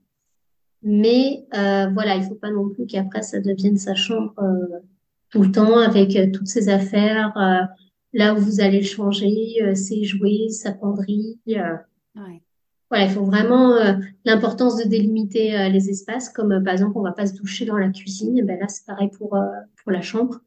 Mais 0.82 1.46
euh, 1.54 1.88
voilà, 1.90 2.16
il 2.16 2.24
faut 2.24 2.34
pas 2.34 2.50
non 2.50 2.68
plus 2.68 2.86
qu'après 2.86 3.22
ça 3.22 3.38
devienne 3.40 3.76
sa 3.76 3.94
chambre 3.94 4.34
euh, 4.38 4.80
tout 5.30 5.42
le 5.42 5.52
temps 5.52 5.78
avec 5.78 6.16
euh, 6.16 6.30
toutes 6.32 6.48
ses 6.48 6.68
affaires, 6.68 7.36
euh, 7.36 7.62
là 8.12 8.34
où 8.34 8.38
vous 8.38 8.60
allez 8.60 8.82
changer, 8.82 9.74
ses 9.74 10.04
jouets, 10.04 10.48
sa 10.50 10.72
penderie. 10.72 11.38
Ouais. 11.46 12.42
Voilà, 12.90 13.06
il 13.06 13.10
faut 13.10 13.24
vraiment 13.24 13.74
l'importance 14.26 14.76
de 14.76 14.86
délimiter 14.86 15.70
les 15.70 15.88
espaces, 15.88 16.28
comme 16.28 16.62
par 16.62 16.74
exemple 16.74 16.92
on 16.96 17.00
va 17.00 17.12
pas 17.12 17.24
se 17.24 17.32
doucher 17.32 17.64
dans 17.64 17.78
la 17.78 17.88
cuisine, 17.88 18.36
et 18.36 18.42
ben 18.42 18.60
là 18.60 18.68
c'est 18.68 18.84
pareil 18.84 19.08
pour 19.16 19.30
pour 19.82 19.92
la 19.92 20.02
chambre. 20.02 20.40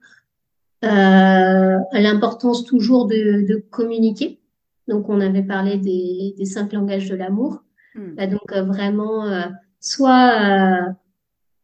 l'importance 0.83 2.65
toujours 2.65 3.07
de, 3.07 3.47
de 3.47 3.55
communiquer. 3.71 4.39
Donc 4.87 5.09
on 5.09 5.21
avait 5.21 5.41
parlé 5.41 5.77
des, 5.77 6.35
des 6.37 6.45
cinq 6.45 6.73
langages 6.73 7.09
de 7.09 7.15
l'amour. 7.15 7.63
Hmm. 7.95 8.13
Bah, 8.15 8.27
donc 8.27 8.53
vraiment 8.53 9.25
soit, 9.85 10.31
euh, 10.41 10.91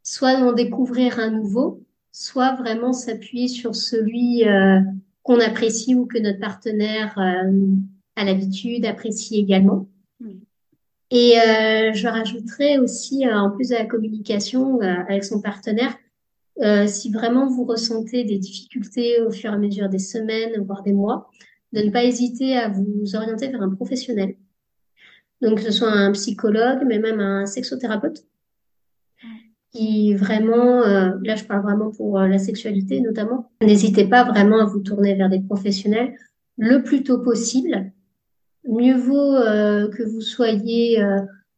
soit 0.03 0.35
en 0.35 0.53
découvrir 0.53 1.19
un 1.19 1.31
nouveau, 1.31 1.83
soit 2.11 2.53
vraiment 2.55 2.93
s'appuyer 2.93 3.47
sur 3.47 3.75
celui 3.75 4.47
euh, 4.47 4.79
qu'on 5.23 5.39
apprécie 5.39 5.95
ou 5.95 6.05
que 6.05 6.19
notre 6.19 6.39
partenaire 6.39 7.17
euh, 7.17 7.75
a 8.15 8.23
l'habitude, 8.23 8.85
apprécie 8.85 9.39
également. 9.39 9.87
Et 11.13 11.33
je 11.93 12.07
rajouterais 12.07 12.77
aussi, 12.77 13.27
en 13.27 13.51
plus 13.51 13.67
de 13.67 13.75
la 13.75 13.83
communication 13.83 14.79
avec 14.79 15.25
son 15.25 15.41
partenaire, 15.41 15.93
si 16.87 17.11
vraiment 17.11 17.47
vous 17.47 17.65
ressentez 17.65 18.23
des 18.23 18.37
difficultés 18.37 19.19
au 19.19 19.29
fur 19.29 19.51
et 19.51 19.55
à 19.55 19.57
mesure 19.57 19.89
des 19.89 19.99
semaines, 19.99 20.63
voire 20.63 20.83
des 20.83 20.93
mois, 20.93 21.29
de 21.73 21.81
ne 21.81 21.89
pas 21.89 22.05
hésiter 22.05 22.55
à 22.55 22.69
vous 22.69 23.13
orienter 23.13 23.49
vers 23.49 23.61
un 23.61 23.75
professionnel 23.75 24.37
donc 25.41 25.57
que 25.57 25.63
ce 25.63 25.71
soit 25.71 25.91
un 25.91 26.11
psychologue, 26.11 26.83
mais 26.85 26.99
même 26.99 27.19
un 27.19 27.45
sexothérapeute, 27.45 28.23
qui 29.71 30.13
vraiment, 30.13 30.83
euh, 30.83 31.11
là 31.23 31.35
je 31.35 31.45
parle 31.45 31.63
vraiment 31.63 31.91
pour 31.91 32.19
euh, 32.19 32.27
la 32.27 32.37
sexualité 32.37 32.99
notamment, 32.99 33.51
n'hésitez 33.61 34.05
pas 34.05 34.23
vraiment 34.23 34.59
à 34.59 34.65
vous 34.65 34.79
tourner 34.79 35.15
vers 35.15 35.29
des 35.29 35.41
professionnels 35.41 36.13
le 36.57 36.83
plus 36.83 37.03
tôt 37.03 37.19
possible. 37.19 37.91
Mieux 38.67 38.97
vaut 38.97 39.35
euh, 39.35 39.89
que 39.89 40.03
vous 40.03 40.21
soyez 40.21 41.03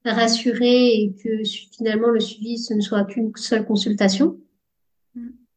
rassuré 0.06 0.94
et 0.94 1.16
que 1.24 1.44
finalement 1.44 2.10
le 2.10 2.20
suivi 2.20 2.58
ce 2.58 2.74
ne 2.74 2.82
soit 2.82 3.04
qu'une 3.06 3.32
seule 3.36 3.66
consultation. 3.66 4.38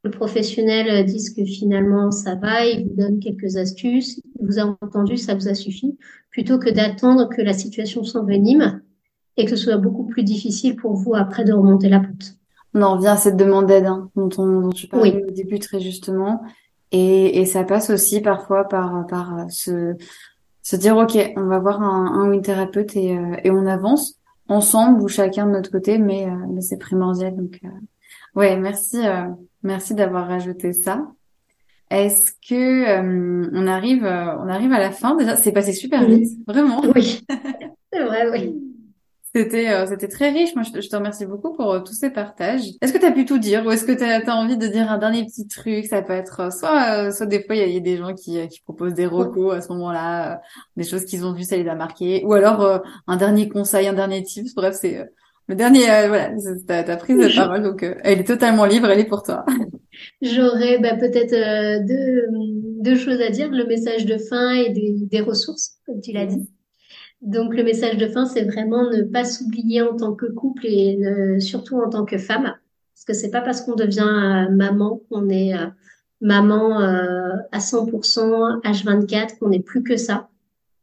Le 0.07 0.11
professionnel 0.11 1.05
dise 1.05 1.31
que 1.31 1.45
finalement 1.45 2.11
ça 2.11 2.37
va, 2.37 2.65
il 2.65 2.89
vous 2.89 2.95
donne 2.95 3.19
quelques 3.19 3.57
astuces, 3.57 4.21
il 4.39 4.47
vous 4.47 4.59
a 4.59 4.77
entendu, 4.81 5.17
ça 5.17 5.35
vous 5.35 5.49
a 5.49 5.55
suffi, 5.55 5.99
plutôt 6.31 6.59
que 6.59 6.71
d'attendre 6.71 7.29
que 7.29 7.43
la 7.43 7.53
situation 7.53 8.05
s'envenime 8.05 8.83
et 9.37 9.45
que 9.45 9.51
ce 9.51 9.57
soit 9.57 9.79
beaucoup 9.79 10.07
plus 10.07 10.23
difficile 10.23 10.77
pour 10.77 10.95
vous 10.95 11.15
après 11.15 11.45
de 11.45 11.53
remonter 11.53 11.89
la 11.89 12.01
pente 12.01 12.37
on 12.77 12.83
en 12.83 12.97
revient 12.97 13.09
à 13.09 13.17
cette 13.17 13.37
demande 13.37 13.67
d'aide 13.67 13.87
hein, 13.87 14.11
dont, 14.17 14.29
dont 14.29 14.69
tu 14.71 14.87
parlais 14.87 15.25
au 15.27 15.31
début 15.31 15.59
très 15.59 15.81
justement. 15.81 16.43
Et, 16.93 17.41
et 17.41 17.47
ça 17.47 17.65
passe 17.65 17.89
aussi 17.89 18.21
parfois 18.21 18.69
par, 18.69 19.07
par 19.07 19.51
se, 19.51 19.95
se 20.63 20.77
dire, 20.77 20.97
OK, 20.97 21.19
on 21.37 21.47
va 21.47 21.59
voir 21.59 21.83
un, 21.83 22.21
un 22.21 22.29
ou 22.29 22.33
une 22.35 22.43
thérapeute 22.43 22.95
et, 22.95 23.17
euh, 23.17 23.37
et 23.45 23.51
on 23.51 23.67
avance 23.67 24.21
ensemble 24.49 25.01
ou 25.01 25.09
chacun 25.09 25.47
de 25.47 25.53
notre 25.53 25.71
côté, 25.71 25.99
mais, 25.99 26.27
euh, 26.27 26.35
mais 26.51 26.61
c'est 26.61 26.77
primordial. 26.77 27.35
Donc, 27.35 27.61
euh, 27.65 27.69
ouais, 28.35 28.57
merci, 28.59 28.99
merci 29.63 29.95
d'avoir 29.95 30.29
rajouté 30.29 30.73
ça. 30.73 31.07
Est-ce 31.91 32.33
que 32.33 33.01
on 33.55 33.67
arrive, 33.67 34.05
on 34.05 34.49
arrive 34.49 34.73
à 34.73 34.79
la 34.79 34.91
fin? 34.91 35.15
Déjà 35.17 35.37
C'est 35.37 35.53
passé 35.53 35.73
super 35.73 36.05
vite, 36.05 36.29
vraiment. 36.47 36.83
Oui, 36.95 37.25
c'est 37.93 38.03
vrai, 38.03 38.29
oui. 38.31 38.67
C'était 39.37 39.69
euh, 39.69 39.85
c'était 39.87 40.09
très 40.09 40.31
riche. 40.31 40.55
Moi, 40.55 40.65
je 40.65 40.89
te, 40.89 40.97
remercie 40.97 41.27
beaucoup 41.27 41.53
pour 41.53 41.71
euh, 41.71 41.81
tous 41.81 41.93
ces 41.93 42.09
partages. 42.09 42.63
Est-ce 42.81 42.91
que 42.91 42.97
tu 42.97 43.05
as 43.05 43.13
pu 43.13 43.27
tout 43.27 43.37
dire 43.37 43.67
ou 43.67 43.71
est-ce 43.71 43.85
que 43.85 43.93
tu 43.93 44.03
as, 44.03 44.35
envie 44.35 44.57
de 44.57 44.67
dire 44.67 44.91
un 44.91 44.97
dernier 44.97 45.27
petit 45.27 45.47
truc? 45.47 45.85
Ça 45.85 46.01
peut 46.01 46.15
être 46.15 46.41
euh, 46.41 46.51
soit 46.51 47.13
soit 47.13 47.27
des 47.27 47.45
fois 47.45 47.55
il 47.55 47.71
y, 47.71 47.77
a 47.77 47.81
des 47.81 47.99
gens 47.99 48.15
qui 48.15 48.49
qui 48.49 48.63
proposent 48.63 48.95
des 48.95 49.05
recos 49.05 49.55
à 49.55 49.61
ce 49.61 49.69
moment-là, 49.75 50.41
des 50.77 50.85
choses 50.85 51.05
qu'ils 51.05 51.27
ont 51.27 51.35
vues, 51.35 51.45
ça 51.45 51.59
les 51.59 51.69
a 51.69 51.75
marqués, 51.75 52.25
ou 52.25 52.33
alors 52.33 52.83
un 53.07 53.17
dernier 53.17 53.51
conseil, 53.51 53.87
un 53.87 53.93
dernier 53.93 54.23
tips. 54.23 54.55
Bref, 54.55 54.75
c'est 54.81 55.07
le 55.49 55.55
dernier. 55.55 55.85
voilà, 56.09 56.31
ta, 56.67 56.83
ta 56.83 56.97
prise 56.97 57.19
de 57.19 57.35
parole. 57.35 57.63
Donc, 57.63 57.85
elle 58.03 58.21
est 58.21 58.25
totalement 58.25 58.65
libre. 58.65 58.89
Elle 58.91 59.01
est 59.01 59.05
pour 59.05 59.23
toi. 59.23 59.45
J'aurais 60.23 60.79
bah, 60.79 60.97
peut-être 60.97 61.87
deux 61.87 62.27
deux 62.83 62.97
choses 62.97 63.21
à 63.21 63.31
dire. 63.31 63.51
Le 63.51 63.65
message 63.67 64.07
de 64.07 64.19
fin 64.19 64.51
et 64.51 64.71
des, 64.71 64.93
des 64.93 65.21
ressources, 65.21 65.79
comme 65.87 66.01
tu 66.01 66.13
l'as 66.13 66.27
dit. 66.27 66.49
Donc 67.23 67.55
le 67.55 67.65
message 67.65 67.97
de 67.97 68.07
fin, 68.07 68.27
c'est 68.27 68.45
vraiment 68.45 68.91
ne 68.91 69.03
pas 69.03 69.25
s'oublier 69.25 69.83
en 69.83 69.97
tant 69.97 70.15
que 70.15 70.27
couple 70.27 70.67
et 70.67 70.99
surtout 71.41 71.77
en 71.77 71.89
tant 71.89 72.05
que 72.05 72.19
femme, 72.19 72.55
parce 72.97 73.05
que 73.05 73.13
c'est 73.13 73.31
pas 73.31 73.43
parce 73.43 73.61
qu'on 73.61 73.75
devient 73.75 74.01
euh, 74.01 74.51
maman 74.51 75.03
qu'on 75.11 75.29
est 75.29 75.55
euh, 75.55 75.67
maman 76.23 76.81
euh, 76.81 77.35
à 77.53 77.59
100% 77.59 78.63
H24 78.63 79.39
qu'on 79.39 79.51
n'est 79.51 79.61
plus 79.61 79.83
que 79.83 79.99
ça. 79.99 80.31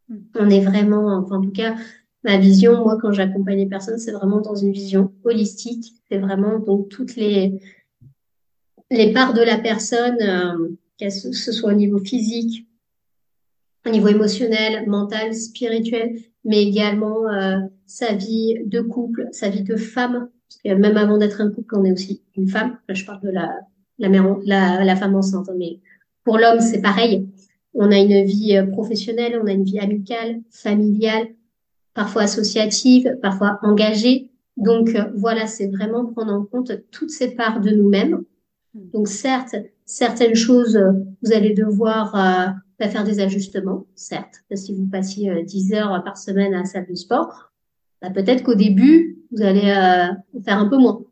Hmm. 0.10 0.18
On 0.36 0.50
est 0.52 0.60
vraiment, 0.60 1.18
enfin, 1.18 1.38
en 1.38 1.42
tout 1.42 1.52
cas, 1.52 1.74
ma 2.24 2.38
vision, 2.38 2.84
moi, 2.84 2.98
quand 3.02 3.12
j'accompagne 3.12 3.58
les 3.58 3.66
personnes, 3.66 3.98
c'est 3.98 4.12
vraiment 4.12 4.42
dans 4.42 4.56
une 4.56 4.72
vision 4.72 5.12
holistique. 5.24 5.94
C'est 6.10 6.18
vraiment 6.18 6.60
donc 6.60 6.90
toutes 6.90 7.16
les 7.16 7.60
les 8.92 9.12
parts 9.12 9.34
de 9.34 9.42
la 9.42 9.58
personne, 9.58 10.18
que 11.00 11.10
ce 11.10 11.52
soit 11.52 11.72
au 11.72 11.76
niveau 11.76 11.98
physique, 11.98 12.68
au 13.88 13.90
niveau 13.90 14.08
émotionnel, 14.08 14.88
mental, 14.88 15.34
spirituel, 15.34 16.16
mais 16.46 16.62
également 16.64 17.28
euh, 17.28 17.58
sa 17.86 18.14
vie 18.14 18.58
de 18.66 18.82
couple, 18.82 19.28
sa 19.32 19.50
vie 19.50 19.64
de 19.64 19.76
femme. 19.76 20.30
Parce 20.48 20.62
que 20.64 20.80
même 20.80 20.98
avant 20.98 21.18
d'être 21.18 21.42
un 21.42 21.50
couple, 21.50 21.76
on 21.76 21.86
est 21.86 21.92
aussi 21.92 22.22
une 22.36 22.48
femme. 22.48 22.78
Là, 22.88 22.94
je 22.94 23.06
parle 23.06 23.22
de 23.22 23.30
la 23.30 23.50
la 24.00 24.10
mère, 24.10 24.38
la, 24.44 24.84
la 24.84 24.96
femme 24.96 25.16
enceinte, 25.16 25.50
hein, 25.50 25.56
mais 25.58 25.80
pour 26.24 26.38
l'homme, 26.38 26.60
c'est 26.60 26.82
pareil. 26.82 27.28
On 27.74 27.92
a 27.92 27.98
une 27.98 28.24
vie 28.24 28.58
euh, 28.58 28.66
professionnelle, 28.66 29.40
on 29.42 29.48
a 29.48 29.52
une 29.52 29.64
vie 29.64 29.80
amicale, 29.80 30.42
familiale, 30.50 31.28
parfois 31.94 32.24
associative, 32.24 33.18
parfois 33.22 33.60
engagée. 33.62 34.32
Donc 34.58 34.96
euh, 34.96 35.06
voilà, 35.16 35.48
c'est 35.48 35.68
vraiment 35.68 36.06
prendre 36.06 36.34
en 36.34 36.44
compte 36.44 36.72
toutes 36.92 37.12
ces 37.12 37.36
parts 37.36 37.62
de 37.62 37.72
nous-mêmes. 37.72 38.24
Donc 38.74 39.08
certes, 39.08 39.56
certaines 39.86 40.36
choses, 40.36 40.80
vous 41.22 41.32
allez 41.32 41.54
devoir 41.54 42.16
faire 42.90 43.04
des 43.04 43.20
ajustements, 43.20 43.86
certes. 43.96 44.44
Si 44.54 44.74
vous 44.74 44.88
passiez 44.88 45.44
10 45.44 45.74
euh, 45.74 45.78
heures 45.78 46.04
par 46.04 46.18
semaine 46.18 46.54
à 46.54 46.60
la 46.60 46.66
salle 46.66 46.88
de 46.88 46.96
sport, 46.96 47.52
bah, 48.02 48.10
peut-être 48.10 48.44
qu'au 48.44 48.56
début, 48.56 49.20
vous 49.32 49.42
allez 49.42 49.70
euh, 49.70 50.42
faire 50.44 50.60
un 50.60 50.68
peu 50.68 50.78
moins. 50.78 51.04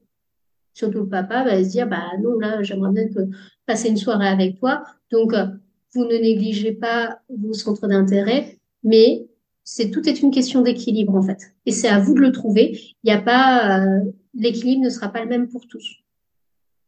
Surtout 0.74 1.00
le 1.00 1.10
papa 1.10 1.44
va 1.44 1.64
se 1.64 1.70
dire, 1.70 1.88
bah 1.88 2.12
non, 2.22 2.40
là, 2.40 2.64
j'aimerais 2.64 2.92
bien 2.92 3.08
que 3.10 3.30
passer 3.66 3.90
une 3.90 3.98
soirée 3.98 4.28
avec 4.28 4.60
toi. 4.60 4.84
Donc, 5.12 5.34
euh, 5.34 5.46
vous 5.94 6.06
ne 6.06 6.16
négligez 6.16 6.72
pas 6.72 7.20
vos 7.30 7.54
centres 7.54 7.88
d'intérêt, 7.88 8.58
mais 8.84 9.28
c'est 9.64 9.92
tout 9.92 10.08
est 10.10 10.22
une 10.22 10.32
question 10.32 10.62
d'équilibre 10.62 11.16
en 11.16 11.22
fait. 11.22 11.54
Et 11.66 11.72
c'est 11.72 11.88
à 11.88 12.00
vous 12.00 12.14
de 12.14 12.22
le 12.22 12.32
trouver. 12.32 12.80
Il 13.04 13.08
n'y 13.08 13.12
a 13.12 13.22
pas 13.22 13.86
l'équilibre 14.34 14.84
ne 14.84 14.90
sera 14.90 15.10
pas 15.10 15.24
le 15.24 15.30
même 15.30 15.48
pour 15.48 15.68
tous. 15.68 15.98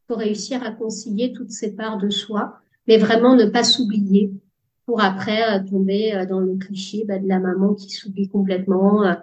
Pour 0.08 0.18
réussir 0.18 0.64
à 0.64 0.72
concilier 0.72 1.34
toutes 1.34 1.52
ces 1.52 1.76
parts 1.76 1.98
de 1.98 2.10
soi, 2.10 2.60
mais 2.88 2.98
vraiment 2.98 3.36
ne 3.36 3.46
pas 3.46 3.64
s'oublier, 3.64 4.32
pour 4.86 5.02
après 5.02 5.42
euh, 5.50 5.64
tomber 5.64 6.14
euh, 6.14 6.26
dans 6.26 6.40
le 6.40 6.56
cliché 6.58 7.06
bah, 7.08 7.20
de 7.20 7.28
la 7.28 7.40
maman 7.40 7.74
qui 7.74 7.90
s'oublie 7.90 8.28
complètement, 8.28 9.06
euh, 9.06 9.14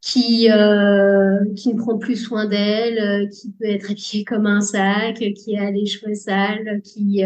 qui 0.00 0.50
euh, 0.50 1.44
qui 1.56 1.74
ne 1.74 1.78
prend 1.78 1.98
plus 1.98 2.16
soin 2.16 2.46
d'elle, 2.46 3.28
qui 3.30 3.50
peut 3.50 3.66
être 3.66 3.90
habillée 3.90 4.24
comme 4.28 4.46
un 4.46 4.60
sac, 4.60 5.16
qui 5.16 5.56
a 5.56 5.70
les 5.70 5.86
cheveux 5.86 6.14
sales, 6.14 6.80
qui 6.82 7.22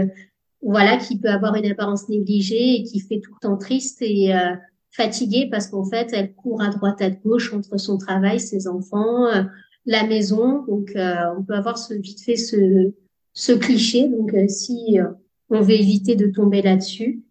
voilà, 0.63 0.97
qui 0.97 1.19
peut 1.19 1.29
avoir 1.29 1.55
une 1.57 1.71
apparence 1.71 2.09
négligée 2.09 2.77
et 2.77 2.83
qui 2.83 3.01
fait 3.01 3.21
tout 3.21 3.33
le 3.35 3.41
temps 3.41 3.57
triste 3.57 4.03
et 4.03 4.33
fatiguée 4.93 5.49
parce 5.51 5.69
qu'en 5.69 5.85
fait 5.85 6.09
elle 6.13 6.35
court 6.35 6.63
à 6.63 6.69
droite 6.69 7.01
à 7.01 7.11
gauche 7.11 7.53
entre 7.53 7.79
son 7.79 7.99
travail, 7.99 8.41
ses 8.41 8.69
enfants, 8.69 9.27
la 9.87 10.07
maison. 10.07 10.65
Donc 10.67 10.93
on 10.97 11.43
peut 11.43 11.55
avoir 11.55 11.79
ce, 11.79 11.95
vite 11.95 12.23
fait 12.23 12.37
ce 12.37 12.93
ce 13.33 13.53
cliché. 13.53 14.09
Donc 14.09 14.35
si 14.49 14.99
on 15.51 15.61
veut 15.61 15.75
éviter 15.75 16.17
de 16.17 16.27
tomber 16.29 16.63
là-dessus, 16.63 17.23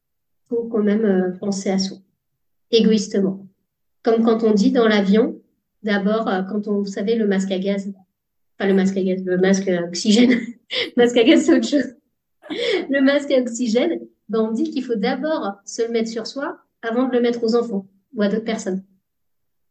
faut 0.49 0.63
quand 0.63 0.83
même 0.83 1.05
euh, 1.05 1.31
penser 1.39 1.69
à 1.69 1.79
soi, 1.79 1.97
égoïstement. 2.71 3.47
Comme 4.03 4.23
quand 4.23 4.43
on 4.43 4.53
dit 4.53 4.71
dans 4.71 4.87
l'avion, 4.87 5.39
d'abord, 5.83 6.27
euh, 6.27 6.41
quand 6.43 6.67
on, 6.67 6.79
vous 6.79 6.85
savez, 6.85 7.15
le 7.15 7.27
masque 7.27 7.51
à 7.51 7.59
gaz, 7.59 7.91
pas 8.57 8.67
le 8.67 8.73
masque 8.73 8.97
à 8.97 9.03
gaz, 9.03 9.23
le 9.23 9.37
masque 9.37 9.67
à 9.67 9.83
oxygène, 9.83 10.37
masque 10.97 11.17
à 11.17 11.23
gaz, 11.23 11.45
c'est 11.45 11.55
autre 11.55 11.67
chose. 11.67 11.95
le 12.89 13.01
masque 13.01 13.31
à 13.31 13.39
oxygène, 13.39 13.99
ben, 14.27 14.41
on 14.41 14.51
dit 14.51 14.71
qu'il 14.71 14.83
faut 14.83 14.95
d'abord 14.95 15.53
se 15.65 15.83
le 15.83 15.89
mettre 15.89 16.09
sur 16.09 16.27
soi 16.27 16.59
avant 16.81 17.07
de 17.07 17.13
le 17.13 17.21
mettre 17.21 17.43
aux 17.43 17.55
enfants 17.55 17.85
ou 18.15 18.21
à 18.21 18.27
d'autres 18.27 18.45
personnes. 18.45 18.83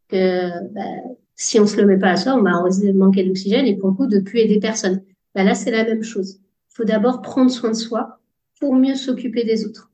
Que, 0.09 0.69
ben, 0.73 1.03
Si 1.35 1.61
on 1.61 1.67
se 1.67 1.77
le 1.77 1.87
met 1.87 1.99
pas 1.99 2.11
à 2.11 2.17
soi, 2.17 2.35
on 2.35 2.43
va 2.43 2.63
manquer 2.95 3.25
d'oxygène 3.25 3.67
et 3.67 3.77
pour 3.77 3.91
le 3.91 3.95
coup 3.95 4.07
de 4.07 4.21
plus 4.21 4.41
aider 4.41 4.59
personne. 4.59 5.03
Bah 5.35 5.45
là, 5.45 5.55
c'est 5.55 5.71
la 5.71 5.85
même 5.85 6.03
chose. 6.03 6.41
Il 6.71 6.75
faut 6.75 6.85
d'abord 6.85 7.23
prendre 7.23 7.51
soin 7.51 7.71
de 7.71 7.77
soi 7.77 8.19
pour 8.61 8.75
mieux 8.75 8.95
s'occuper 8.95 9.45
des 9.45 9.65
autres. 9.67 9.91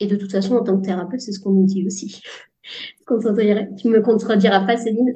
Et 0.00 0.06
de 0.06 0.16
toute 0.16 0.30
façon, 0.30 0.56
en 0.56 0.62
tant 0.62 0.78
que 0.78 0.86
thérapeute, 0.86 1.20
c'est 1.20 1.32
ce 1.32 1.40
qu'on 1.40 1.50
nous 1.50 1.66
dit 1.66 1.84
aussi. 1.86 2.22
tu 3.06 3.88
me 3.88 4.00
contrediras 4.00 4.60
pas, 4.60 4.76
Céline 4.76 5.14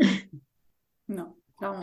Non, 1.09 1.29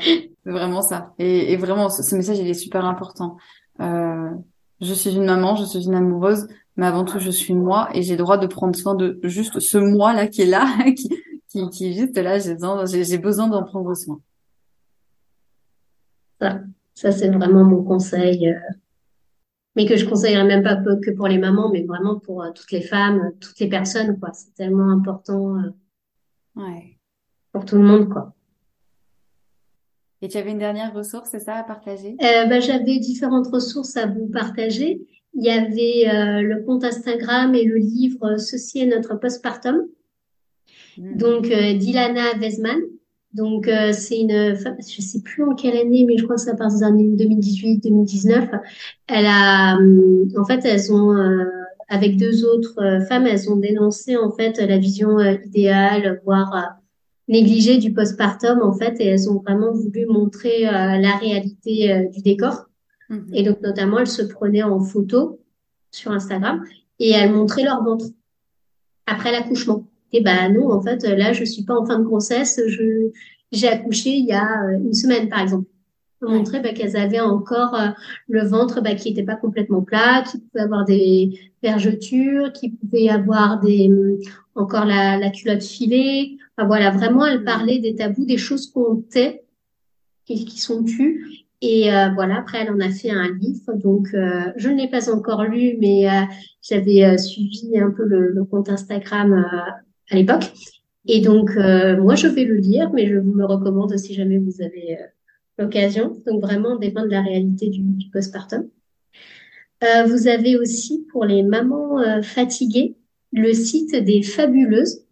c'est 0.02 0.32
vraiment 0.45 0.82
ça. 0.82 1.14
Et, 1.20 1.56
vraiment, 1.58 1.89
ce 1.89 2.16
message, 2.16 2.39
il 2.39 2.47
est 2.50 2.54
super 2.54 2.86
important. 2.86 3.38
Euh, 3.80 4.32
je 4.82 4.93
suis 4.93 5.16
une 5.16 5.26
maman, 5.26 5.56
je 5.56 5.66
suis 5.66 5.86
une 5.86 5.95
amoureuse, 5.95 6.47
mais 6.80 6.86
avant 6.86 7.03
tout, 7.03 7.19
je 7.19 7.30
suis 7.30 7.53
moi 7.53 7.89
et 7.93 8.03
j'ai 8.03 8.13
le 8.15 8.23
droit 8.23 8.38
de 8.38 8.47
prendre 8.47 8.73
soin 8.73 8.95
de 8.95 9.19
juste 9.23 9.59
ce 9.59 9.77
moi-là 9.77 10.27
qui 10.27 10.43
est 10.43 10.45
là, 10.45 10.65
qui, 10.95 11.09
qui, 11.49 11.69
qui 11.69 11.89
est 11.89 11.93
juste 11.93 12.17
là. 12.17 12.39
J'ai 12.39 12.53
besoin, 12.53 12.86
j'ai 12.86 13.17
besoin 13.17 13.49
d'en 13.49 13.63
prendre 13.63 13.93
soin. 13.95 14.21
Ça, 16.39 16.61
ça 16.95 17.11
c'est 17.11 17.30
vraiment 17.32 17.65
mon 17.65 17.84
conseil. 17.84 18.47
Euh, 18.47 18.57
mais 19.75 19.86
que 19.86 19.97
je 19.97 20.05
conseillerais 20.05 20.45
même 20.45 20.63
pas 20.63 20.77
que 20.77 21.11
pour 21.11 21.27
les 21.27 21.38
mamans, 21.38 21.69
mais 21.69 21.84
vraiment 21.84 22.17
pour 22.17 22.43
euh, 22.43 22.51
toutes 22.55 22.71
les 22.71 22.82
femmes, 22.82 23.34
toutes 23.41 23.59
les 23.59 23.67
personnes, 23.67 24.17
quoi. 24.17 24.30
C'est 24.32 24.53
tellement 24.53 24.89
important 24.89 25.57
euh, 25.57 25.71
ouais. 26.55 26.97
pour 27.51 27.65
tout 27.65 27.75
le 27.75 27.84
monde, 27.84 28.07
quoi. 28.07 28.34
Et 30.21 30.30
tu 30.30 30.38
avais 30.38 30.51
une 30.51 30.59
dernière 30.59 30.93
ressource, 30.93 31.30
c'est 31.30 31.39
ça, 31.41 31.55
à 31.55 31.63
partager? 31.63 32.15
Bah, 32.19 32.61
J'avais 32.61 32.99
différentes 32.99 33.47
ressources 33.47 33.97
à 33.97 34.05
vous 34.05 34.27
partager. 34.27 35.01
Il 35.39 35.45
y 35.45 35.49
avait 35.49 36.09
euh, 36.09 36.41
le 36.41 36.63
compte 36.63 36.83
Instagram 36.83 37.55
et 37.55 37.63
le 37.63 37.77
livre 37.77 38.37
Ceci 38.37 38.79
est 38.79 38.85
notre 38.85 39.19
postpartum. 39.19 39.87
Hmm. 40.97 41.17
Donc, 41.17 41.49
euh, 41.49 41.73
d'Ilana 41.73 42.33
Vesman. 42.39 42.79
Donc, 43.33 43.67
euh, 43.67 43.91
c'est 43.93 44.19
une 44.19 44.55
femme, 44.55 44.77
je 44.79 45.01
sais 45.01 45.21
plus 45.21 45.43
en 45.43 45.55
quelle 45.55 45.77
année, 45.77 46.03
mais 46.07 46.17
je 46.17 46.23
crois 46.23 46.35
que 46.35 46.41
ça 46.41 46.55
part 46.55 46.71
des 46.71 46.83
années 46.83 47.15
2018-2019. 47.15 48.59
Elle 49.07 49.25
a, 49.27 49.77
en 49.77 50.45
fait, 50.45 50.65
elles 50.65 50.91
ont, 50.91 51.15
avec 51.89 52.17
deux 52.17 52.43
autres 52.45 52.99
femmes, 53.07 53.27
elles 53.27 53.51
ont 53.51 53.55
dénoncé, 53.55 54.17
en 54.17 54.31
fait, 54.31 54.57
la 54.57 54.79
vision 54.79 55.19
idéale, 55.19 56.21
voire 56.25 56.79
négligé 57.29 57.77
du 57.77 57.93
postpartum 57.93 58.61
en 58.61 58.73
fait 58.73 58.99
et 58.99 59.05
elles 59.05 59.29
ont 59.29 59.39
vraiment 59.39 59.71
voulu 59.71 60.05
montrer 60.07 60.67
euh, 60.67 60.97
la 60.97 61.15
réalité 61.17 61.93
euh, 61.93 62.09
du 62.09 62.21
décor. 62.21 62.68
Mhm. 63.10 63.28
Et 63.34 63.43
donc 63.43 63.62
notamment 63.62 63.99
elles 63.99 64.07
se 64.07 64.22
prenaient 64.22 64.64
en 64.64 64.80
photo 64.80 65.39
sur 65.91 66.12
Instagram 66.12 66.64
et 66.99 67.12
elles 67.12 67.32
montraient 67.32 67.64
leur 67.64 67.84
ventre 67.84 68.05
après 69.05 69.32
l'accouchement. 69.32 69.88
Et 70.12 70.22
ben 70.22 70.53
non 70.53 70.72
en 70.72 70.82
fait 70.82 71.03
là 71.03 71.34
je 71.34 71.43
suis 71.43 71.64
pas 71.64 71.76
en 71.76 71.86
fin 71.86 71.99
de 71.99 72.03
grossesse, 72.03 72.60
je 72.68 73.10
j'ai 73.51 73.68
accouché 73.68 74.12
il 74.12 74.26
y 74.26 74.34
a 74.34 74.64
euh, 74.64 74.78
une 74.78 74.93
semaine 74.93 75.30
par 75.30 75.41
exemple. 75.41 75.68
Pour 76.20 76.32
montrer 76.32 76.60
bah, 76.60 76.74
qu'elles 76.74 76.97
avaient 76.97 77.22
encore 77.22 77.78
le 78.28 78.45
ventre 78.45 78.82
bah, 78.82 78.93
qui 78.93 79.07
était 79.07 79.24
pas 79.24 79.38
complètement 79.38 79.82
plat, 79.82 80.22
qui 80.30 80.38
pouvait 80.38 80.64
avoir 80.66 80.84
des 80.84 81.39
vergetures, 81.64 82.51
qui 82.51 82.72
pouvait 82.72 83.07
avoir 83.07 83.62
des 83.62 83.89
encore 84.53 84.84
la, 84.84 85.18
la 85.18 85.30
culotte 85.30 85.64
filée, 85.64 86.38
voilà, 86.66 86.91
vraiment, 86.91 87.26
elle 87.26 87.43
parlait 87.43 87.80
des 87.80 87.95
tabous, 87.95 88.26
des 88.26 88.38
choses 88.38 88.72
qu'on 88.72 88.97
tait 88.97 89.43
et 90.28 90.36
qui 90.45 90.60
sont 90.60 90.84
tues. 90.84 91.45
Et 91.62 91.93
euh, 91.93 92.10
voilà, 92.14 92.39
après, 92.39 92.60
elle 92.62 92.72
en 92.72 92.80
a 92.80 92.89
fait 92.89 93.10
un 93.10 93.34
livre. 93.38 93.74
Donc, 93.74 94.10
euh, 94.14 94.51
je 94.55 94.70
ne 94.70 94.78
l'ai 94.78 94.88
pas 94.88 95.14
encore 95.14 95.43
lu, 95.43 95.76
mais 95.80 96.10
euh, 96.10 96.22
j'avais 96.62 97.18
suivi 97.18 97.78
un 97.78 97.91
peu 97.91 98.05
le, 98.05 98.43
compte 98.45 98.70
Instagram 98.70 99.34
à 100.10 100.16
l'époque. 100.16 100.51
Et 101.07 101.22
donc, 101.22 101.55
moi, 101.55 102.16
je 102.16 102.28
vais 102.28 102.45
le 102.45 102.55
lire, 102.55 102.91
mais 102.93 103.07
je 103.07 103.18
vous 103.18 103.34
le 103.34 103.45
recommande 103.45 103.97
si 103.97 104.14
jamais 104.14 104.38
vous 104.38 104.62
avez 104.62 104.97
l'occasion. 105.57 106.18
Donc, 106.26 106.41
vraiment, 106.41 106.78
dépeindre 106.78 107.12
la 107.12 107.22
réalité 107.22 107.70
du, 107.70 107.82
du 107.82 108.10
postpartum. 108.10 108.68
vous 110.07 110.28
avez 110.28 110.57
aussi, 110.57 111.05
pour 111.12 111.26
les 111.26 111.43
mamans 111.43 112.22
fatiguées, 112.22 112.95
le 113.32 113.53
site 113.53 113.95
des 113.95 114.22
Fabuleuses. 114.22 115.03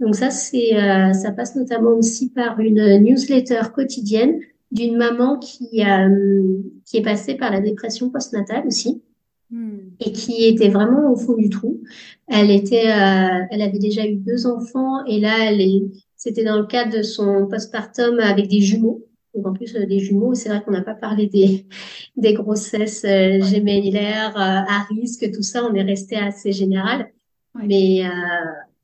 Donc 0.00 0.14
ça, 0.14 0.30
c'est, 0.30 0.76
euh, 0.76 1.12
ça 1.12 1.32
passe 1.32 1.56
notamment 1.56 1.90
aussi 1.90 2.30
par 2.30 2.60
une 2.60 2.98
newsletter 2.98 3.62
quotidienne 3.74 4.40
d'une 4.70 4.96
maman 4.96 5.38
qui, 5.38 5.82
euh, 5.84 6.58
qui 6.84 6.98
est 6.98 7.02
passée 7.02 7.34
par 7.34 7.50
la 7.50 7.60
dépression 7.60 8.10
postnatale 8.10 8.66
aussi 8.66 9.02
hmm. 9.50 9.78
et 10.00 10.12
qui 10.12 10.44
était 10.44 10.68
vraiment 10.68 11.10
au 11.10 11.16
fond 11.16 11.34
du 11.34 11.48
trou. 11.48 11.80
Elle 12.26 12.50
était, 12.50 12.88
euh, 12.88 13.44
elle 13.50 13.62
avait 13.62 13.78
déjà 13.78 14.06
eu 14.06 14.16
deux 14.16 14.46
enfants 14.46 15.04
et 15.06 15.20
là, 15.20 15.50
elle 15.50 15.60
est, 15.60 15.82
c'était 16.16 16.44
dans 16.44 16.58
le 16.58 16.66
cadre 16.66 16.96
de 16.96 17.02
son 17.02 17.46
postpartum 17.46 18.18
avec 18.20 18.48
des 18.48 18.60
jumeaux. 18.60 19.04
Donc 19.34 19.46
en 19.46 19.52
plus 19.52 19.72
des 19.72 19.98
jumeaux, 20.00 20.34
c'est 20.34 20.48
vrai 20.48 20.62
qu'on 20.62 20.72
n'a 20.72 20.82
pas 20.82 20.94
parlé 20.94 21.26
des, 21.26 21.66
des 22.16 22.34
grossesses 22.34 23.02
gémellaires 23.02 24.36
à 24.36 24.84
risque, 24.90 25.30
tout 25.32 25.42
ça, 25.42 25.64
on 25.64 25.74
est 25.74 25.82
resté 25.82 26.16
assez 26.16 26.52
général. 26.52 27.10
Mais 27.54 28.02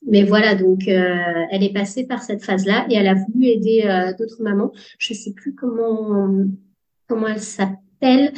mais 0.07 0.23
voilà, 0.25 0.55
donc 0.55 0.87
euh, 0.87 1.45
elle 1.51 1.63
est 1.63 1.73
passée 1.73 2.07
par 2.07 2.23
cette 2.23 2.45
phase-là 2.45 2.87
et 2.91 2.95
elle 2.95 3.09
a 3.09 3.15
voulu 3.15 3.47
aider 3.47 3.85
euh, 3.85 4.13
d'autres 4.19 4.43
mamans. 4.43 4.73
Je 4.99 5.15
sais 5.15 5.33
plus 5.33 5.55
comment 5.55 6.45
comment 7.09 7.29
elle 7.29 7.41
s'appelle, 7.41 8.33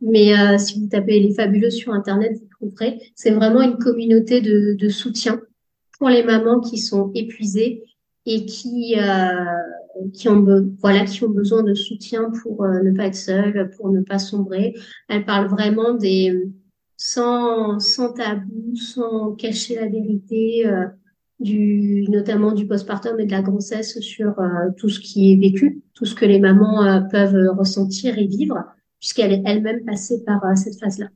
mais 0.00 0.38
euh, 0.38 0.58
si 0.58 0.80
vous 0.80 0.88
tapez 0.88 1.20
les 1.20 1.34
fabuleux 1.34 1.70
sur 1.70 1.92
internet, 1.92 2.32
vous 2.38 2.48
trouverez. 2.68 3.00
C'est 3.14 3.30
vraiment 3.30 3.62
une 3.62 3.78
communauté 3.78 4.40
de, 4.40 4.74
de 4.74 4.88
soutien 4.88 5.40
pour 5.98 6.10
les 6.10 6.22
mamans 6.22 6.60
qui 6.60 6.78
sont 6.78 7.10
épuisées 7.14 7.82
et 8.26 8.44
qui 8.44 8.96
qui 10.12 10.28
ont 10.28 10.44
voilà 10.80 11.04
qui 11.04 11.24
ont 11.24 11.30
besoin 11.30 11.62
de 11.62 11.72
soutien 11.72 12.30
pour 12.42 12.66
ne 12.66 12.90
pas 12.94 13.06
être 13.06 13.14
seules, 13.14 13.70
pour 13.76 13.90
ne 13.90 14.02
pas 14.02 14.18
sombrer. 14.18 14.74
Elle 15.08 15.24
parle 15.24 15.48
vraiment 15.48 15.94
des 15.94 16.34
sans 16.98 17.78
sans 17.78 18.12
tabou, 18.12 18.74
sans 18.76 19.32
cacher 19.32 19.76
la 19.76 19.86
vérité 19.88 20.66
du, 21.40 22.04
notamment 22.08 22.52
du 22.52 22.66
postpartum 22.66 23.20
et 23.20 23.26
de 23.26 23.30
la 23.30 23.42
grossesse 23.42 24.00
sur 24.00 24.38
euh, 24.38 24.70
tout 24.76 24.88
ce 24.88 25.00
qui 25.00 25.32
est 25.32 25.36
vécu, 25.36 25.82
tout 25.94 26.06
ce 26.06 26.14
que 26.14 26.24
les 26.24 26.40
mamans 26.40 26.84
euh, 26.84 27.00
peuvent 27.00 27.56
ressentir 27.56 28.18
et 28.18 28.26
vivre, 28.26 28.64
puisqu'elle 29.00 29.32
est 29.32 29.42
elle-même 29.44 29.84
passée 29.84 30.24
par 30.24 30.44
euh, 30.44 30.54
cette 30.54 30.78
phase-là. 30.78 31.08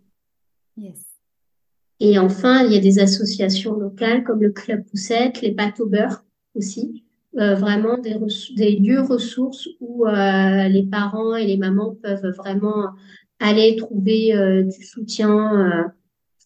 Yes. 0.76 1.06
Et 2.00 2.18
enfin, 2.18 2.64
il 2.64 2.72
y 2.72 2.76
a 2.76 2.80
des 2.80 2.98
associations 2.98 3.74
locales 3.74 4.24
comme 4.24 4.42
le 4.42 4.50
Club 4.50 4.84
Poussette, 4.86 5.42
les 5.42 5.52
pâtes 5.52 5.80
au 5.80 5.86
beurre 5.86 6.24
aussi, 6.54 7.04
vraiment 7.34 7.98
des, 7.98 8.16
des, 8.56 8.76
lieux 8.76 9.02
ressources 9.02 9.68
où 9.80 10.06
les 10.06 10.88
parents 10.90 11.36
et 11.36 11.46
les 11.46 11.58
mamans 11.58 11.94
peuvent 12.02 12.34
vraiment 12.38 12.86
aller 13.38 13.76
trouver 13.76 14.64
du 14.64 14.82
soutien 14.82 15.92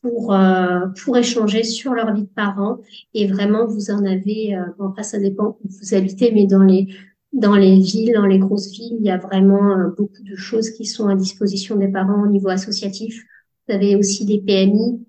pour, 0.05 0.35
euh, 0.35 0.81
pour 1.03 1.17
échanger 1.17 1.63
sur 1.65 1.95
leur 1.95 2.13
vie 2.15 2.25
de 2.25 2.29
parents. 2.29 2.79
Et 3.15 3.27
vraiment, 3.27 3.65
vous 3.67 3.91
en 3.91 4.05
avez, 4.05 4.55
euh, 4.55 4.61
bon, 4.79 4.89
après, 4.89 5.03
ça 5.03 5.19
dépend 5.19 5.57
où 5.65 5.69
vous 5.69 5.95
habitez, 5.95 6.31
mais 6.31 6.47
dans 6.47 6.63
les, 6.63 6.89
dans 7.33 7.55
les 7.55 7.81
villes, 7.81 8.13
dans 8.15 8.27
les 8.27 8.39
grosses 8.39 8.71
villes, 8.71 8.97
il 9.01 9.07
y 9.07 9.11
a 9.11 9.17
vraiment 9.17 9.79
euh, 9.79 9.89
beaucoup 9.97 10.23
de 10.23 10.37
choses 10.37 10.69
qui 10.69 10.85
sont 10.85 11.09
à 11.09 11.15
disposition 11.15 11.77
des 11.77 11.89
parents 11.89 12.23
au 12.23 12.27
niveau 12.27 12.49
associatif. 12.51 13.25
Vous 13.67 13.75
avez 13.75 13.97
aussi 13.97 14.27
des 14.27 14.43
PMI, 14.43 15.01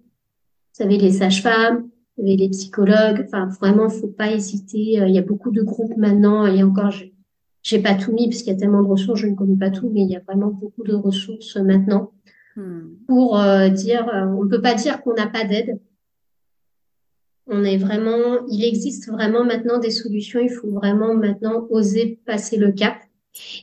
vous 0.78 0.86
avez 0.86 0.98
les 0.98 1.12
sages-femmes, 1.12 1.90
vous 2.18 2.24
avez 2.24 2.38
les 2.38 2.50
psychologues. 2.50 3.26
Enfin, 3.26 3.50
vraiment, 3.60 3.90
faut 3.90 4.08
pas 4.08 4.32
hésiter. 4.32 5.02
Il 5.06 5.14
y 5.14 5.18
a 5.18 5.24
beaucoup 5.24 5.52
de 5.52 5.62
groupes 5.62 5.98
maintenant. 5.98 6.48
Et 6.48 6.64
encore, 6.64 6.94
j'ai 7.64 7.80
pas 7.80 7.96
tout 7.96 8.14
mis 8.14 8.30
parce 8.30 8.44
qu'il 8.44 8.54
y 8.54 8.56
a 8.56 8.60
tellement 8.60 8.82
de 8.82 8.88
ressources, 8.88 9.20
je 9.20 9.28
ne 9.28 9.36
connais 9.36 9.58
pas 9.58 9.72
tout, 9.72 9.90
mais 9.94 10.04
il 10.04 10.10
y 10.10 10.16
a 10.16 10.22
vraiment 10.22 10.52
beaucoup 10.52 10.84
de 10.84 10.94
ressources 10.94 11.58
maintenant 11.58 12.12
Hmm. 12.15 12.15
Pour 13.08 13.40
euh, 13.40 13.70
dire, 13.70 14.08
euh, 14.10 14.26
on 14.26 14.44
ne 14.46 14.50
peut 14.50 14.62
pas 14.62 14.76
dire 14.76 15.02
qu'on 15.02 15.14
n'a 15.14 15.28
pas 15.28 15.44
d'aide. 15.44 15.80
On 17.48 17.64
est 17.64 17.78
vraiment, 17.78 18.46
il 18.48 18.64
existe 18.64 19.10
vraiment 19.10 19.44
maintenant 19.44 19.78
des 19.78 19.92
solutions. 19.92 20.40
Il 20.40 20.50
faut 20.50 20.72
vraiment 20.72 21.14
maintenant 21.14 21.68
oser 21.70 22.20
passer 22.26 22.58
le 22.58 22.72
cap. 22.72 22.98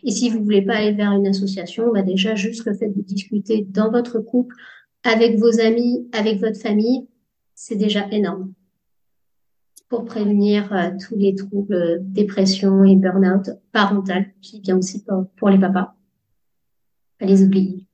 Et 0.05 0.11
si 0.11 0.29
vous 0.29 0.45
voulez 0.45 0.63
pas 0.63 0.77
aller 0.77 0.93
vers 0.93 1.13
une 1.13 1.27
association, 1.27 1.91
bah 1.93 2.03
déjà 2.03 2.35
juste 2.35 2.67
le 2.67 2.75
fait 2.75 2.91
de 2.91 3.01
discuter 3.01 3.67
dans 3.69 3.91
votre 3.91 4.21
couple, 4.21 4.55
avec 5.03 5.39
vos 5.39 5.61
amis, 5.61 6.09
avec 6.13 6.41
votre 6.41 6.61
famille, 6.61 7.09
c'est 7.55 7.77
déjà 7.77 8.07
énorme 8.11 8.53
pour 9.89 10.05
prévenir 10.05 10.73
euh, 10.73 10.91
tous 11.07 11.17
les 11.17 11.35
troubles, 11.35 11.99
dépression 12.01 12.83
et 12.85 12.97
burn-out 12.97 13.51
parental, 13.73 14.33
qui 14.41 14.61
vient 14.61 14.79
aussi 14.79 15.05
pour, 15.05 15.27
pour 15.37 15.51
les 15.51 15.59
papas. 15.59 15.95
Pas 17.19 17.27
les 17.27 17.43
oublier. 17.43 17.87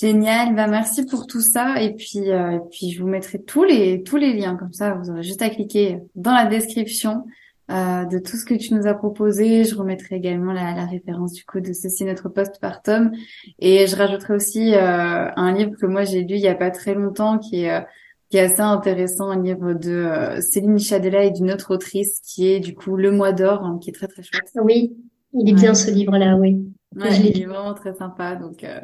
Génial, 0.00 0.54
bah 0.54 0.66
merci 0.66 1.04
pour 1.04 1.26
tout 1.26 1.40
ça 1.40 1.82
et 1.82 1.94
puis 1.94 2.30
euh, 2.30 2.52
et 2.52 2.60
puis 2.70 2.90
je 2.90 3.02
vous 3.02 3.08
mettrai 3.08 3.42
tous 3.42 3.64
les 3.64 4.02
tous 4.02 4.16
les 4.16 4.32
liens 4.32 4.56
comme 4.56 4.72
ça 4.72 4.94
vous 4.94 5.10
aurez 5.10 5.22
juste 5.22 5.42
à 5.42 5.50
cliquer 5.50 5.98
dans 6.14 6.32
la 6.32 6.46
description 6.46 7.24
euh, 7.70 8.04
de 8.06 8.18
tout 8.18 8.36
ce 8.36 8.46
que 8.46 8.54
tu 8.54 8.72
nous 8.74 8.86
as 8.86 8.94
proposé. 8.94 9.64
Je 9.64 9.74
remettrai 9.74 10.16
également 10.16 10.52
la, 10.52 10.74
la 10.74 10.86
référence 10.86 11.34
du 11.34 11.44
coup 11.44 11.60
de 11.60 11.72
ceci 11.72 12.04
notre 12.04 12.28
postpartum 12.30 13.12
et 13.58 13.86
je 13.86 13.94
rajouterai 13.94 14.34
aussi 14.34 14.74
euh, 14.74 15.30
un 15.36 15.52
livre 15.52 15.72
que 15.78 15.86
moi 15.86 16.04
j'ai 16.04 16.22
lu 16.22 16.36
il 16.36 16.40
y 16.40 16.48
a 16.48 16.54
pas 16.54 16.70
très 16.70 16.94
longtemps 16.94 17.38
qui 17.38 17.64
est 17.64 17.84
qui 18.30 18.36
est 18.36 18.42
assez 18.42 18.60
intéressant, 18.60 19.28
un 19.30 19.42
livre 19.42 19.74
de 19.74 19.90
euh, 19.90 20.40
Céline 20.40 20.78
Chadela 20.78 21.24
et 21.24 21.32
d'une 21.32 21.50
autre 21.50 21.74
autrice 21.74 22.20
qui 22.24 22.48
est 22.48 22.60
du 22.60 22.74
coup 22.74 22.96
Le 22.96 23.10
Mois 23.10 23.32
d'Or, 23.32 23.64
hein, 23.64 23.78
qui 23.82 23.90
est 23.90 23.92
très 23.92 24.06
très 24.06 24.22
chouette. 24.22 24.50
Oui, 24.62 24.96
il 25.34 25.50
est 25.50 25.54
bien 25.54 25.74
ce 25.74 25.90
livre-là, 25.90 26.36
oui. 26.36 26.64
Ouais, 26.94 27.16
il 27.18 27.42
est 27.42 27.46
vraiment 27.46 27.74
très 27.74 27.92
sympa. 27.94 28.36
Donc, 28.36 28.62
euh... 28.62 28.80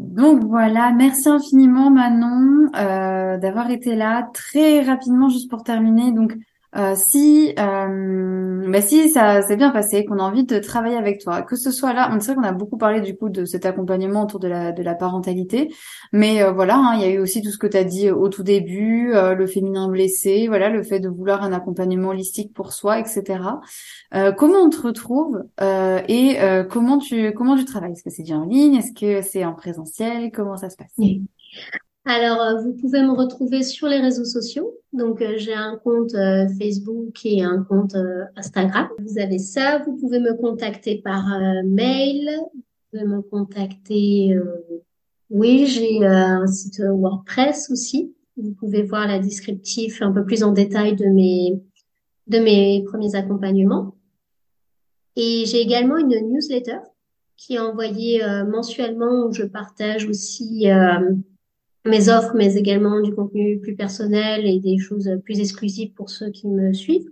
donc 0.00 0.44
voilà, 0.44 0.92
merci 0.92 1.28
infiniment 1.28 1.90
Manon 1.90 2.70
euh, 2.74 3.36
d'avoir 3.36 3.70
été 3.70 3.94
là. 3.94 4.30
Très 4.32 4.80
rapidement, 4.80 5.28
juste 5.28 5.50
pour 5.50 5.62
terminer, 5.62 6.10
donc 6.12 6.32
euh, 6.76 6.94
si 6.96 7.52
euh, 7.58 8.70
bah 8.70 8.80
si 8.80 9.08
ça 9.10 9.42
s'est 9.42 9.56
bien 9.56 9.70
passé, 9.70 10.04
qu'on 10.04 10.18
a 10.18 10.22
envie 10.22 10.44
de 10.44 10.58
travailler 10.58 10.96
avec 10.96 11.20
toi, 11.20 11.42
que 11.42 11.56
ce 11.56 11.70
soit 11.72 11.92
là, 11.92 12.10
on 12.12 12.20
sait 12.20 12.34
qu'on 12.34 12.42
a 12.44 12.52
beaucoup 12.52 12.76
parlé 12.78 13.00
du 13.00 13.16
coup 13.16 13.28
de 13.28 13.44
cet 13.44 13.66
accompagnement 13.66 14.22
autour 14.22 14.38
de 14.38 14.48
la 14.48 14.70
de 14.70 14.82
la 14.82 14.94
parentalité, 14.94 15.68
mais 16.12 16.42
euh, 16.42 16.52
voilà, 16.52 16.76
hein, 16.76 16.94
il 16.94 17.00
y 17.02 17.04
a 17.04 17.10
eu 17.10 17.18
aussi 17.18 17.42
tout 17.42 17.50
ce 17.50 17.58
que 17.58 17.66
tu 17.66 17.76
as 17.76 17.84
dit 17.84 18.10
au 18.10 18.28
tout 18.28 18.44
début, 18.44 19.12
euh, 19.14 19.34
le 19.34 19.46
féminin 19.46 19.88
blessé, 19.88 20.46
voilà, 20.48 20.68
le 20.68 20.82
fait 20.84 21.00
de 21.00 21.08
vouloir 21.08 21.42
un 21.42 21.52
accompagnement 21.52 22.10
holistique 22.10 22.54
pour 22.54 22.72
soi, 22.72 23.00
etc. 23.00 23.40
Euh, 24.14 24.32
comment 24.32 24.58
on 24.58 24.70
te 24.70 24.80
retrouve 24.80 25.42
et 26.08 26.38
comment 26.70 26.98
tu 26.98 27.32
comment 27.32 27.56
tu 27.56 27.64
travailles? 27.64 27.92
Est-ce 27.92 28.04
que 28.04 28.10
c'est 28.10 28.22
déjà 28.22 28.36
en 28.36 28.46
ligne? 28.46 28.76
Est-ce 28.76 28.92
que 28.92 29.22
c'est 29.22 29.44
en 29.44 29.54
présentiel? 29.54 30.30
Comment 30.32 30.56
ça 30.56 30.70
se 30.70 30.76
passe? 30.76 30.94
Alors, 32.06 32.40
euh, 32.40 32.62
vous 32.62 32.72
pouvez 32.72 33.02
me 33.02 33.12
retrouver 33.12 33.62
sur 33.62 33.86
les 33.86 34.00
réseaux 34.00 34.24
sociaux. 34.24 34.74
Donc, 34.92 35.20
euh, 35.20 35.34
j'ai 35.36 35.52
un 35.52 35.76
compte 35.76 36.14
euh, 36.14 36.46
Facebook 36.58 37.24
et 37.24 37.42
un 37.42 37.62
compte 37.62 37.94
Instagram. 38.36 38.88
Vous 38.98 39.18
avez 39.18 39.38
ça. 39.38 39.82
Vous 39.84 39.96
pouvez 39.96 40.18
me 40.18 40.34
contacter 40.34 41.02
par 41.02 41.26
mail. 41.64 42.30
Vous 42.54 42.62
pouvez 42.90 43.04
me 43.04 43.20
contacter. 43.20 44.34
oui, 45.28 45.66
j'ai 45.66 46.04
un 46.04 46.46
site 46.46 46.80
WordPress 46.80 47.70
aussi. 47.70 48.14
Vous 48.36 48.52
pouvez 48.52 48.82
voir 48.82 49.06
la 49.06 49.18
descriptif 49.18 50.00
un 50.00 50.10
peu 50.10 50.24
plus 50.24 50.42
en 50.42 50.52
détail 50.52 50.96
de 50.96 51.06
mes 51.06 51.62
de 52.26 52.38
mes 52.38 52.84
premiers 52.84 53.14
accompagnements. 53.14 53.94
Et 55.16 55.44
j'ai 55.46 55.60
également 55.60 55.98
une 55.98 56.14
newsletter 56.30 56.78
qui 57.36 57.54
est 57.56 57.58
envoyée 57.58 58.22
mensuellement 58.48 59.26
où 59.26 59.32
je 59.32 59.44
partage 59.44 60.06
aussi 60.06 60.68
mes 61.86 62.08
offres, 62.08 62.32
mais 62.34 62.56
également 62.56 63.00
du 63.00 63.14
contenu 63.14 63.58
plus 63.58 63.74
personnel 63.74 64.46
et 64.46 64.60
des 64.60 64.78
choses 64.78 65.10
plus 65.24 65.40
exclusives 65.40 65.92
pour 65.92 66.10
ceux 66.10 66.30
qui 66.30 66.46
me 66.48 66.72
suivent. 66.72 67.10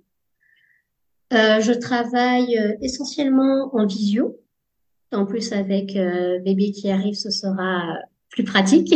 Euh, 1.33 1.61
je 1.61 1.73
travaille 1.73 2.57
euh, 2.59 2.75
essentiellement 2.81 3.75
en 3.75 3.87
visio. 3.87 4.39
En 5.13 5.25
plus, 5.25 5.53
avec 5.53 5.97
euh, 5.97 6.39
bébé 6.41 6.71
qui 6.71 6.91
arrive, 6.91 7.15
ce 7.15 7.31
sera 7.31 7.99
plus 8.31 8.45
pratique. 8.45 8.93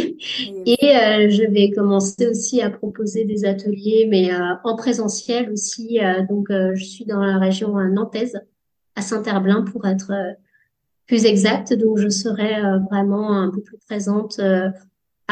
Et 0.66 0.96
euh, 0.96 1.30
je 1.30 1.50
vais 1.50 1.70
commencer 1.70 2.26
aussi 2.26 2.60
à 2.60 2.70
proposer 2.70 3.24
des 3.24 3.44
ateliers, 3.46 4.06
mais 4.10 4.30
en 4.64 4.76
présentiel 4.76 5.50
aussi. 5.50 6.00
donc, 6.28 6.48
je 6.50 6.84
suis 6.84 7.06
dans 7.06 7.20
la 7.20 7.38
région 7.38 7.78
nantaise, 7.88 8.38
à 8.94 9.00
Saint-Herblain 9.00 9.62
pour 9.62 9.86
être 9.86 10.12
plus 11.06 11.24
exact. 11.24 11.72
Donc, 11.72 11.96
je 11.96 12.10
serai 12.10 12.60
vraiment 12.90 13.32
un 13.32 13.50
peu 13.50 13.62
plus 13.62 13.78
présente 13.78 14.38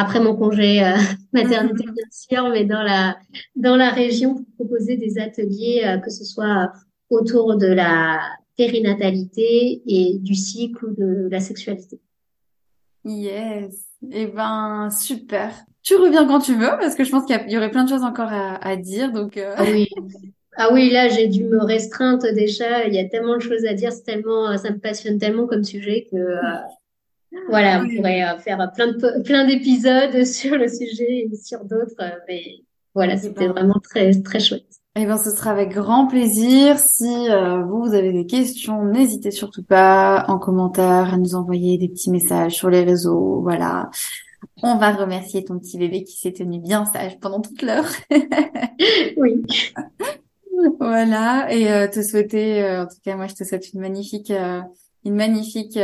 après 0.01 0.21
mon 0.21 0.35
congé 0.35 0.83
euh, 0.83 0.97
maternité 1.33 1.85
bien 1.85 2.05
sûr, 2.11 2.49
mais 2.51 2.65
dans 2.65 2.83
la 2.83 3.17
dans 3.57 3.77
la 3.77 3.91
région 3.91 4.35
pour 4.35 4.47
proposer 4.57 4.97
des 4.97 5.19
ateliers, 5.19 5.83
euh, 5.85 5.99
que 5.99 6.11
ce 6.11 6.25
soit 6.25 6.73
autour 7.11 7.57
de 7.57 7.67
la 7.67 8.21
périnatalité 8.57 9.83
et 9.87 10.19
du 10.19 10.35
cycle 10.35 10.87
ou 10.87 10.95
de 10.95 11.29
la 11.31 11.41
sexualité. 11.41 12.01
Yes, 13.05 13.75
et 14.11 14.23
eh 14.23 14.27
ben 14.27 14.91
super. 14.91 15.55
Tu 15.83 15.97
reviens 15.97 16.27
quand 16.27 16.41
tu 16.41 16.55
veux 16.55 16.71
parce 16.79 16.95
que 16.95 17.05
je 17.05 17.11
pense 17.11 17.25
qu'il 17.25 17.41
y, 17.49 17.57
aurait 17.57 17.71
plein 17.71 17.85
de 17.85 17.89
choses 17.89 18.05
encore 18.05 18.29
à, 18.31 18.57
à 18.57 18.77
dire, 18.77 19.13
donc. 19.13 19.37
Euh... 19.37 19.55
Ah 19.57 19.65
oui. 19.65 19.89
Ah 20.57 20.69
oui, 20.73 20.91
là 20.91 21.09
j'ai 21.09 21.27
dû 21.27 21.45
me 21.45 21.63
restreindre 21.65 22.35
déjà. 22.35 22.87
Il 22.87 22.95
y 22.95 22.99
a 22.99 23.09
tellement 23.09 23.37
de 23.37 23.43
choses 23.43 23.65
à 23.65 23.73
dire, 23.73 23.93
c'est 23.93 24.03
tellement, 24.03 24.57
ça 24.59 24.71
me 24.71 24.79
passionne 24.79 25.19
tellement 25.19 25.47
comme 25.47 25.65
sujet 25.65 26.07
que. 26.11 26.17
Euh, 27.33 27.37
voilà, 27.49 27.83
on 27.83 27.97
pourrait 27.97 28.25
euh, 28.25 28.39
faire 28.39 28.59
plein 28.75 28.89
de 28.89 29.23
plein 29.23 29.47
d'épisodes 29.47 30.25
sur 30.25 30.57
le 30.57 30.69
sujet 30.69 31.29
et 31.31 31.37
sur 31.37 31.65
d'autres, 31.65 31.95
euh, 32.01 32.11
mais 32.29 32.43
voilà, 32.95 33.17
c'était 33.17 33.47
vraiment 33.47 33.81
très 33.83 34.13
très 34.21 34.41
chouette. 34.41 34.65
Eh 34.97 35.05
bien, 35.05 35.17
ce 35.17 35.31
sera 35.31 35.53
avec 35.53 35.71
grand 35.71 36.09
plaisir. 36.09 36.77
Si 36.79 37.31
euh, 37.31 37.63
vous, 37.63 37.85
vous 37.85 37.95
avez 37.95 38.13
des 38.13 38.27
questions, 38.27 38.85
n'hésitez 38.85 39.31
surtout 39.31 39.63
pas 39.63 40.25
en 40.27 40.39
commentaire 40.39 41.15
à 41.15 41.17
nous 41.17 41.37
envoyer 41.37 41.79
des 41.79 41.89
petits 41.89 42.11
messages 42.11 42.55
sur 42.55 42.69
les 42.71 42.83
réseaux. 42.83 43.41
Voilà. 43.43 43.89
On 44.65 44.77
va 44.79 44.91
remercier 44.91 45.45
ton 45.45 45.61
petit 45.61 45.79
bébé 45.79 46.03
qui 46.03 46.17
s'est 46.17 46.33
tenu 46.33 46.59
bien 46.59 46.85
sage 46.87 47.21
pendant 47.21 47.41
toute 47.41 47.63
l'heure. 47.63 47.87
oui. 49.17 49.45
Voilà. 50.81 51.47
Et 51.53 51.89
te 51.91 52.03
souhaiter, 52.03 52.65
en 52.81 52.87
tout 52.87 52.99
cas, 53.05 53.15
moi, 53.15 53.29
je 53.29 53.35
te 53.35 53.45
souhaite 53.45 53.73
une 53.73 53.81
magnifique, 53.81 54.33
une 55.05 55.15
magnifique 55.15 55.79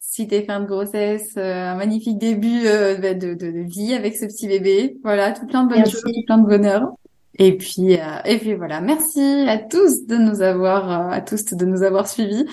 si 0.00 0.26
t'es 0.26 0.42
fin 0.42 0.60
de 0.60 0.66
grossesse, 0.66 1.34
euh, 1.36 1.68
un 1.68 1.76
magnifique 1.76 2.18
début 2.18 2.66
euh, 2.66 2.96
bah, 2.96 3.14
de, 3.14 3.34
de, 3.34 3.50
de, 3.50 3.60
vie 3.60 3.92
avec 3.92 4.16
ce 4.16 4.24
petit 4.24 4.48
bébé. 4.48 4.96
Voilà, 5.04 5.32
tout 5.32 5.46
plein 5.46 5.64
de 5.64 5.68
bonnes 5.68 5.84
choses, 5.84 6.02
tout 6.02 6.24
plein 6.26 6.38
de 6.38 6.46
bonheur. 6.46 6.94
Et 7.38 7.56
puis, 7.56 7.96
euh, 7.96 8.22
et 8.24 8.38
puis 8.38 8.54
voilà. 8.54 8.80
Merci 8.80 9.20
à 9.46 9.58
tous 9.58 10.06
de 10.06 10.16
nous 10.16 10.40
avoir, 10.40 11.12
à 11.12 11.20
tous 11.20 11.44
de 11.44 11.64
nous 11.66 11.82
avoir 11.82 12.08
suivis. 12.08 12.46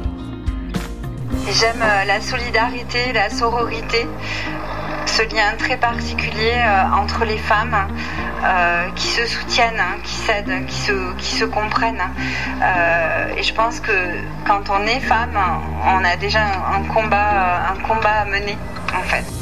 J'aime 1.54 1.82
euh, 1.82 2.06
la 2.06 2.22
solidarité, 2.22 3.12
la 3.14 3.30
sororité, 3.30 4.08
ce 5.22 5.36
lien 5.36 5.56
très 5.58 5.78
particulier 5.78 6.54
euh, 6.56 6.84
entre 6.96 7.26
les 7.26 7.38
femmes 7.38 7.76
euh, 8.44 8.90
qui 8.96 9.08
se 9.08 9.26
soutiennent, 9.26 9.80
hein, 9.80 9.98
qui 10.04 10.14
s'aident, 10.14 10.66
qui 10.68 11.36
se, 11.36 11.46
comprennent. 11.46 12.02
et 13.38 13.44
je 13.44 13.54
pense 13.54 13.80
que 13.80 13.92
quand 14.46 14.70
on 14.70 14.86
est 14.86 15.00
femme, 15.00 15.38
on 15.86 16.04
a 16.04 16.16
déjà 16.16 16.42
un 16.44 16.84
combat, 16.94 17.72
un 17.72 17.80
combat 17.82 18.22
à 18.22 18.26
mener 18.26 18.58
en 18.96 19.04
fait. 19.04 19.41